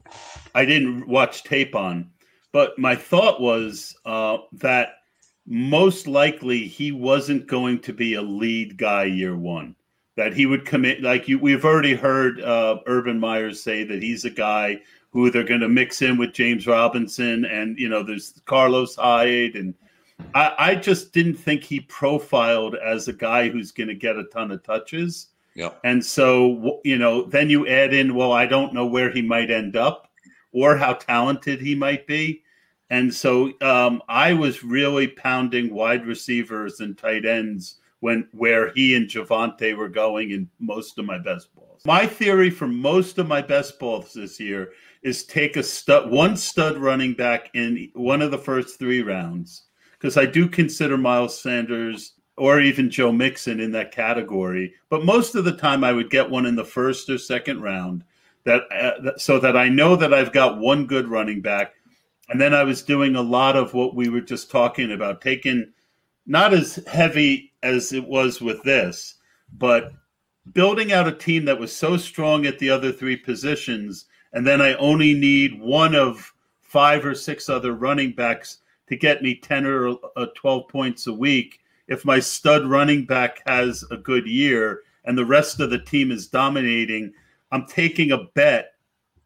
I 0.56 0.64
didn't 0.64 1.06
watch 1.06 1.44
tape 1.44 1.76
on, 1.76 2.10
but 2.50 2.76
my 2.80 2.96
thought 2.96 3.40
was 3.40 3.96
uh, 4.04 4.38
that 4.54 4.94
most 5.46 6.08
likely 6.08 6.66
he 6.66 6.90
wasn't 6.90 7.46
going 7.46 7.78
to 7.82 7.92
be 7.92 8.14
a 8.14 8.22
lead 8.22 8.76
guy 8.76 9.04
year 9.04 9.36
one. 9.36 9.76
That 10.16 10.34
he 10.34 10.46
would 10.46 10.66
commit, 10.66 11.00
like 11.02 11.28
you, 11.28 11.38
we've 11.38 11.64
already 11.64 11.94
heard 11.94 12.40
uh, 12.40 12.80
Urban 12.86 13.20
Meyers 13.20 13.62
say 13.62 13.84
that 13.84 14.02
he's 14.02 14.24
a 14.24 14.30
guy 14.30 14.80
who 15.12 15.30
they're 15.30 15.44
going 15.44 15.60
to 15.60 15.68
mix 15.68 16.02
in 16.02 16.16
with 16.16 16.32
James 16.32 16.66
Robinson, 16.66 17.44
and 17.44 17.78
you 17.78 17.88
know, 17.88 18.02
there's 18.02 18.34
Carlos 18.46 18.96
Hyde 18.96 19.54
and 19.54 19.74
I, 20.34 20.54
I 20.58 20.74
just 20.74 21.12
didn't 21.12 21.36
think 21.36 21.64
he 21.64 21.80
profiled 21.80 22.74
as 22.76 23.08
a 23.08 23.12
guy 23.12 23.48
who's 23.48 23.72
going 23.72 23.88
to 23.88 23.94
get 23.94 24.16
a 24.16 24.24
ton 24.24 24.50
of 24.50 24.62
touches. 24.62 25.28
Yeah. 25.54 25.70
And 25.84 26.04
so, 26.04 26.80
you 26.84 26.98
know, 26.98 27.24
then 27.24 27.50
you 27.50 27.66
add 27.66 27.92
in, 27.92 28.14
well, 28.14 28.32
I 28.32 28.46
don't 28.46 28.74
know 28.74 28.86
where 28.86 29.10
he 29.10 29.22
might 29.22 29.50
end 29.50 29.76
up 29.76 30.10
or 30.52 30.76
how 30.76 30.94
talented 30.94 31.60
he 31.60 31.74
might 31.74 32.06
be. 32.06 32.42
And 32.90 33.12
so 33.12 33.52
um, 33.60 34.02
I 34.08 34.32
was 34.32 34.64
really 34.64 35.08
pounding 35.08 35.74
wide 35.74 36.06
receivers 36.06 36.80
and 36.80 36.96
tight 36.96 37.26
ends 37.26 37.76
when 38.00 38.28
where 38.32 38.72
he 38.74 38.94
and 38.94 39.08
Javonte 39.08 39.76
were 39.76 39.88
going 39.88 40.30
in 40.30 40.48
most 40.58 40.98
of 40.98 41.04
my 41.04 41.18
best 41.18 41.54
balls. 41.54 41.82
My 41.84 42.06
theory 42.06 42.50
for 42.50 42.68
most 42.68 43.18
of 43.18 43.26
my 43.26 43.42
best 43.42 43.78
balls 43.78 44.12
this 44.12 44.38
year 44.38 44.70
is 45.02 45.24
take 45.24 45.56
a 45.56 45.62
stud, 45.62 46.10
one 46.10 46.36
stud 46.36 46.78
running 46.78 47.14
back 47.14 47.50
in 47.54 47.90
one 47.94 48.22
of 48.22 48.30
the 48.30 48.38
first 48.38 48.78
three 48.78 49.02
rounds 49.02 49.64
because 49.98 50.16
I 50.16 50.26
do 50.26 50.48
consider 50.48 50.96
Miles 50.96 51.38
Sanders 51.40 52.14
or 52.36 52.60
even 52.60 52.90
Joe 52.90 53.10
Mixon 53.10 53.60
in 53.60 53.72
that 53.72 53.90
category. 53.90 54.72
But 54.90 55.04
most 55.04 55.34
of 55.34 55.44
the 55.44 55.56
time, 55.56 55.82
I 55.82 55.92
would 55.92 56.10
get 56.10 56.30
one 56.30 56.46
in 56.46 56.54
the 56.54 56.64
first 56.64 57.10
or 57.10 57.18
second 57.18 57.62
round 57.62 58.04
that, 58.44 58.62
uh, 58.72 59.18
so 59.18 59.40
that 59.40 59.56
I 59.56 59.68
know 59.68 59.96
that 59.96 60.14
I've 60.14 60.32
got 60.32 60.58
one 60.58 60.86
good 60.86 61.08
running 61.08 61.40
back. 61.40 61.74
And 62.28 62.40
then 62.40 62.54
I 62.54 62.62
was 62.62 62.82
doing 62.82 63.16
a 63.16 63.22
lot 63.22 63.56
of 63.56 63.74
what 63.74 63.94
we 63.94 64.08
were 64.08 64.20
just 64.20 64.50
talking 64.50 64.92
about, 64.92 65.20
taking 65.20 65.72
not 66.26 66.52
as 66.52 66.76
heavy 66.86 67.52
as 67.62 67.92
it 67.92 68.06
was 68.06 68.40
with 68.40 68.62
this, 68.62 69.14
but 69.54 69.92
building 70.52 70.92
out 70.92 71.08
a 71.08 71.12
team 71.12 71.44
that 71.46 71.58
was 71.58 71.74
so 71.74 71.96
strong 71.96 72.46
at 72.46 72.58
the 72.58 72.70
other 72.70 72.92
three 72.92 73.16
positions. 73.16 74.06
And 74.32 74.46
then 74.46 74.60
I 74.60 74.74
only 74.74 75.14
need 75.14 75.60
one 75.60 75.94
of 75.94 76.32
five 76.60 77.04
or 77.04 77.14
six 77.14 77.48
other 77.48 77.72
running 77.72 78.12
backs 78.12 78.58
to 78.88 78.96
get 78.96 79.22
me 79.22 79.34
10 79.34 79.66
or 79.66 79.96
uh, 80.16 80.26
12 80.34 80.68
points 80.68 81.06
a 81.06 81.12
week 81.12 81.60
if 81.86 82.04
my 82.04 82.18
stud 82.18 82.66
running 82.66 83.04
back 83.04 83.40
has 83.46 83.84
a 83.90 83.96
good 83.96 84.26
year 84.26 84.82
and 85.04 85.16
the 85.16 85.24
rest 85.24 85.60
of 85.60 85.70
the 85.70 85.78
team 85.78 86.10
is 86.10 86.28
dominating 86.28 87.12
i'm 87.52 87.66
taking 87.66 88.12
a 88.12 88.24
bet 88.34 88.72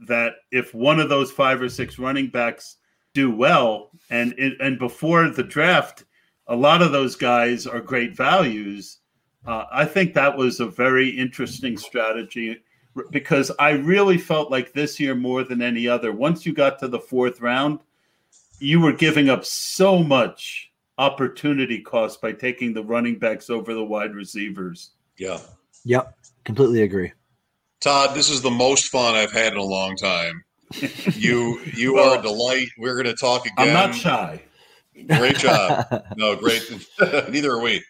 that 0.01 0.35
if 0.51 0.75
one 0.75 0.99
of 0.99 1.09
those 1.09 1.31
five 1.31 1.61
or 1.61 1.69
six 1.69 1.99
running 1.99 2.29
backs 2.29 2.77
do 3.15 3.35
well 3.35 3.91
and 4.11 4.33
and 4.35 4.79
before 4.79 5.29
the 5.29 5.43
draft 5.43 6.05
a 6.49 6.57
lot 6.57 6.83
of 6.83 6.93
those 6.93 7.15
guys 7.15 7.67
are 7.67 7.81
great 7.81 8.17
values 8.17 8.99
uh, 9.47 9.65
i 9.73 9.85
think 9.85 10.15
that 10.15 10.37
was 10.37 10.61
a 10.61 10.67
very 10.67 11.09
interesting 11.09 11.77
strategy 11.77 12.63
because 13.11 13.51
i 13.59 13.71
really 13.71 14.19
felt 14.19 14.51
like 14.51 14.73
this 14.73 15.01
year 15.01 15.15
more 15.15 15.45
than 15.45 15.63
any 15.63 15.89
other. 15.89 16.13
Once 16.13 16.45
you 16.45 16.53
got 16.53 16.79
to 16.79 16.89
the 16.89 16.99
fourth 16.99 17.41
round 17.41 17.79
you 18.63 18.81
were 18.81 18.93
giving 18.93 19.29
up 19.29 19.45
so 19.45 20.03
much 20.03 20.71
opportunity 20.99 21.81
cost 21.81 22.21
by 22.21 22.33
taking 22.33 22.73
the 22.73 22.85
running 22.85 23.19
backs 23.19 23.51
over 23.51 23.75
the 23.75 23.85
wide 23.85 24.15
receivers. 24.15 24.91
Yeah. 25.19 25.39
Yep. 25.85 26.17
Completely 26.45 26.83
agree. 26.83 27.13
Todd, 27.81 28.15
this 28.15 28.31
is 28.31 28.41
the 28.41 28.51
most 28.51 28.87
fun 28.87 29.15
I've 29.15 29.33
had 29.33 29.53
in 29.53 29.59
a 29.59 29.65
long 29.65 29.97
time. 29.97 30.45
You 31.15 31.61
you 31.75 31.95
well, 31.95 32.15
are 32.15 32.19
a 32.19 32.23
delight. 32.23 32.69
We're 32.79 32.95
going 32.95 33.15
to 33.15 33.21
talk 33.21 33.45
again. 33.45 33.69
I'm 33.69 33.73
not 33.73 33.95
shy. 33.95 34.41
Great 35.07 35.37
job. 35.37 36.05
no, 36.17 36.37
great. 36.37 36.63
Neither 37.29 37.53
are 37.53 37.61
we. 37.61 37.83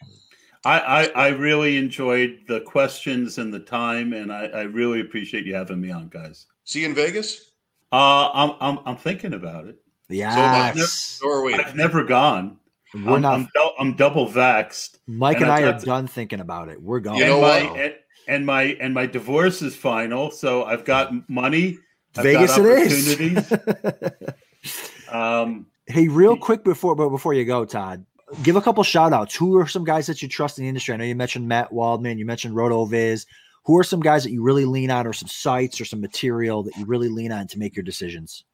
I, 0.64 0.78
I, 0.78 1.04
I, 1.08 1.28
really 1.28 1.76
enjoyed 1.76 2.44
the 2.46 2.60
questions 2.60 3.38
and 3.38 3.52
the 3.52 3.58
time, 3.58 4.12
and 4.12 4.32
I, 4.32 4.44
I 4.46 4.62
really 4.62 5.00
appreciate 5.00 5.44
you 5.44 5.54
having 5.56 5.80
me 5.80 5.90
on, 5.90 6.08
guys. 6.08 6.46
See 6.62 6.82
you 6.82 6.86
in 6.86 6.94
Vegas? 6.94 7.50
Uh, 7.90 8.30
I'm, 8.32 8.54
I'm, 8.60 8.78
I'm 8.86 8.96
thinking 8.96 9.34
about 9.34 9.66
it. 9.66 9.81
Yeah. 10.12 10.72
So, 10.72 10.84
so 10.84 11.30
are 11.30 11.42
we. 11.42 11.54
I've 11.54 11.74
never 11.74 12.04
gone. 12.04 12.58
We're 12.94 13.14
I'm, 13.14 13.22
not. 13.22 13.34
I'm, 13.34 13.48
I'm, 13.78 13.96
double 13.96 14.28
vaxxed. 14.28 14.98
Mike 15.06 15.36
and, 15.36 15.44
and 15.44 15.52
I 15.52 15.62
are 15.62 15.78
done 15.78 16.06
thinking 16.06 16.40
about 16.40 16.68
it. 16.68 16.80
We're 16.80 17.00
going. 17.00 17.18
You 17.18 17.26
know 17.26 17.40
my, 17.40 17.58
and, 17.58 17.94
and, 18.28 18.46
my 18.46 18.62
and 18.80 18.92
my 18.92 19.06
divorce 19.06 19.62
is 19.62 19.74
final, 19.74 20.30
so 20.30 20.64
I've 20.64 20.84
got 20.84 21.28
money. 21.28 21.78
I've 22.16 22.24
Vegas 22.24 22.56
got 22.56 22.66
it 22.66 23.20
is. 23.20 25.08
um, 25.08 25.66
hey, 25.86 26.08
real 26.08 26.36
quick 26.36 26.64
before 26.64 26.94
but 26.94 27.08
before 27.08 27.32
you 27.32 27.46
go, 27.46 27.64
Todd, 27.64 28.04
give 28.42 28.56
a 28.56 28.60
couple 28.60 28.82
shout 28.84 29.14
outs. 29.14 29.34
Who 29.34 29.56
are 29.56 29.66
some 29.66 29.84
guys 29.84 30.06
that 30.06 30.20
you 30.20 30.28
trust 30.28 30.58
in 30.58 30.64
the 30.64 30.68
industry? 30.68 30.92
I 30.92 30.98
know 30.98 31.04
you 31.04 31.14
mentioned 31.14 31.48
Matt 31.48 31.72
Waldman, 31.72 32.18
you 32.18 32.26
mentioned 32.26 32.54
RotoViz. 32.54 33.26
Who 33.64 33.78
are 33.78 33.84
some 33.84 34.00
guys 34.00 34.24
that 34.24 34.32
you 34.32 34.42
really 34.42 34.64
lean 34.66 34.90
on, 34.90 35.06
or 35.06 35.12
some 35.12 35.28
sites, 35.28 35.80
or 35.80 35.86
some 35.86 36.00
material 36.00 36.62
that 36.64 36.76
you 36.76 36.84
really 36.84 37.08
lean 37.08 37.32
on 37.32 37.46
to 37.46 37.58
make 37.58 37.74
your 37.74 37.84
decisions? 37.84 38.44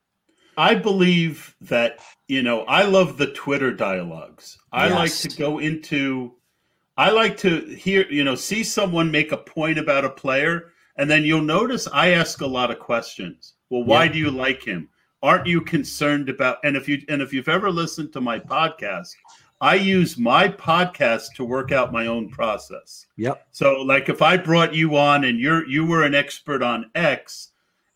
I 0.58 0.74
believe 0.74 1.54
that 1.60 2.00
you 2.26 2.42
know 2.42 2.62
I 2.62 2.82
love 2.82 3.16
the 3.16 3.28
Twitter 3.28 3.72
dialogues. 3.72 4.58
I 4.72 4.88
yes. 4.88 4.96
like 4.96 5.30
to 5.30 5.38
go 5.38 5.60
into. 5.60 6.34
I 6.96 7.10
like 7.10 7.36
to 7.38 7.60
hear 7.60 8.06
you 8.10 8.24
know 8.24 8.34
see 8.34 8.64
someone 8.64 9.10
make 9.10 9.30
a 9.30 9.36
point 9.36 9.78
about 9.78 10.04
a 10.04 10.10
player, 10.10 10.72
and 10.96 11.08
then 11.08 11.24
you'll 11.24 11.42
notice 11.42 11.86
I 11.92 12.10
ask 12.10 12.40
a 12.40 12.46
lot 12.46 12.72
of 12.72 12.80
questions. 12.80 13.54
Well, 13.70 13.84
why 13.84 14.04
yeah. 14.04 14.12
do 14.12 14.18
you 14.18 14.30
like 14.32 14.64
him? 14.64 14.88
Aren't 15.22 15.46
you 15.46 15.60
concerned 15.60 16.28
about? 16.28 16.58
And 16.64 16.76
if 16.76 16.88
you 16.88 17.02
and 17.08 17.22
if 17.22 17.32
you've 17.32 17.48
ever 17.48 17.70
listened 17.70 18.12
to 18.14 18.20
my 18.20 18.40
podcast, 18.40 19.14
I 19.60 19.76
use 19.76 20.18
my 20.18 20.48
podcast 20.48 21.34
to 21.36 21.44
work 21.44 21.70
out 21.70 21.92
my 21.92 22.06
own 22.06 22.28
process. 22.28 23.06
Yep. 23.16 23.46
So 23.52 23.82
like 23.82 24.08
if 24.08 24.22
I 24.22 24.36
brought 24.36 24.74
you 24.74 24.96
on 24.96 25.22
and 25.22 25.38
you're 25.38 25.64
you 25.68 25.86
were 25.86 26.02
an 26.02 26.16
expert 26.16 26.64
on 26.64 26.90
X, 26.96 27.52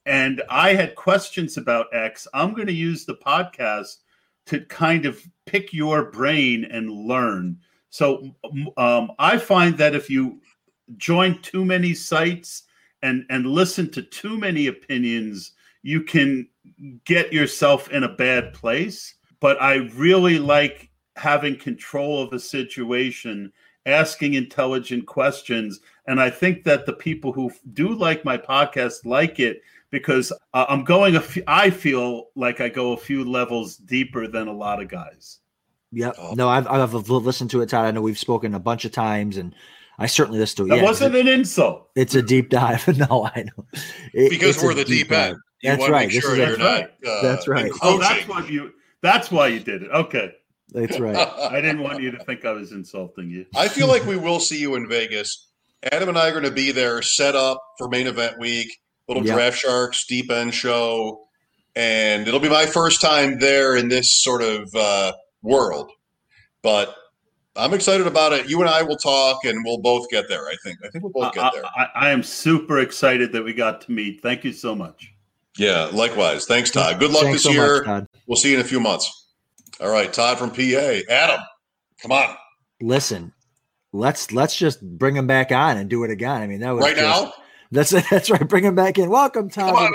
and 0.06 0.42
I 0.48 0.74
had 0.74 0.94
questions 0.94 1.56
about 1.56 1.94
X. 1.94 2.26
I'm 2.34 2.54
going 2.54 2.66
to 2.66 2.72
use 2.72 3.04
the 3.04 3.14
podcast 3.14 3.98
to 4.46 4.60
kind 4.66 5.06
of 5.06 5.22
pick 5.46 5.72
your 5.72 6.10
brain 6.10 6.64
and 6.64 6.90
learn. 6.90 7.58
So 7.90 8.34
um, 8.76 9.12
I 9.18 9.38
find 9.38 9.76
that 9.78 9.94
if 9.94 10.10
you 10.10 10.40
join 10.96 11.40
too 11.42 11.64
many 11.64 11.94
sites 11.94 12.64
and 13.02 13.24
and 13.30 13.46
listen 13.46 13.90
to 13.90 14.02
too 14.02 14.38
many 14.38 14.66
opinions, 14.66 15.52
you 15.82 16.02
can 16.02 16.48
get 17.04 17.32
yourself 17.32 17.90
in 17.90 18.04
a 18.04 18.14
bad 18.14 18.52
place. 18.54 19.14
But 19.40 19.60
I 19.60 19.88
really 19.94 20.38
like 20.38 20.90
having 21.16 21.56
control 21.56 22.22
of 22.22 22.32
a 22.32 22.38
situation, 22.38 23.52
asking 23.86 24.34
intelligent 24.34 25.06
questions, 25.06 25.80
and 26.06 26.20
I 26.20 26.30
think 26.30 26.64
that 26.64 26.86
the 26.86 26.92
people 26.92 27.32
who 27.32 27.52
do 27.72 27.94
like 27.94 28.24
my 28.24 28.38
podcast 28.38 29.04
like 29.04 29.38
it 29.38 29.62
because 29.92 30.32
uh, 30.54 30.66
I'm 30.68 30.82
going 30.82 31.14
a 31.14 31.20
few, 31.20 31.44
I 31.46 31.70
feel 31.70 32.30
like 32.34 32.60
I 32.60 32.68
go 32.68 32.92
a 32.92 32.96
few 32.96 33.24
levels 33.24 33.76
deeper 33.76 34.26
than 34.26 34.48
a 34.48 34.52
lot 34.52 34.82
of 34.82 34.88
guys. 34.88 35.38
Yeah, 35.92 36.12
oh. 36.18 36.32
no, 36.34 36.48
I've 36.48 36.66
I've 36.66 36.94
listened 36.94 37.50
to 37.50 37.60
it, 37.60 37.68
Todd. 37.68 37.84
I 37.84 37.90
know 37.92 38.00
we've 38.00 38.18
spoken 38.18 38.54
a 38.54 38.58
bunch 38.58 38.86
of 38.86 38.92
times, 38.92 39.36
and 39.36 39.54
I 39.98 40.06
certainly 40.06 40.40
listen 40.40 40.56
to 40.56 40.64
it. 40.64 40.68
That 40.70 40.76
yeah, 40.78 40.82
wasn't 40.82 41.14
an 41.14 41.28
insult. 41.28 41.90
It's 41.94 42.14
a 42.14 42.22
deep 42.22 42.48
dive. 42.48 42.88
no, 42.98 43.30
I 43.32 43.44
know. 43.44 43.66
It, 44.14 44.30
because 44.30 44.60
we're 44.62 44.74
the 44.74 44.84
deep, 44.84 45.08
deep 45.08 45.12
end. 45.12 45.36
That's 45.62 45.88
right. 45.88 46.10
Sure 46.10 46.34
that's, 46.34 46.58
right. 46.58 46.90
Not, 47.02 47.12
uh, 47.12 47.22
that's 47.22 47.46
right. 47.46 47.70
Oh, 47.82 47.98
that's 47.98 48.26
why 48.26 48.46
you. 48.46 48.72
That's 49.02 49.30
why 49.30 49.48
you 49.48 49.60
did 49.60 49.82
it. 49.82 49.90
Okay. 49.90 50.32
That's 50.70 50.98
right. 50.98 51.14
I 51.16 51.60
didn't 51.60 51.82
want 51.82 52.02
you 52.02 52.10
to 52.12 52.24
think 52.24 52.46
I 52.46 52.52
was 52.52 52.72
insulting 52.72 53.28
you. 53.28 53.44
I 53.54 53.68
feel 53.68 53.88
like 53.88 54.06
we 54.06 54.16
will 54.16 54.40
see 54.40 54.58
you 54.58 54.74
in 54.76 54.88
Vegas. 54.88 55.48
Adam 55.90 56.08
and 56.08 56.16
I 56.16 56.28
are 56.28 56.30
going 56.30 56.44
to 56.44 56.50
be 56.50 56.72
there, 56.72 57.02
set 57.02 57.36
up 57.36 57.62
for 57.76 57.88
main 57.88 58.06
event 58.06 58.38
week 58.38 58.78
little 59.12 59.26
yep. 59.26 59.36
draft 59.36 59.58
sharks 59.58 60.06
deep 60.06 60.30
end 60.30 60.54
show 60.54 61.26
and 61.76 62.26
it'll 62.28 62.40
be 62.40 62.48
my 62.48 62.66
first 62.66 63.00
time 63.00 63.38
there 63.38 63.76
in 63.76 63.88
this 63.88 64.22
sort 64.22 64.42
of 64.42 64.74
uh, 64.74 65.12
world 65.42 65.90
but 66.62 66.94
i'm 67.56 67.74
excited 67.74 68.06
about 68.06 68.32
it 68.32 68.48
you 68.48 68.60
and 68.60 68.68
i 68.70 68.82
will 68.82 68.96
talk 68.96 69.44
and 69.44 69.62
we'll 69.64 69.80
both 69.80 70.08
get 70.10 70.28
there 70.28 70.46
i 70.46 70.54
think 70.64 70.78
i 70.84 70.88
think 70.88 71.04
we'll 71.04 71.12
both 71.12 71.32
get 71.34 71.52
there 71.52 71.64
I, 71.76 71.82
I, 71.84 71.88
I 71.94 72.10
am 72.10 72.22
super 72.22 72.78
excited 72.80 73.32
that 73.32 73.42
we 73.44 73.52
got 73.52 73.80
to 73.82 73.92
meet 73.92 74.22
thank 74.22 74.44
you 74.44 74.52
so 74.52 74.74
much 74.74 75.12
Yeah, 75.58 75.90
likewise. 75.92 76.46
Thanks, 76.46 76.70
Todd. 76.70 76.98
Good 76.98 77.10
luck 77.10 77.24
Thanks 77.24 77.42
this 77.42 77.44
so 77.44 77.50
year. 77.50 77.76
much, 77.76 77.84
Todd. 77.84 78.06
We'll 78.26 78.36
see 78.36 78.52
you 78.52 78.54
in 78.58 78.62
a 78.64 78.66
few 78.66 78.80
months. 78.80 79.28
All 79.82 79.90
right, 79.90 80.10
Todd 80.10 80.38
from 80.38 80.48
PA. 80.50 81.00
Adam, 81.10 81.40
come 82.00 82.10
on. 82.10 82.34
Listen, 82.80 83.34
let's 83.92 84.32
let's 84.32 84.56
just 84.56 84.80
bring 84.96 85.14
him 85.14 85.26
back 85.26 85.52
on 85.52 85.76
and 85.76 85.90
do 85.90 86.04
it 86.04 86.10
again. 86.10 86.40
I 86.40 86.46
mean, 86.46 86.60
that 86.60 86.70
was 86.70 86.82
Right 86.82 86.96
just- 86.96 87.24
now? 87.24 87.32
That's 87.72 87.90
that's 88.10 88.30
right. 88.30 88.46
Bring 88.48 88.64
him 88.64 88.74
back 88.74 88.98
in. 88.98 89.08
Welcome. 89.10 89.50
Come 89.50 89.74
on. 89.74 89.92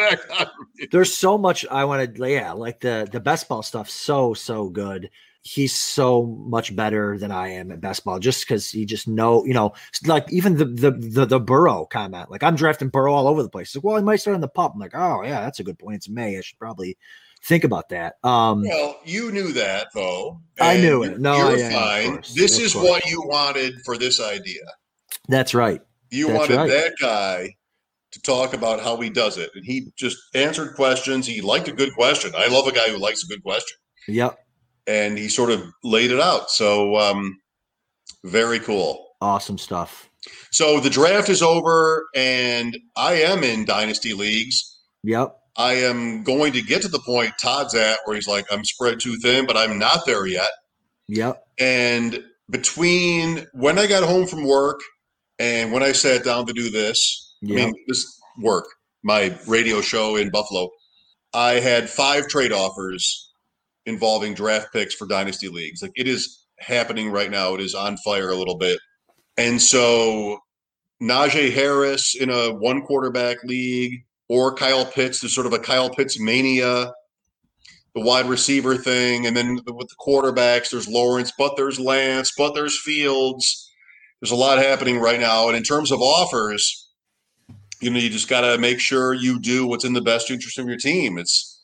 There's 0.91 1.13
so 1.13 1.37
much 1.37 1.65
I 1.69 1.85
want 1.85 2.15
to. 2.15 2.29
Yeah, 2.29 2.51
like 2.51 2.79
the 2.81 3.07
the 3.09 3.19
best 3.19 3.47
ball 3.47 3.63
stuff. 3.63 3.89
So 3.89 4.33
so 4.33 4.69
good. 4.69 5.09
He's 5.43 5.73
so 5.73 6.25
much 6.25 6.75
better 6.75 7.17
than 7.17 7.31
I 7.31 7.49
am 7.49 7.71
at 7.71 7.79
best 7.79 8.03
ball, 8.03 8.19
just 8.19 8.45
because 8.45 8.69
he 8.69 8.85
just 8.85 9.07
know. 9.07 9.45
You 9.45 9.53
know, 9.53 9.73
like 10.05 10.25
even 10.33 10.57
the 10.57 10.65
the 10.65 10.91
the 10.91 11.25
the 11.25 11.39
Burrow 11.39 11.85
comment. 11.85 12.29
Like 12.31 12.43
I'm 12.43 12.55
drafting 12.55 12.89
Burrow 12.89 13.13
all 13.13 13.27
over 13.27 13.43
the 13.43 13.49
place. 13.49 13.73
Like, 13.75 13.83
well, 13.83 13.95
he 13.95 14.03
might 14.03 14.17
start 14.17 14.35
on 14.35 14.41
the 14.41 14.47
pup. 14.49 14.73
I'm 14.73 14.79
like, 14.79 14.95
oh 14.95 15.23
yeah, 15.23 15.41
that's 15.41 15.59
a 15.59 15.63
good 15.63 15.79
point. 15.79 15.97
It's 15.97 16.09
May. 16.09 16.37
I 16.37 16.41
should 16.41 16.59
probably 16.59 16.97
think 17.43 17.63
about 17.63 17.89
that. 17.89 18.15
Um, 18.23 18.63
Well, 18.63 18.99
you 19.05 19.31
knew 19.31 19.53
that 19.53 19.87
though. 19.93 20.41
I 20.59 20.77
knew 20.77 21.03
it. 21.03 21.19
No, 21.19 21.49
you're 21.49 21.59
yeah, 21.59 21.69
fine. 21.69 22.13
course, 22.13 22.33
this 22.33 22.59
is 22.59 22.73
course. 22.73 22.85
what 22.85 23.05
you 23.05 23.21
wanted 23.25 23.75
for 23.85 23.97
this 23.97 24.19
idea. 24.19 24.63
that's 25.29 25.53
right. 25.53 25.81
You 26.09 26.27
That's 26.27 26.39
wanted 26.39 26.55
right. 26.55 26.69
that 26.69 26.93
guy 26.99 27.55
to 28.11 28.21
talk 28.21 28.53
about 28.53 28.79
how 28.79 28.97
he 28.97 29.09
does 29.09 29.37
it, 29.37 29.49
and 29.55 29.65
he 29.65 29.91
just 29.97 30.17
answered 30.33 30.75
questions. 30.75 31.27
He 31.27 31.41
liked 31.41 31.67
a 31.67 31.73
good 31.73 31.93
question. 31.93 32.31
I 32.37 32.47
love 32.47 32.67
a 32.67 32.71
guy 32.71 32.89
who 32.89 32.97
likes 32.97 33.23
a 33.23 33.27
good 33.27 33.43
question, 33.43 33.77
Yep. 34.07 34.37
and 34.87 35.17
he 35.17 35.27
sort 35.27 35.51
of 35.51 35.63
laid 35.83 36.11
it 36.11 36.19
out. 36.19 36.49
So, 36.49 36.95
um, 36.97 37.37
very 38.23 38.59
cool. 38.59 39.05
Awesome 39.21 39.57
stuff. 39.57 40.09
So 40.51 40.79
the 40.79 40.89
draft 40.89 41.29
is 41.29 41.41
over, 41.41 42.05
and 42.15 42.77
I 42.95 43.13
am 43.21 43.43
in 43.43 43.65
dynasty 43.65 44.13
leagues. 44.13 44.79
Yep. 45.03 45.35
I 45.55 45.73
am 45.73 46.23
going 46.23 46.53
to 46.53 46.61
get 46.61 46.81
to 46.83 46.87
the 46.87 46.99
point 46.99 47.33
Todd's 47.41 47.73
at 47.75 47.99
where 48.05 48.15
he's 48.15 48.27
like, 48.27 48.45
I'm 48.51 48.63
spread 48.63 48.99
too 48.99 49.17
thin, 49.17 49.45
but 49.45 49.57
I'm 49.57 49.79
not 49.79 50.05
there 50.05 50.27
yet. 50.27 50.49
Yep. 51.07 51.41
And 51.59 52.23
between 52.49 53.45
when 53.53 53.79
I 53.79 53.87
got 53.87 54.03
home 54.03 54.27
from 54.27 54.45
work 54.45 54.79
and 55.39 55.71
when 55.71 55.81
I 55.83 55.93
sat 55.93 56.23
down 56.23 56.45
to 56.45 56.53
do 56.53 56.69
this, 56.69 57.26
I 57.43 57.47
mean, 57.47 57.73
this 57.87 58.19
work, 58.41 58.65
my 59.03 59.37
radio 59.47 59.81
show 59.81 60.15
in 60.15 60.29
Buffalo, 60.31 60.69
I 61.33 61.53
had 61.59 61.89
five 61.89 62.27
trade 62.27 62.51
offers 62.51 63.31
involving 63.85 64.33
draft 64.33 64.73
picks 64.73 64.95
for 64.95 65.07
dynasty 65.07 65.47
leagues. 65.47 65.81
Like 65.81 65.91
it 65.95 66.07
is 66.07 66.45
happening 66.59 67.11
right 67.11 67.31
now. 67.31 67.53
It 67.53 67.61
is 67.61 67.75
on 67.75 67.97
fire 67.97 68.29
a 68.29 68.35
little 68.35 68.57
bit. 68.57 68.79
And 69.37 69.61
so 69.61 70.39
Najee 71.01 71.53
Harris 71.53 72.15
in 72.15 72.29
a 72.29 72.53
one 72.53 72.81
quarterback 72.81 73.43
league 73.43 74.03
or 74.29 74.55
Kyle 74.55 74.85
Pitts, 74.85 75.19
there's 75.19 75.33
sort 75.33 75.47
of 75.47 75.53
a 75.53 75.59
Kyle 75.59 75.89
Pitts 75.89 76.19
mania, 76.19 76.91
the 77.93 78.01
wide 78.01 78.27
receiver 78.27 78.75
thing. 78.75 79.25
And 79.25 79.37
then 79.37 79.59
with 79.67 79.89
the 79.89 79.95
quarterbacks, 79.99 80.71
there's 80.71 80.87
Lawrence, 80.87 81.31
but 81.37 81.55
there's 81.55 81.79
Lance, 81.79 82.31
but 82.37 82.53
there's 82.53 82.81
Fields. 82.81 83.71
There's 84.21 84.31
a 84.31 84.35
lot 84.35 84.57
happening 84.57 84.99
right 84.99 85.19
now. 85.19 85.47
And 85.47 85.55
in 85.55 85.63
terms 85.63 85.91
of 85.91 86.01
offers, 86.01 86.86
you 87.81 87.89
know, 87.89 87.99
you 87.99 88.09
just 88.09 88.27
got 88.29 88.41
to 88.41 88.57
make 88.57 88.79
sure 88.79 89.13
you 89.13 89.39
do 89.39 89.67
what's 89.67 89.85
in 89.85 89.93
the 89.93 90.01
best 90.01 90.31
interest 90.31 90.57
of 90.59 90.67
your 90.67 90.77
team. 90.77 91.17
It's, 91.17 91.61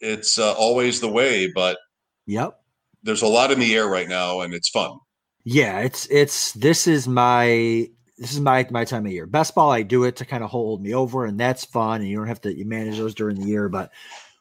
it's 0.00 0.38
uh, 0.38 0.52
always 0.54 1.00
the 1.00 1.08
way, 1.08 1.50
but 1.54 1.78
Yep. 2.26 2.58
there's 3.02 3.22
a 3.22 3.26
lot 3.26 3.50
in 3.50 3.58
the 3.58 3.74
air 3.74 3.86
right 3.88 4.08
now 4.08 4.40
and 4.40 4.54
it's 4.54 4.68
fun. 4.68 4.98
Yeah, 5.44 5.80
it's 5.80 6.06
it's 6.06 6.52
this 6.52 6.86
is 6.86 7.08
my 7.08 7.88
this 8.18 8.32
is 8.32 8.40
my 8.40 8.66
my 8.70 8.84
time 8.84 9.06
of 9.06 9.12
year. 9.12 9.26
Best 9.26 9.54
ball, 9.54 9.70
I 9.72 9.82
do 9.82 10.04
it 10.04 10.16
to 10.16 10.26
kind 10.26 10.44
of 10.44 10.50
hold 10.50 10.82
me 10.82 10.94
over, 10.94 11.24
and 11.24 11.40
that's 11.40 11.64
fun. 11.64 12.02
And 12.02 12.10
you 12.10 12.16
don't 12.16 12.26
have 12.26 12.42
to 12.42 12.54
you 12.54 12.66
manage 12.66 12.98
those 12.98 13.14
during 13.14 13.40
the 13.40 13.46
year. 13.46 13.68
But 13.70 13.90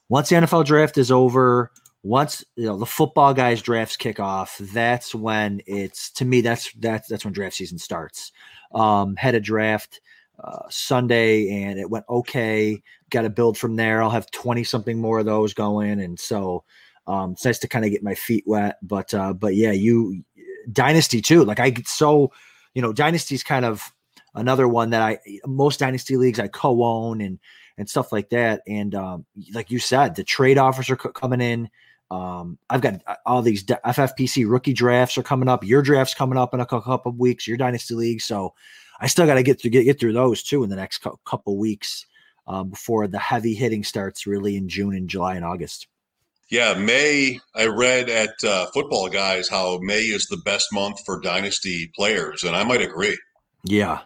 once 0.09 0.27
the 0.29 0.35
NFL 0.35 0.65
draft 0.65 0.97
is 0.97 1.09
over, 1.09 1.71
once 2.03 2.43
you 2.57 2.65
know 2.65 2.77
the 2.77 2.85
football 2.85 3.33
guys 3.33 3.61
drafts 3.61 3.95
kick 3.95 4.19
off, 4.19 4.57
that's 4.57 5.15
when 5.15 5.61
it's 5.65 6.11
to 6.11 6.25
me 6.25 6.41
that's 6.41 6.71
that's 6.73 7.07
that's 7.07 7.23
when 7.23 7.33
draft 7.33 7.55
season 7.55 7.77
starts. 7.77 8.33
Um, 8.73 9.15
had 9.15 9.35
a 9.35 9.39
draft 9.39 10.01
uh, 10.43 10.63
Sunday 10.69 11.63
and 11.63 11.79
it 11.79 11.89
went 11.89 12.05
okay. 12.09 12.81
Got 13.09 13.23
to 13.23 13.29
build 13.29 13.57
from 13.57 13.75
there. 13.75 14.01
I'll 14.01 14.09
have 14.09 14.31
twenty 14.31 14.63
something 14.63 14.99
more 14.99 15.19
of 15.19 15.25
those 15.25 15.53
going, 15.53 15.99
and 15.99 16.19
so 16.19 16.63
um, 17.07 17.31
it's 17.31 17.45
nice 17.45 17.59
to 17.59 17.67
kind 17.67 17.85
of 17.85 17.91
get 17.91 18.03
my 18.03 18.15
feet 18.15 18.43
wet. 18.45 18.77
But 18.81 19.13
uh, 19.13 19.33
but 19.33 19.55
yeah, 19.55 19.71
you 19.71 20.23
dynasty 20.71 21.21
too. 21.21 21.43
Like 21.43 21.59
I 21.59 21.71
get 21.71 21.87
so, 21.87 22.31
you 22.73 22.81
know, 22.81 22.93
dynasty's 22.93 23.43
kind 23.43 23.65
of 23.65 23.91
another 24.35 24.67
one 24.67 24.91
that 24.91 25.01
I 25.01 25.19
most 25.45 25.79
dynasty 25.79 26.17
leagues 26.17 26.39
I 26.39 26.47
co-own 26.47 27.21
and 27.21 27.39
and 27.77 27.89
stuff 27.89 28.11
like 28.11 28.29
that. 28.29 28.61
And 28.67 28.93
um, 28.93 29.25
like 29.53 29.71
you 29.71 29.79
said, 29.79 30.15
the 30.15 30.23
trade 30.23 30.57
offers 30.57 30.89
are 30.89 30.97
co- 30.97 31.11
coming 31.11 31.41
in. 31.41 31.69
Um, 32.11 32.57
I've 32.69 32.81
got 32.81 33.01
uh, 33.07 33.15
all 33.25 33.41
these 33.41 33.63
FFPC 33.63 34.49
rookie 34.49 34.73
drafts 34.73 35.17
are 35.17 35.23
coming 35.23 35.47
up. 35.47 35.63
Your 35.63 35.81
draft's 35.81 36.13
coming 36.13 36.37
up 36.37 36.53
in 36.53 36.59
a 36.59 36.65
couple 36.65 37.11
of 37.11 37.17
weeks. 37.17 37.47
Your 37.47 37.57
dynasty 37.57 37.95
league, 37.95 38.21
so 38.21 38.53
I 38.99 39.07
still 39.07 39.25
got 39.25 39.35
to 39.35 39.43
get 39.43 39.61
through 39.61 39.71
get, 39.71 39.83
get 39.85 39.99
through 39.99 40.13
those 40.13 40.43
too 40.43 40.63
in 40.63 40.69
the 40.69 40.75
next 40.75 40.99
cou- 40.99 41.19
couple 41.25 41.57
weeks 41.57 42.05
um, 42.47 42.69
before 42.69 43.07
the 43.07 43.19
heavy 43.19 43.53
hitting 43.53 43.83
starts 43.83 44.27
really 44.27 44.57
in 44.57 44.67
June 44.69 44.93
and 44.95 45.09
July 45.09 45.35
and 45.35 45.45
August. 45.45 45.87
Yeah, 46.49 46.73
May. 46.73 47.39
I 47.55 47.67
read 47.67 48.09
at 48.09 48.43
uh, 48.43 48.65
Football 48.73 49.07
Guys 49.09 49.47
how 49.47 49.77
May 49.81 49.99
is 50.01 50.25
the 50.25 50.37
best 50.43 50.65
month 50.73 50.99
for 51.05 51.19
dynasty 51.21 51.91
players, 51.95 52.43
and 52.43 52.55
I 52.55 52.63
might 52.63 52.81
agree. 52.81 53.17
Yeah, 53.63 53.99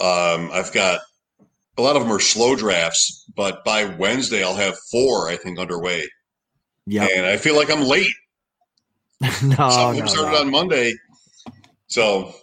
Um, 0.00 0.50
I've 0.52 0.72
got 0.74 1.00
a 1.78 1.82
lot 1.82 1.96
of 1.96 2.02
them 2.02 2.12
are 2.12 2.20
slow 2.20 2.56
drafts, 2.56 3.24
but 3.34 3.64
by 3.64 3.84
Wednesday 3.86 4.42
I'll 4.44 4.56
have 4.56 4.76
four, 4.90 5.28
I 5.30 5.36
think, 5.36 5.58
underway, 5.58 6.06
yeah. 6.86 7.06
and 7.10 7.24
I 7.24 7.36
feel 7.38 7.56
like 7.56 7.70
I'm 7.70 7.84
late. 7.84 8.12
no, 9.20 9.30
Some 9.30 9.50
of 9.50 9.56
Oh, 9.56 9.92
no, 9.92 10.06
started 10.06 10.32
no. 10.32 10.40
on 10.40 10.50
Monday, 10.50 10.92
so 11.86 12.34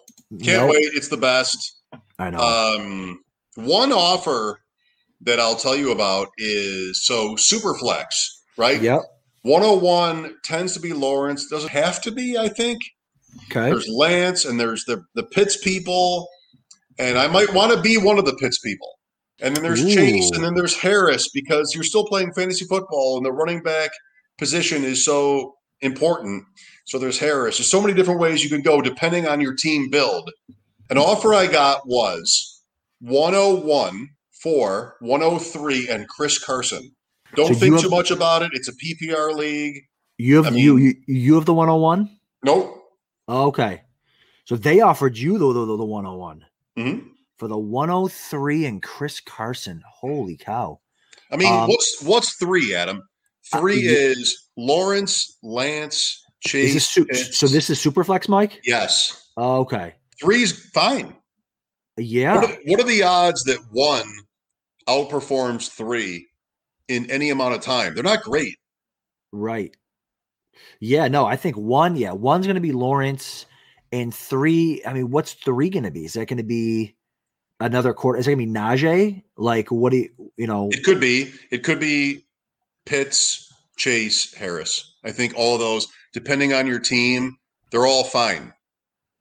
can't 0.41 0.63
Nope. 0.65 0.71
wait. 0.71 0.91
It's 0.93 1.09
the 1.09 1.17
best. 1.17 1.73
I 2.19 2.29
know. 2.29 2.39
Um, 2.39 3.19
one 3.55 3.91
offer 3.91 4.59
that 5.21 5.39
I'll 5.39 5.55
tell 5.55 5.75
you 5.75 5.91
about 5.91 6.29
is 6.37 7.05
so 7.05 7.35
Superflex, 7.35 8.05
right? 8.57 8.81
yep. 8.81 9.01
101 9.43 10.37
tends 10.43 10.73
to 10.73 10.79
be 10.79 10.91
Lawrence. 10.91 11.47
Doesn't 11.47 11.69
have 11.69 12.01
to 12.01 12.11
be, 12.11 12.37
I 12.37 12.49
think. 12.49 12.81
Okay. 13.51 13.69
There's 13.69 13.87
Lance 13.87 14.45
and 14.45 14.59
there's 14.59 14.85
the 14.85 15.03
the 15.13 15.23
Pitts 15.23 15.57
people, 15.57 16.27
and 16.97 17.17
I 17.17 17.27
might 17.27 17.53
want 17.53 17.73
to 17.73 17.81
be 17.81 17.97
one 17.97 18.17
of 18.17 18.25
the 18.25 18.35
Pitts 18.35 18.59
people. 18.59 18.89
And 19.41 19.55
then 19.55 19.63
there's 19.63 19.83
Chase, 19.83 20.31
and 20.31 20.43
then 20.43 20.53
there's 20.53 20.77
Harris 20.77 21.29
because 21.29 21.73
you're 21.75 21.83
still 21.83 22.05
playing 22.05 22.31
fantasy 22.33 22.65
football, 22.65 23.17
and 23.17 23.25
the 23.25 23.33
running 23.33 23.61
back 23.61 23.91
position 24.37 24.83
is 24.83 25.03
so 25.03 25.55
important. 25.81 26.43
So 26.85 26.97
there's 26.97 27.19
Harris. 27.19 27.57
There's 27.57 27.69
so 27.69 27.81
many 27.81 27.93
different 27.93 28.21
ways 28.21 28.43
you 28.43 28.49
can 28.49 28.61
go 28.61 28.81
depending 28.81 29.27
on 29.27 29.41
your 29.41 29.53
team 29.53 29.89
build. 29.89 30.31
An 30.89 30.97
offer 30.97 31.33
I 31.33 31.47
got 31.47 31.87
was 31.87 32.61
101 33.01 34.09
for 34.31 34.95
103 35.01 35.89
and 35.89 36.07
Chris 36.07 36.37
Carson. 36.37 36.91
Don't 37.35 37.47
So 37.47 37.53
you 37.53 37.59
think 37.59 37.73
have- 37.73 37.83
too 37.83 37.89
much 37.89 38.11
about 38.11 38.43
it. 38.43 38.51
It's 38.53 38.67
a 38.67 38.73
PPR 38.73 39.33
league. 39.35 39.83
You 40.17 40.37
have 40.37 40.53
I 40.53 40.57
you, 40.57 40.75
mean- 40.75 40.83
you 41.07 41.15
you 41.15 41.35
have 41.35 41.45
the 41.45 41.53
101? 41.53 42.09
Nope. 42.43 42.81
Okay. 43.27 43.81
So 44.45 44.55
they 44.55 44.79
offered 44.81 45.17
you 45.17 45.37
the 45.37 45.51
the, 45.53 45.77
the 45.77 45.85
101 45.85 46.45
Mhm. 46.77 47.09
for 47.37 47.47
the 47.47 47.57
103 47.57 48.65
and 48.65 48.81
Chris 48.81 49.19
Carson. 49.19 49.81
Holy 49.99 50.37
cow. 50.37 50.79
I 51.31 51.37
mean, 51.37 51.51
Um, 51.51 51.67
what's 51.67 52.01
what's 52.03 52.33
three, 52.35 52.73
Adam? 52.75 53.01
Uh, 53.51 53.59
Three 53.59 53.81
you- 53.81 53.89
is 53.91 54.43
Lawrence, 54.55 55.37
Lance, 55.43 56.23
Chase. 56.41 56.69
Is 56.69 56.73
this 56.75 56.89
su- 56.89 57.33
so 57.33 57.47
this 57.47 57.69
is 57.69 57.79
Superflex 57.79 58.29
Mike? 58.29 58.61
yes, 58.63 59.29
okay. 59.37 59.95
Three's 60.19 60.69
fine. 60.69 61.15
Yeah. 61.97 62.35
What, 62.35 62.51
are, 62.51 62.57
what 62.65 62.79
are 62.81 62.87
the 62.87 63.03
odds 63.03 63.43
that 63.45 63.59
one 63.71 64.11
outperforms 64.87 65.69
three 65.69 66.27
in 66.87 67.09
any 67.09 67.29
amount 67.29 67.55
of 67.55 67.61
time? 67.61 67.93
They're 67.93 68.03
not 68.03 68.23
great. 68.23 68.57
Right. 69.31 69.75
Yeah, 70.79 71.07
no, 71.07 71.25
I 71.25 71.35
think 71.35 71.57
one, 71.57 71.95
yeah, 71.95 72.11
one's 72.11 72.45
going 72.45 72.55
to 72.55 72.61
be 72.61 72.71
Lawrence 72.71 73.45
and 73.91 74.13
three, 74.13 74.81
I 74.85 74.93
mean, 74.93 75.09
what's 75.11 75.33
three 75.33 75.69
going 75.69 75.83
to 75.83 75.91
be? 75.91 76.05
Is 76.05 76.13
that 76.13 76.27
going 76.27 76.37
to 76.37 76.43
be 76.43 76.95
another 77.59 77.93
quarter? 77.93 78.19
Is 78.19 78.27
it 78.27 78.35
going 78.35 78.39
to 78.39 78.53
be 78.53 78.59
Najee? 78.59 79.23
Like 79.37 79.71
what 79.71 79.91
do 79.91 79.97
you, 79.97 80.31
you 80.37 80.47
know, 80.47 80.69
It 80.71 80.83
could 80.83 80.99
be. 80.99 81.31
It 81.51 81.63
could 81.63 81.79
be 81.79 82.25
Pitts, 82.85 83.53
Chase, 83.77 84.33
Harris. 84.33 84.95
I 85.03 85.11
think 85.11 85.33
all 85.35 85.55
of 85.55 85.59
those, 85.61 85.87
depending 86.13 86.53
on 86.53 86.67
your 86.67 86.79
team, 86.79 87.37
they're 87.71 87.87
all 87.87 88.03
fine. 88.03 88.53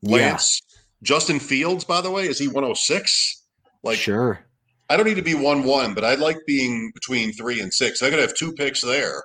yeah, 0.02 0.16
Lance, 0.30 0.60
Justin 1.04 1.38
Fields, 1.38 1.84
by 1.84 2.00
the 2.00 2.10
way, 2.10 2.26
is 2.26 2.38
he 2.38 2.48
106? 2.48 3.44
Like 3.84 3.98
sure. 3.98 4.44
I 4.90 4.96
don't 4.96 5.06
need 5.06 5.16
to 5.16 5.22
be 5.22 5.34
one 5.34 5.62
one, 5.64 5.94
but 5.94 6.04
I'd 6.04 6.18
like 6.18 6.38
being 6.46 6.90
between 6.94 7.32
three 7.32 7.60
and 7.60 7.72
six. 7.72 8.02
I 8.02 8.10
could 8.10 8.18
have 8.18 8.34
two 8.34 8.52
picks 8.52 8.80
there. 8.80 9.22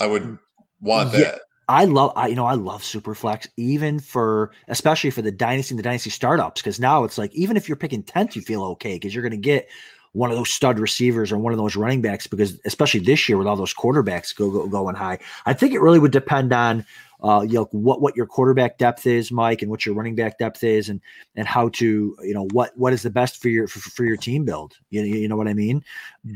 I 0.00 0.06
would 0.06 0.38
want 0.80 1.12
Yeah. 1.12 1.18
that. 1.20 1.40
I 1.66 1.86
love, 1.86 2.12
I 2.14 2.28
you 2.28 2.34
know, 2.34 2.44
I 2.44 2.54
love 2.54 2.82
Superflex, 2.82 3.46
even 3.56 3.98
for 3.98 4.50
especially 4.68 5.10
for 5.10 5.22
the 5.22 5.32
dynasty 5.32 5.72
and 5.72 5.78
the 5.78 5.82
dynasty 5.82 6.10
startups, 6.10 6.60
because 6.60 6.78
now 6.78 7.04
it's 7.04 7.16
like 7.16 7.34
even 7.34 7.56
if 7.56 7.68
you're 7.68 7.76
picking 7.76 8.02
tenth, 8.02 8.36
you 8.36 8.42
feel 8.42 8.62
okay 8.64 8.94
because 8.96 9.14
you're 9.14 9.22
going 9.22 9.32
to 9.32 9.36
get 9.38 9.68
one 10.14 10.30
of 10.30 10.36
those 10.36 10.50
stud 10.50 10.78
receivers 10.78 11.30
or 11.30 11.38
one 11.38 11.52
of 11.52 11.58
those 11.58 11.76
running 11.76 12.00
backs 12.00 12.26
because 12.26 12.58
especially 12.64 13.00
this 13.00 13.28
year 13.28 13.36
with 13.36 13.48
all 13.48 13.56
those 13.56 13.74
quarterbacks 13.74 14.34
go, 14.34 14.50
go 14.50 14.66
going 14.68 14.94
high. 14.94 15.18
I 15.44 15.52
think 15.52 15.74
it 15.74 15.80
really 15.80 15.98
would 15.98 16.12
depend 16.12 16.52
on 16.52 16.86
uh, 17.22 17.42
you 17.42 17.54
know 17.54 17.68
what 17.72 18.00
what 18.00 18.16
your 18.16 18.26
quarterback 18.26 18.78
depth 18.78 19.06
is, 19.06 19.32
Mike, 19.32 19.62
and 19.62 19.70
what 19.70 19.84
your 19.84 19.94
running 19.94 20.14
back 20.14 20.38
depth 20.38 20.62
is, 20.62 20.88
and 20.88 21.00
and 21.36 21.48
how 21.48 21.68
to 21.70 22.16
you 22.22 22.34
know 22.34 22.46
what 22.52 22.76
what 22.76 22.92
is 22.92 23.02
the 23.02 23.10
best 23.10 23.40
for 23.40 23.48
your 23.48 23.66
for, 23.66 23.80
for 23.80 24.04
your 24.04 24.16
team 24.16 24.44
build. 24.44 24.74
You, 24.90 25.02
you 25.02 25.28
know 25.28 25.36
what 25.36 25.48
I 25.48 25.54
mean? 25.54 25.84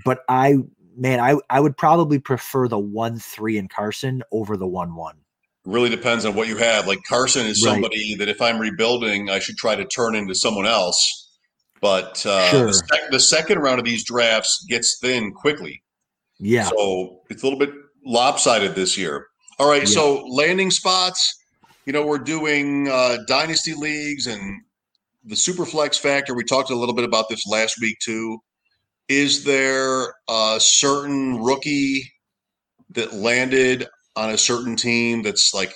But 0.04 0.24
I 0.28 0.56
man, 0.96 1.20
I 1.20 1.36
I 1.50 1.60
would 1.60 1.76
probably 1.76 2.18
prefer 2.18 2.68
the 2.68 2.78
one 2.78 3.18
three 3.18 3.58
in 3.58 3.68
Carson 3.68 4.22
over 4.32 4.56
the 4.56 4.66
one 4.66 4.94
one. 4.94 5.16
Really 5.66 5.90
depends 5.90 6.24
on 6.24 6.34
what 6.34 6.48
you 6.48 6.56
have. 6.56 6.86
Like 6.86 7.00
Carson 7.06 7.46
is 7.46 7.62
somebody 7.62 8.12
right. 8.12 8.18
that 8.20 8.28
if 8.28 8.40
I'm 8.40 8.58
rebuilding, 8.58 9.28
I 9.28 9.38
should 9.38 9.56
try 9.56 9.76
to 9.76 9.84
turn 9.84 10.14
into 10.14 10.34
someone 10.34 10.66
else. 10.66 11.27
But 11.80 12.24
uh, 12.26 12.48
sure. 12.50 12.66
the, 12.66 12.72
sec- 12.72 13.10
the 13.10 13.20
second 13.20 13.58
round 13.58 13.78
of 13.78 13.84
these 13.84 14.04
drafts 14.04 14.64
gets 14.68 14.98
thin 15.00 15.32
quickly. 15.32 15.82
Yeah. 16.38 16.64
So 16.64 17.20
it's 17.30 17.42
a 17.42 17.46
little 17.46 17.58
bit 17.58 17.72
lopsided 18.04 18.74
this 18.74 18.96
year. 18.96 19.26
All 19.58 19.68
right, 19.68 19.82
yeah. 19.82 19.88
so 19.88 20.24
landing 20.26 20.70
spots. 20.70 21.34
You 21.84 21.92
know, 21.92 22.04
we're 22.04 22.18
doing 22.18 22.88
uh, 22.88 23.18
dynasty 23.26 23.74
leagues 23.74 24.26
and 24.26 24.60
the 25.24 25.36
super 25.36 25.64
flex 25.64 25.96
factor. 25.96 26.34
We 26.34 26.44
talked 26.44 26.70
a 26.70 26.76
little 26.76 26.94
bit 26.94 27.04
about 27.04 27.28
this 27.28 27.46
last 27.46 27.80
week 27.80 27.96
too. 28.02 28.38
Is 29.08 29.44
there 29.44 30.14
a 30.28 30.58
certain 30.60 31.42
rookie 31.42 32.02
that 32.90 33.14
landed 33.14 33.86
on 34.16 34.30
a 34.30 34.38
certain 34.38 34.76
team 34.76 35.22
that's 35.22 35.52
like 35.54 35.72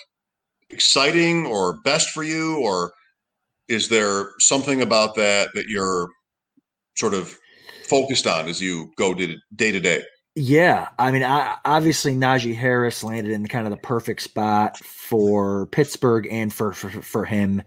exciting 0.70 1.46
or 1.46 1.80
best 1.82 2.10
for 2.10 2.22
you, 2.22 2.58
or 2.60 2.92
is 3.68 3.88
there 3.88 4.30
something 4.38 4.82
about 4.82 5.14
that 5.16 5.48
that 5.54 5.66
you're 5.68 6.08
sort 6.96 7.14
of 7.14 7.36
focused 7.84 8.26
on 8.26 8.48
as 8.48 8.60
you 8.60 8.90
go 8.96 9.14
day 9.14 9.72
to 9.72 9.80
day? 9.80 10.02
Yeah, 10.34 10.88
I 10.98 11.10
mean, 11.10 11.22
I, 11.22 11.56
obviously 11.66 12.14
Najee 12.14 12.56
Harris 12.56 13.04
landed 13.04 13.32
in 13.32 13.46
kind 13.48 13.66
of 13.66 13.70
the 13.70 13.76
perfect 13.76 14.22
spot 14.22 14.78
for 14.78 15.66
Pittsburgh 15.66 16.26
and 16.30 16.50
for, 16.50 16.72
for 16.72 16.88
for 16.88 17.24
him. 17.26 17.62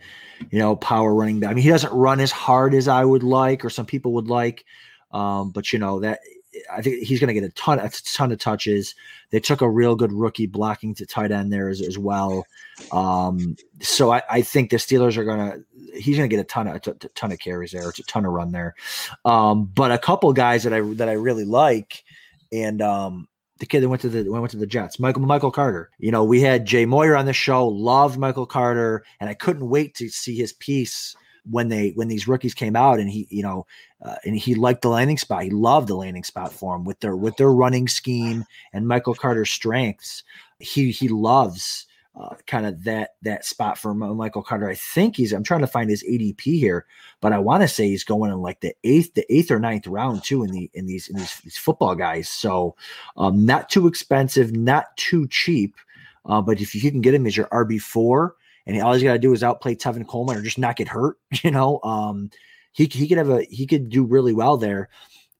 You 0.49 0.59
know, 0.59 0.75
power 0.75 1.13
running 1.13 1.39
back. 1.39 1.51
I 1.51 1.53
mean, 1.53 1.63
he 1.63 1.69
doesn't 1.69 1.93
run 1.93 2.19
as 2.19 2.31
hard 2.31 2.73
as 2.73 2.87
I 2.87 3.05
would 3.05 3.21
like, 3.21 3.63
or 3.63 3.69
some 3.69 3.85
people 3.85 4.13
would 4.13 4.27
like. 4.27 4.65
Um, 5.11 5.51
but 5.51 5.71
you 5.71 5.79
know 5.79 5.99
that 5.99 6.19
I 6.71 6.81
think 6.81 7.03
he's 7.03 7.19
going 7.19 7.27
to 7.27 7.33
get 7.33 7.43
a 7.43 7.53
ton, 7.53 7.79
a 7.79 7.89
ton 7.89 8.31
of 8.31 8.39
touches. 8.39 8.95
They 9.31 9.39
took 9.39 9.61
a 9.61 9.69
real 9.69 9.95
good 9.95 10.11
rookie 10.11 10.47
blocking 10.47 10.93
to 10.95 11.05
tight 11.05 11.31
end 11.31 11.51
there 11.51 11.69
as, 11.69 11.81
as 11.81 11.97
well. 11.97 12.45
Um, 12.91 13.55
so 13.81 14.11
I, 14.11 14.21
I, 14.29 14.41
think 14.41 14.69
the 14.69 14.77
Steelers 14.77 15.17
are 15.17 15.23
going 15.23 15.39
to. 15.39 15.99
He's 15.99 16.17
going 16.17 16.29
to 16.29 16.35
get 16.35 16.41
a 16.41 16.47
ton 16.47 16.67
of 16.67 16.75
a 16.75 16.79
ton 16.79 17.31
of 17.31 17.39
carries 17.39 17.71
there. 17.71 17.89
It's 17.89 17.99
a 17.99 18.03
ton 18.03 18.25
of 18.25 18.33
run 18.33 18.51
there. 18.51 18.75
Um, 19.23 19.65
but 19.65 19.91
a 19.91 19.97
couple 19.97 20.31
guys 20.33 20.63
that 20.63 20.73
I 20.73 20.81
that 20.95 21.09
I 21.09 21.13
really 21.13 21.45
like 21.45 22.03
and 22.51 22.81
um, 22.81 23.27
the 23.59 23.65
kid 23.65 23.81
that 23.81 23.89
went 23.89 24.01
to 24.01 24.09
the 24.09 24.29
went 24.29 24.51
to 24.51 24.57
the 24.57 24.67
Jets, 24.67 24.99
Michael 24.99 25.21
Michael 25.21 25.51
Carter. 25.51 25.89
You 25.97 26.11
know, 26.11 26.23
we 26.23 26.41
had 26.41 26.65
Jay 26.65 26.85
Moyer 26.85 27.15
on 27.15 27.25
the 27.25 27.33
show, 27.33 27.67
loved 27.67 28.17
Michael 28.17 28.45
Carter, 28.45 29.03
and 29.19 29.29
I 29.29 29.33
couldn't 29.33 29.69
wait 29.69 29.95
to 29.95 30.09
see 30.09 30.35
his 30.35 30.53
piece 30.53 31.15
when 31.49 31.69
they 31.69 31.89
when 31.91 32.07
these 32.07 32.27
rookies 32.27 32.53
came 32.53 32.75
out, 32.75 32.99
and 32.99 33.09
he 33.09 33.27
you 33.29 33.43
know, 33.43 33.65
uh, 34.01 34.15
and 34.25 34.37
he 34.37 34.55
liked 34.55 34.81
the 34.81 34.89
landing 34.89 35.17
spot. 35.17 35.43
He 35.43 35.49
loved 35.49 35.87
the 35.87 35.95
landing 35.95 36.23
spot 36.23 36.51
for 36.51 36.75
him 36.75 36.83
with 36.83 36.99
their 36.99 37.15
with 37.15 37.37
their 37.37 37.51
running 37.51 37.87
scheme 37.87 38.45
and 38.73 38.87
Michael 38.87 39.15
Carter's 39.15 39.49
strengths. 39.49 40.23
He 40.59 40.91
he 40.91 41.07
loves 41.07 41.87
uh, 42.19 42.35
kind 42.47 42.65
of 42.65 42.83
that 42.85 43.11
that 43.23 43.43
spot 43.45 43.77
for 43.77 43.93
Michael 43.93 44.43
Carter. 44.43 44.69
I 44.69 44.75
think 44.75 45.17
he's. 45.17 45.33
I'm 45.33 45.43
trying 45.43 45.61
to 45.61 45.67
find 45.67 45.89
his 45.89 46.03
ADP 46.03 46.41
here, 46.41 46.85
but 47.19 47.33
I 47.33 47.39
want 47.39 47.61
to 47.63 47.67
say 47.67 47.87
he's 47.87 48.05
going 48.05 48.31
in 48.31 48.41
like 48.41 48.61
the 48.61 48.73
eighth, 48.83 49.13
the 49.15 49.25
eighth 49.33 49.51
or 49.51 49.59
ninth 49.59 49.85
round 49.85 50.23
too 50.23 50.43
in 50.43 50.51
the 50.51 50.69
in 50.73 50.85
these 50.85 51.09
in 51.09 51.17
these, 51.17 51.39
these 51.43 51.57
football 51.57 51.93
guys. 51.93 52.29
So 52.29 52.75
um, 53.17 53.45
not 53.45 53.69
too 53.69 53.87
expensive, 53.87 54.55
not 54.55 54.95
too 54.95 55.27
cheap. 55.27 55.75
Uh, 56.25 56.41
but 56.41 56.61
if 56.61 56.73
you 56.73 56.89
can 56.89 57.01
get 57.01 57.13
him 57.13 57.27
as 57.27 57.35
your 57.35 57.47
RB 57.47 57.81
four, 57.81 58.35
and 58.65 58.81
all 58.81 58.93
he's 58.93 59.03
got 59.03 59.13
to 59.13 59.19
do 59.19 59.33
is 59.33 59.43
outplay 59.43 59.75
Tevin 59.75 60.07
Coleman 60.07 60.37
or 60.37 60.41
just 60.41 60.57
not 60.57 60.75
get 60.75 60.87
hurt, 60.87 61.17
you 61.43 61.51
know, 61.51 61.79
um, 61.83 62.29
he 62.71 62.85
he 62.91 63.07
could 63.07 63.17
have 63.17 63.29
a 63.29 63.43
he 63.43 63.65
could 63.65 63.89
do 63.89 64.03
really 64.03 64.33
well 64.33 64.57
there. 64.57 64.89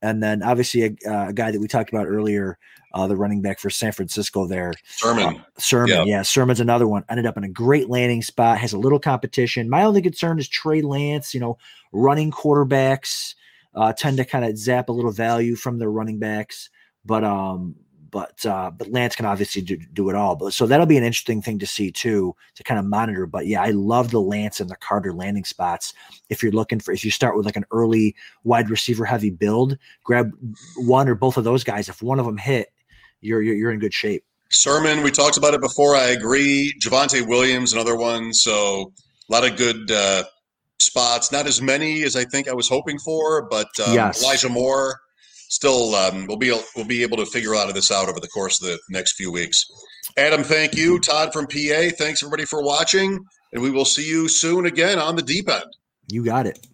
And 0.01 0.21
then 0.21 0.43
obviously 0.43 0.84
a, 0.84 1.09
uh, 1.09 1.30
a 1.30 1.34
guy 1.34 1.51
that 1.51 1.59
we 1.59 1.67
talked 1.67 1.89
about 1.89 2.05
earlier, 2.05 2.59
uh, 2.93 3.07
the 3.07 3.15
running 3.15 3.41
back 3.41 3.59
for 3.59 3.69
San 3.69 3.91
Francisco 3.91 4.45
there. 4.45 4.73
Sermon. 4.86 5.38
Uh, 5.38 5.43
Sermon, 5.57 5.89
yeah. 5.89 6.03
yeah. 6.17 6.21
Sermon's 6.21 6.59
another 6.59 6.88
one. 6.88 7.03
Ended 7.09 7.26
up 7.26 7.38
in 7.38 7.43
a 7.43 7.49
great 7.49 7.89
landing 7.89 8.21
spot, 8.21 8.59
has 8.59 8.73
a 8.73 8.78
little 8.78 8.99
competition. 8.99 9.69
My 9.69 9.84
only 9.84 10.01
concern 10.01 10.38
is 10.39 10.47
Trey 10.47 10.82
Lance, 10.82 11.34
you 11.34 11.39
know, 11.39 11.57
running 11.91 12.32
quarterbacks 12.32 13.36
uh, 13.73 13.93
tend 13.93 14.17
to 14.17 14.26
kind 14.26 14.45
of 14.45 14.57
zap 14.57 14.89
a 14.89 14.93
little 14.93 15.11
value 15.11 15.55
from 15.55 15.78
their 15.78 15.91
running 15.91 16.19
backs. 16.19 16.69
But 17.03 17.23
um, 17.23 17.76
but 18.12 18.45
uh, 18.45 18.72
but 18.72 18.89
Lance 18.89 19.16
can 19.16 19.26
obviously 19.26 19.62
do, 19.62 19.78
do 19.93 20.10
it 20.10 20.16
all. 20.16 20.36
But 20.36 20.53
so 20.53 20.66
that'll 20.66 20.86
be 20.86 20.97
an 20.97 21.03
interesting 21.03 21.41
thing 21.41 21.60
to 21.60 21.68
see 21.68 21.91
too 21.91 22.36
to 22.56 22.64
kind 22.64 22.80
of 22.80 22.86
monitor. 22.86 23.26
But 23.26 23.47
yeah, 23.47 23.62
I 23.62 23.72
love 23.72 24.12
the 24.12 24.22
Lance 24.22 24.60
and 24.60 24.70
the 24.70 24.76
Carter 24.76 25.14
landing 25.14 25.45
spots. 25.45 25.93
If 26.30 26.41
you're 26.43 26.51
looking 26.51 26.80
for, 26.80 26.91
if 26.91 27.03
you 27.03 27.12
start 27.12 27.36
with 27.36 27.45
like 27.45 27.58
an 27.58 27.66
early 27.72 28.16
wide 28.43 28.70
receiver 28.70 29.06
heavy 29.06 29.30
build, 29.30 29.78
grab 30.03 30.32
one 30.78 31.10
or 31.10 31.16
both 31.16 31.38
of 31.38 31.43
those 31.43 31.64
guys. 31.64 31.89
If 31.89 32.01
one 32.01 32.20
of 32.20 32.26
them 32.26 32.38
hit, 32.38 32.72
you're 33.22 33.41
you're, 33.41 33.56
you're 33.56 33.72
in 33.72 33.80
good 33.80 33.93
shape. 33.93 34.24
Sermon, 34.51 35.03
we 35.03 35.12
talked 35.12 35.38
about 35.38 35.53
it 35.53 35.62
before. 35.62 35.95
I 35.95 36.10
agree. 36.10 36.74
Javonte 36.82 37.28
Williams, 37.28 37.74
another 37.74 37.95
one. 37.97 38.34
So 38.34 38.93
a 39.30 39.34
lot 39.34 39.49
of 39.49 39.58
good 39.58 39.89
uh, 39.91 40.24
spots. 40.80 41.32
Not 41.32 41.47
as 41.47 41.62
many 41.62 42.03
as 42.03 42.16
I 42.16 42.24
think 42.26 42.47
I 42.47 42.53
was 42.53 42.70
hoping 42.70 42.99
for, 42.99 43.47
but 43.49 43.68
um, 43.86 43.93
yes. 43.93 44.22
Elijah 44.24 44.49
Moore 44.49 44.99
still 45.49 45.95
um, 45.95 46.25
we'll 46.27 46.37
be 46.37 46.57
we'll 46.75 46.85
be 46.85 47.03
able 47.03 47.17
to 47.17 47.25
figure 47.25 47.53
a 47.53 47.57
lot 47.57 47.69
of 47.69 47.75
this 47.75 47.91
out 47.91 48.09
over 48.09 48.19
the 48.19 48.27
course 48.27 48.61
of 48.61 48.67
the 48.67 48.79
next 48.89 49.13
few 49.13 49.31
weeks. 49.31 49.65
Adam, 50.17 50.43
thank 50.43 50.75
you. 50.75 50.99
Todd 50.99 51.33
from 51.33 51.47
PA, 51.47 51.89
thanks 51.97 52.23
everybody 52.23 52.45
for 52.45 52.63
watching, 52.63 53.19
and 53.53 53.61
we 53.61 53.71
will 53.71 53.85
see 53.85 54.07
you 54.07 54.27
soon 54.27 54.65
again 54.65 54.99
on 54.99 55.15
the 55.15 55.21
deep 55.21 55.49
end. 55.49 55.65
You 56.07 56.23
got 56.23 56.45
it. 56.45 56.65